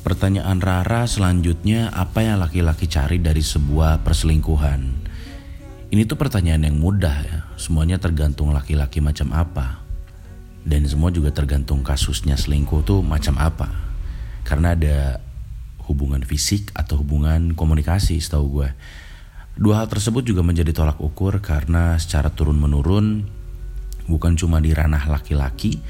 Pertanyaan 0.00 0.62
Rara 0.62 1.04
selanjutnya 1.04 1.92
apa 1.92 2.24
yang 2.24 2.40
laki-laki 2.40 2.88
cari 2.88 3.18
dari 3.20 3.44
sebuah 3.44 4.00
perselingkuhan 4.00 4.99
Ini 5.90 6.06
tuh 6.06 6.14
pertanyaan 6.14 6.70
yang 6.70 6.78
mudah 6.78 7.16
ya. 7.26 7.38
Semuanya 7.58 7.98
tergantung 7.98 8.54
laki-laki 8.54 9.02
macam 9.02 9.34
apa. 9.34 9.82
Dan 10.62 10.86
semua 10.86 11.10
juga 11.10 11.34
tergantung 11.34 11.82
kasusnya 11.82 12.38
selingkuh 12.38 12.86
tuh 12.86 13.02
macam 13.02 13.34
apa. 13.42 13.68
Karena 14.46 14.78
ada 14.78 15.18
hubungan 15.90 16.22
fisik 16.22 16.70
atau 16.78 17.02
hubungan 17.02 17.58
komunikasi 17.58 18.22
setahu 18.22 18.62
gue 18.62 18.70
Dua 19.60 19.82
hal 19.82 19.92
tersebut 19.92 20.24
juga 20.24 20.40
menjadi 20.40 20.72
tolak 20.72 20.96
ukur 21.04 21.42
karena 21.44 21.98
secara 22.00 22.32
turun-menurun 22.32 23.28
bukan 24.08 24.32
cuma 24.32 24.56
di 24.56 24.72
ranah 24.72 25.04
laki-laki 25.04 25.82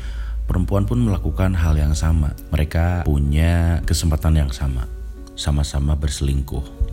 perempuan 0.51 0.91
pun 0.91 0.99
melakukan 0.99 1.55
hal 1.55 1.79
yang 1.79 1.95
sama. 1.95 2.35
Mereka 2.51 3.07
punya 3.07 3.79
kesempatan 3.87 4.43
yang 4.43 4.51
sama, 4.51 4.91
sama-sama 5.39 5.95
berselingkuh. 5.95 6.90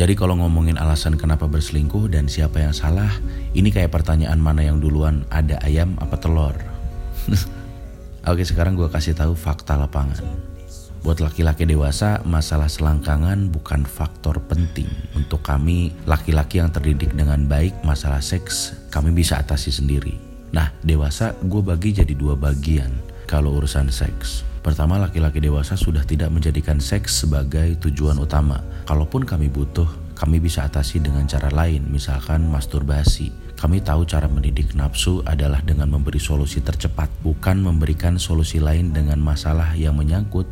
Jadi 0.00 0.16
kalau 0.16 0.32
ngomongin 0.40 0.80
alasan 0.80 1.20
kenapa 1.20 1.44
berselingkuh 1.44 2.08
dan 2.08 2.24
siapa 2.24 2.56
yang 2.56 2.72
salah, 2.72 3.12
ini 3.52 3.68
kayak 3.68 3.92
pertanyaan 3.92 4.40
mana 4.40 4.64
yang 4.64 4.80
duluan 4.80 5.28
ada 5.28 5.60
ayam 5.60 5.92
apa 6.00 6.16
telur. 6.16 6.56
Oke 8.32 8.40
sekarang 8.48 8.80
gue 8.80 8.88
kasih 8.88 9.12
tahu 9.12 9.36
fakta 9.36 9.76
lapangan. 9.76 10.24
Buat 11.04 11.20
laki-laki 11.20 11.68
dewasa, 11.68 12.24
masalah 12.24 12.72
selangkangan 12.72 13.52
bukan 13.52 13.84
faktor 13.84 14.40
penting. 14.48 14.88
Untuk 15.12 15.44
kami, 15.44 15.92
laki-laki 16.08 16.64
yang 16.64 16.72
terdidik 16.72 17.12
dengan 17.12 17.44
baik, 17.44 17.84
masalah 17.84 18.24
seks 18.24 18.72
kami 18.88 19.12
bisa 19.12 19.36
atasi 19.36 19.68
sendiri. 19.68 20.16
Nah, 20.56 20.72
dewasa 20.80 21.36
gue 21.44 21.60
bagi 21.60 21.92
jadi 21.92 22.16
dua 22.16 22.40
bagian 22.40 22.88
kalau 23.28 23.60
urusan 23.60 23.92
seks. 23.92 24.48
Pertama, 24.60 25.00
laki-laki 25.00 25.40
dewasa 25.40 25.72
sudah 25.72 26.04
tidak 26.04 26.28
menjadikan 26.28 26.76
seks 26.76 27.24
sebagai 27.24 27.80
tujuan 27.80 28.20
utama. 28.20 28.60
Kalaupun 28.84 29.24
kami 29.24 29.48
butuh, 29.48 29.88
kami 30.12 30.36
bisa 30.36 30.68
atasi 30.68 31.00
dengan 31.00 31.24
cara 31.24 31.48
lain, 31.48 31.88
misalkan 31.88 32.44
masturbasi. 32.44 33.32
Kami 33.56 33.80
tahu 33.80 34.04
cara 34.04 34.28
mendidik 34.28 34.76
nafsu 34.76 35.24
adalah 35.24 35.64
dengan 35.64 35.88
memberi 35.88 36.20
solusi 36.20 36.60
tercepat, 36.60 37.08
bukan 37.24 37.60
memberikan 37.60 38.20
solusi 38.20 38.60
lain 38.60 38.92
dengan 38.92 39.16
masalah 39.20 39.72
yang 39.76 39.96
menyangkut 39.96 40.48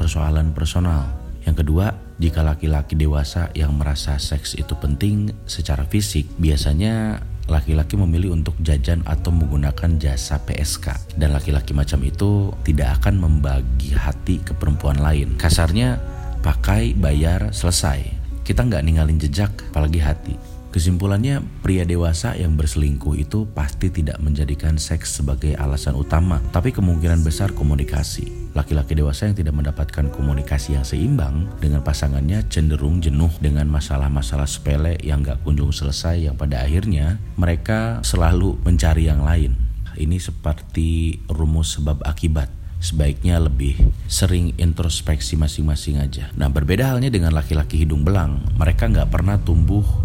persoalan 0.00 0.56
personal. 0.56 1.04
Yang 1.44 1.64
kedua, 1.64 1.92
jika 2.16 2.40
laki-laki 2.40 2.96
dewasa 2.96 3.52
yang 3.52 3.76
merasa 3.76 4.16
seks 4.16 4.56
itu 4.56 4.72
penting 4.80 5.32
secara 5.44 5.84
fisik, 5.84 6.24
biasanya 6.40 7.20
laki-laki 7.46 7.94
memilih 7.94 8.34
untuk 8.34 8.58
jajan 8.58 9.06
atau 9.06 9.30
menggunakan 9.30 9.98
jasa 10.02 10.42
PSK 10.42 11.16
dan 11.18 11.30
laki-laki 11.34 11.70
macam 11.70 12.02
itu 12.02 12.50
tidak 12.66 13.02
akan 13.02 13.22
membagi 13.22 13.94
hati 13.94 14.42
ke 14.42 14.52
perempuan 14.54 14.98
lain. 14.98 15.38
Kasarnya 15.38 15.98
pakai 16.42 16.94
bayar 16.98 17.54
selesai. 17.54 18.02
Kita 18.42 18.62
nggak 18.62 18.82
ninggalin 18.82 19.18
jejak 19.18 19.50
apalagi 19.70 19.98
hati 20.02 20.55
Kesimpulannya, 20.76 21.40
pria 21.64 21.88
dewasa 21.88 22.36
yang 22.36 22.52
berselingkuh 22.52 23.16
itu 23.16 23.48
pasti 23.56 23.88
tidak 23.88 24.20
menjadikan 24.20 24.76
seks 24.76 25.16
sebagai 25.16 25.56
alasan 25.56 25.96
utama, 25.96 26.36
tapi 26.52 26.68
kemungkinan 26.68 27.24
besar 27.24 27.56
komunikasi. 27.56 28.52
Laki-laki 28.52 28.92
dewasa 28.92 29.24
yang 29.24 29.40
tidak 29.40 29.56
mendapatkan 29.56 30.12
komunikasi 30.12 30.76
yang 30.76 30.84
seimbang 30.84 31.48
dengan 31.64 31.80
pasangannya 31.80 32.44
cenderung 32.52 33.00
jenuh 33.00 33.32
dengan 33.40 33.64
masalah-masalah 33.72 34.44
sepele 34.44 35.00
yang 35.00 35.24
gak 35.24 35.40
kunjung 35.48 35.72
selesai 35.72 36.28
yang 36.28 36.36
pada 36.36 36.60
akhirnya 36.60 37.16
mereka 37.40 38.04
selalu 38.04 38.60
mencari 38.60 39.08
yang 39.08 39.24
lain. 39.24 39.56
Ini 39.96 40.20
seperti 40.20 41.24
rumus 41.32 41.80
sebab 41.80 42.04
akibat 42.04 42.52
sebaiknya 42.84 43.40
lebih 43.40 43.80
sering 44.12 44.52
introspeksi 44.60 45.40
masing-masing 45.40 45.96
aja. 46.04 46.28
Nah 46.36 46.52
berbeda 46.52 46.92
halnya 46.92 47.08
dengan 47.08 47.32
laki-laki 47.32 47.80
hidung 47.80 48.04
belang, 48.04 48.44
mereka 48.60 48.92
nggak 48.92 49.08
pernah 49.08 49.40
tumbuh 49.40 50.04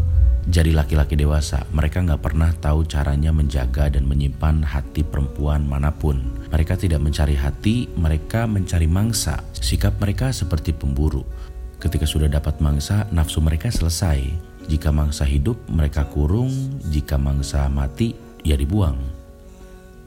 jadi 0.49 0.73
laki-laki 0.73 1.13
dewasa, 1.13 1.69
mereka 1.69 2.01
nggak 2.01 2.21
pernah 2.25 2.49
tahu 2.57 2.81
caranya 2.89 3.29
menjaga 3.29 3.93
dan 3.93 4.09
menyimpan 4.09 4.65
hati 4.65 5.05
perempuan 5.05 5.69
mana 5.69 5.93
pun. 5.93 6.17
Mereka 6.49 6.81
tidak 6.81 6.97
mencari 6.97 7.37
hati, 7.37 7.85
mereka 7.93 8.49
mencari 8.49 8.89
mangsa. 8.89 9.37
Sikap 9.53 10.01
mereka 10.01 10.33
seperti 10.33 10.73
pemburu. 10.73 11.21
Ketika 11.77 12.09
sudah 12.09 12.25
dapat 12.25 12.57
mangsa, 12.57 13.05
nafsu 13.13 13.37
mereka 13.37 13.69
selesai. 13.69 14.25
Jika 14.65 14.89
mangsa 14.89 15.29
hidup, 15.29 15.61
mereka 15.69 16.09
kurung. 16.09 16.49
Jika 16.89 17.21
mangsa 17.21 17.69
mati, 17.69 18.17
ya 18.41 18.57
dibuang. 18.57 19.20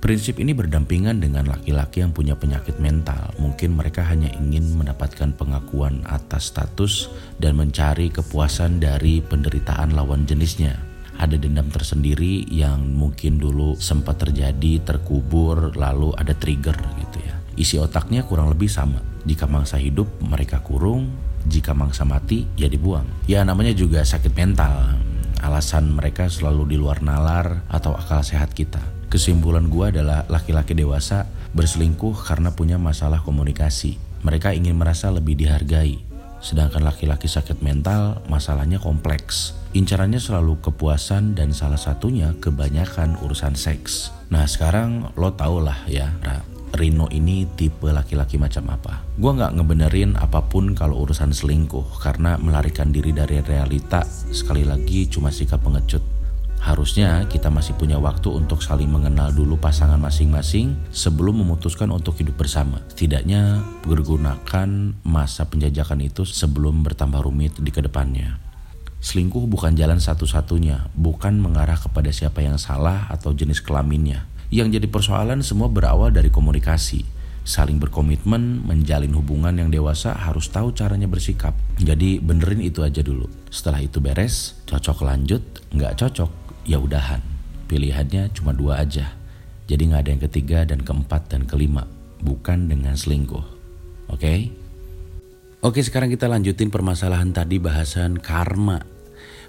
Prinsip 0.05 0.37
ini 0.37 0.53
berdampingan 0.53 1.17
dengan 1.17 1.49
laki-laki 1.49 2.05
yang 2.05 2.13
punya 2.13 2.37
penyakit 2.37 2.77
mental. 2.77 3.33
Mungkin 3.41 3.73
mereka 3.73 4.05
hanya 4.05 4.29
ingin 4.37 4.77
mendapatkan 4.77 5.33
pengakuan 5.33 6.05
atas 6.05 6.53
status 6.53 7.09
dan 7.41 7.57
mencari 7.57 8.13
kepuasan 8.13 8.85
dari 8.85 9.25
penderitaan 9.25 9.97
lawan 9.97 10.29
jenisnya. 10.29 10.77
Ada 11.17 11.41
dendam 11.41 11.73
tersendiri 11.73 12.45
yang 12.53 12.85
mungkin 12.93 13.41
dulu 13.41 13.81
sempat 13.81 14.21
terjadi, 14.21 14.85
terkubur, 14.85 15.73
lalu 15.73 16.13
ada 16.21 16.37
trigger 16.37 16.77
gitu 17.01 17.25
ya. 17.25 17.41
Isi 17.57 17.81
otaknya 17.81 18.29
kurang 18.29 18.53
lebih 18.53 18.69
sama. 18.69 19.01
Jika 19.25 19.49
mangsa 19.49 19.81
hidup, 19.81 20.21
mereka 20.21 20.61
kurung. 20.61 21.17
Jika 21.49 21.73
mangsa 21.73 22.05
mati, 22.05 22.45
ya 22.61 22.69
dibuang. 22.69 23.09
Ya 23.25 23.41
namanya 23.41 23.73
juga 23.73 24.05
sakit 24.05 24.37
mental. 24.37 25.01
Alasan 25.41 25.97
mereka 25.97 26.29
selalu 26.29 26.63
di 26.69 26.77
luar 26.77 27.01
nalar 27.01 27.65
atau 27.73 27.97
akal 27.97 28.21
sehat 28.21 28.53
kita 28.53 28.94
Kesimpulan 29.15 29.71
gue 29.71 29.95
adalah 29.95 30.27
laki-laki 30.27 30.75
dewasa 30.75 31.31
berselingkuh 31.55 32.27
karena 32.27 32.51
punya 32.51 32.83
masalah 32.83 33.23
komunikasi. 33.23 33.95
Mereka 34.27 34.59
ingin 34.59 34.75
merasa 34.75 35.07
lebih 35.15 35.39
dihargai. 35.39 36.03
Sedangkan 36.43 36.83
laki-laki 36.83 37.31
sakit 37.31 37.63
mental, 37.63 38.27
masalahnya 38.27 38.83
kompleks. 38.83 39.55
Incarannya 39.71 40.19
selalu 40.19 40.59
kepuasan 40.59 41.39
dan 41.39 41.55
salah 41.55 41.79
satunya 41.79 42.35
kebanyakan 42.43 43.15
urusan 43.23 43.55
seks. 43.55 44.11
Nah 44.35 44.51
sekarang 44.51 45.15
lo 45.15 45.31
tau 45.39 45.63
lah 45.63 45.87
ya, 45.87 46.11
Rino 46.75 47.07
ini 47.15 47.47
tipe 47.55 47.95
laki-laki 47.95 48.35
macam 48.35 48.67
apa. 48.75 49.07
Gue 49.15 49.31
nggak 49.31 49.55
ngebenerin 49.55 50.19
apa 50.19 50.43
pun 50.43 50.75
kalau 50.75 51.07
urusan 51.07 51.31
selingkuh 51.31 52.03
karena 52.03 52.35
melarikan 52.35 52.91
diri 52.91 53.15
dari 53.15 53.39
realita 53.47 54.03
sekali 54.35 54.67
lagi 54.67 55.07
cuma 55.07 55.31
sikap 55.31 55.63
pengecut 55.63 56.03
Harusnya 56.65 57.29
kita 57.29 57.53
masih 57.53 57.77
punya 57.77 58.01
waktu 58.01 58.33
untuk 58.33 58.65
saling 58.65 58.89
mengenal 58.89 59.29
dulu 59.37 59.61
pasangan 59.61 60.01
masing-masing 60.01 60.73
sebelum 60.89 61.45
memutuskan 61.45 61.93
untuk 61.93 62.17
hidup 62.17 62.41
bersama. 62.41 62.81
Setidaknya 62.89 63.61
pergunakan 63.85 64.97
masa 65.05 65.45
penjajakan 65.45 66.09
itu 66.09 66.25
sebelum 66.25 66.81
bertambah 66.81 67.21
rumit 67.21 67.61
di 67.61 67.69
ke 67.69 67.85
depannya. 67.85 68.41
Selingkuh 69.05 69.45
bukan 69.45 69.77
jalan 69.77 70.01
satu-satunya, 70.01 70.89
bukan 70.97 71.37
mengarah 71.37 71.77
kepada 71.77 72.09
siapa 72.09 72.41
yang 72.41 72.57
salah 72.57 73.13
atau 73.13 73.37
jenis 73.37 73.61
kelaminnya. 73.61 74.25
Yang 74.49 74.81
jadi 74.81 74.89
persoalan 74.89 75.45
semua 75.45 75.69
berawal 75.69 76.17
dari 76.17 76.33
komunikasi. 76.33 77.13
saling 77.45 77.77
berkomitmen, 77.77 78.65
menjalin 78.65 79.13
hubungan 79.13 79.53
yang 79.53 79.69
dewasa 79.69 80.17
harus 80.17 80.49
tahu 80.49 80.73
caranya 80.73 81.05
bersikap. 81.05 81.53
Jadi 81.77 82.17
benerin 82.17 82.65
itu 82.65 82.81
aja 82.81 83.05
dulu. 83.05 83.29
Setelah 83.53 83.85
itu 83.85 84.01
beres, 84.01 84.65
cocok 84.65 85.05
lanjut, 85.05 85.45
nggak 85.69 86.01
cocok, 86.01 86.44
ya 86.65 86.81
udahan. 86.81 87.21
Pilihannya 87.69 88.33
cuma 88.37 88.53
dua 88.53 88.85
aja. 88.85 89.17
Jadi 89.65 89.89
nggak 89.89 90.03
ada 90.05 90.11
yang 90.13 90.25
ketiga 90.29 90.59
dan 90.69 90.85
keempat 90.85 91.33
dan 91.33 91.49
kelima, 91.49 91.89
bukan 92.21 92.69
dengan 92.69 92.93
selingkuh. 92.93 93.45
Oke? 94.13 94.21
Okay? 94.21 94.41
Oke, 95.65 95.81
sekarang 95.81 96.13
kita 96.13 96.29
lanjutin 96.29 96.69
permasalahan 96.69 97.33
tadi 97.33 97.57
bahasan 97.57 98.21
karma. 98.21 98.85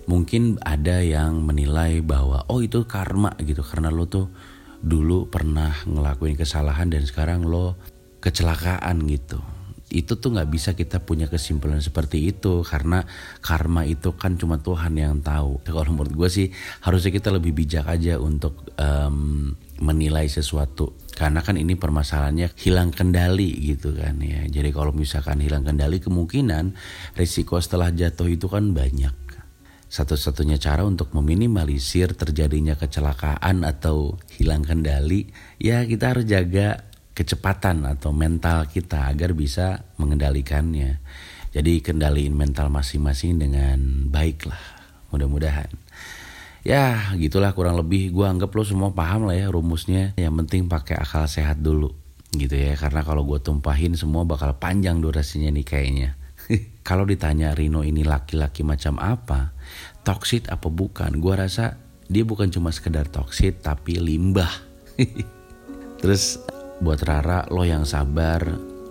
Mungkin 0.08 0.64
ada 0.64 1.04
yang 1.04 1.44
menilai 1.44 2.00
bahwa 2.00 2.48
oh 2.48 2.64
itu 2.64 2.88
karma 2.88 3.36
gitu 3.44 3.60
karena 3.68 3.92
lo 3.92 4.08
tuh 4.08 4.32
dulu 4.80 5.28
pernah 5.28 5.76
ngelakuin 5.84 6.40
kesalahan 6.40 6.88
dan 6.88 7.04
sekarang 7.04 7.44
lo 7.44 7.76
kecelakaan 8.24 9.04
gitu. 9.12 9.44
Itu 9.96 10.20
tuh 10.20 10.36
nggak 10.36 10.50
bisa 10.52 10.76
kita 10.76 11.00
punya 11.00 11.32
kesimpulan 11.32 11.80
seperti 11.80 12.28
itu 12.36 12.68
karena 12.68 13.08
karma 13.40 13.88
itu 13.88 14.12
kan 14.20 14.36
cuma 14.36 14.60
Tuhan 14.60 15.00
yang 15.00 15.24
tahu. 15.24 15.64
Kalau 15.66 15.92
menurut 15.96 16.12
gue 16.12 16.30
sih 16.30 16.48
harusnya 16.84 17.16
kita 17.16 17.32
lebih 17.32 17.56
bijak 17.56 17.88
aja 17.88 18.20
untuk 18.20 18.76
um, 18.76 19.56
menilai 19.80 20.28
sesuatu. 20.28 20.96
Karena 21.16 21.40
kan 21.40 21.56
ini 21.56 21.80
permasalahannya 21.80 22.52
hilang 22.60 22.92
kendali 22.92 23.56
gitu 23.72 23.96
kan 23.96 24.20
ya. 24.20 24.44
Jadi 24.52 24.76
kalau 24.76 24.92
misalkan 24.92 25.40
hilang 25.40 25.64
kendali 25.64 26.04
kemungkinan 26.04 26.76
risiko 27.16 27.56
setelah 27.64 27.88
jatuh 27.96 28.28
itu 28.28 28.52
kan 28.52 28.76
banyak. 28.76 29.16
Satu-satunya 29.86 30.60
cara 30.60 30.84
untuk 30.84 31.16
meminimalisir 31.16 32.20
terjadinya 32.20 32.76
kecelakaan 32.76 33.64
atau 33.64 34.20
hilang 34.36 34.68
kendali 34.68 35.30
ya 35.56 35.88
kita 35.88 36.12
harus 36.12 36.28
jaga 36.28 36.84
kecepatan 37.16 37.88
atau 37.88 38.12
mental 38.12 38.68
kita 38.68 39.08
agar 39.08 39.32
bisa 39.32 39.88
mengendalikannya. 39.96 41.00
Jadi 41.56 41.80
kendaliin 41.80 42.36
mental 42.36 42.68
masing-masing 42.68 43.40
dengan 43.40 44.12
baik 44.12 44.52
lah 44.52 44.60
mudah-mudahan. 45.16 45.72
Ya 46.68 47.16
gitulah 47.16 47.56
kurang 47.56 47.80
lebih. 47.80 48.12
Gue 48.12 48.28
anggap 48.28 48.52
lo 48.52 48.68
semua 48.68 48.92
paham 48.92 49.32
lah 49.32 49.40
ya 49.40 49.48
rumusnya. 49.48 50.12
Yang 50.20 50.34
penting 50.44 50.62
pakai 50.68 51.00
akal 51.00 51.24
sehat 51.32 51.64
dulu 51.64 51.96
gitu 52.36 52.60
ya. 52.60 52.76
Karena 52.76 53.08
kalau 53.08 53.24
gue 53.24 53.40
tumpahin 53.40 53.96
semua 53.96 54.28
bakal 54.28 54.60
panjang 54.60 55.00
durasinya 55.00 55.48
nih 55.56 55.64
kayaknya. 55.64 56.10
Kalau 56.88 57.08
ditanya 57.08 57.58
Rino 57.58 57.82
ini 57.82 58.06
laki-laki 58.06 58.62
macam 58.62 59.02
apa? 59.02 59.56
Toksit 60.06 60.50
apa 60.54 60.70
bukan? 60.70 61.18
Gue 61.18 61.34
rasa 61.34 61.78
dia 62.06 62.22
bukan 62.22 62.54
cuma 62.54 62.70
sekedar 62.70 63.10
toksit 63.10 63.66
tapi 63.66 63.98
limbah. 63.98 64.52
Terus 66.02 66.42
buat 66.80 67.00
Rara 67.04 67.48
lo 67.52 67.64
yang 67.64 67.88
sabar. 67.88 68.44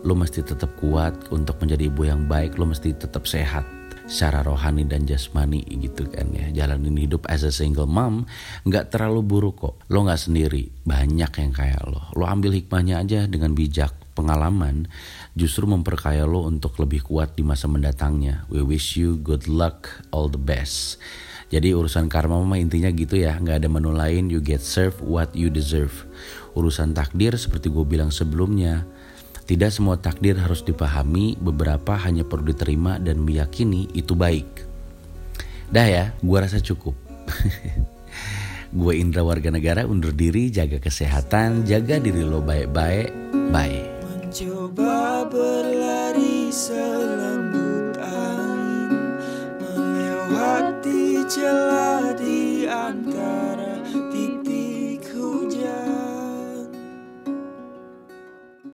Lo 0.05 0.13
mesti 0.13 0.45
tetap 0.45 0.77
kuat 0.77 1.33
untuk 1.33 1.57
menjadi 1.65 1.89
ibu 1.89 2.05
yang 2.05 2.29
baik. 2.29 2.61
Lo 2.61 2.69
mesti 2.69 2.93
tetap 2.93 3.25
sehat 3.25 3.65
secara 4.05 4.45
rohani 4.45 4.85
dan 4.85 5.09
jasmani 5.09 5.65
gitu 5.81 6.05
kan 6.13 6.29
ya. 6.33 6.53
Jalanin 6.53 6.97
hidup 7.01 7.25
as 7.29 7.41
a 7.41 7.53
single 7.53 7.89
mom 7.89 8.29
nggak 8.69 8.93
terlalu 8.93 9.25
buruk 9.25 9.57
kok. 9.65 9.75
Lo 9.89 10.05
nggak 10.05 10.21
sendiri 10.29 10.69
banyak 10.85 11.33
yang 11.33 11.53
kayak 11.53 11.83
lo. 11.89 12.13
Lo 12.13 12.29
ambil 12.29 12.53
hikmahnya 12.53 13.01
aja 13.01 13.25
dengan 13.25 13.57
bijak 13.57 13.93
pengalaman. 14.13 14.87
Justru 15.33 15.65
memperkaya 15.65 16.29
lo 16.29 16.45
untuk 16.45 16.77
lebih 16.79 17.05
kuat 17.05 17.35
di 17.35 17.43
masa 17.43 17.67
mendatangnya. 17.67 18.45
We 18.53 18.61
wish 18.61 19.01
you 19.01 19.17
good 19.19 19.49
luck 19.49 20.05
all 20.13 20.29
the 20.29 20.41
best. 20.41 21.01
Jadi 21.53 21.71
urusan 21.71 22.09
karma 22.09 22.41
mama 22.41 22.57
intinya 22.59 22.89
gitu 22.93 23.21
ya. 23.21 23.37
Nggak 23.41 23.65
ada 23.65 23.69
menu 23.71 23.93
lain. 23.93 24.29
You 24.29 24.41
get 24.41 24.65
serve 24.65 25.01
what 25.01 25.33
you 25.33 25.49
deserve 25.49 26.05
urusan 26.55 26.95
takdir 26.95 27.35
seperti 27.35 27.71
gue 27.71 27.85
bilang 27.87 28.15
sebelumnya 28.15 28.87
tidak 29.45 29.77
semua 29.77 30.01
takdir 30.01 30.41
harus 30.41 30.65
dipahami, 30.65 31.37
beberapa 31.37 32.01
hanya 32.01 32.25
perlu 32.25 32.49
diterima 32.49 32.97
dan 32.97 33.21
meyakini 33.21 33.93
itu 33.93 34.17
baik. 34.17 34.65
Dah 35.69 35.85
ya, 35.85 36.05
gua 36.25 36.49
rasa 36.49 36.65
cukup. 36.65 36.97
gue 38.81 38.93
Indra 38.97 39.21
warga 39.21 39.53
negara 39.53 39.85
undur 39.85 40.17
diri, 40.17 40.49
jaga 40.49 40.81
kesehatan, 40.81 41.69
jaga 41.69 42.01
diri 42.01 42.25
lo 42.25 42.41
baik-baik. 42.41 43.13
Bye. 43.53 43.85
Mencoba 44.01 45.29
berlari 45.29 46.49
selembut 46.49 48.01
angin 48.01 49.21
melewati 49.61 51.21
celah 51.29 52.17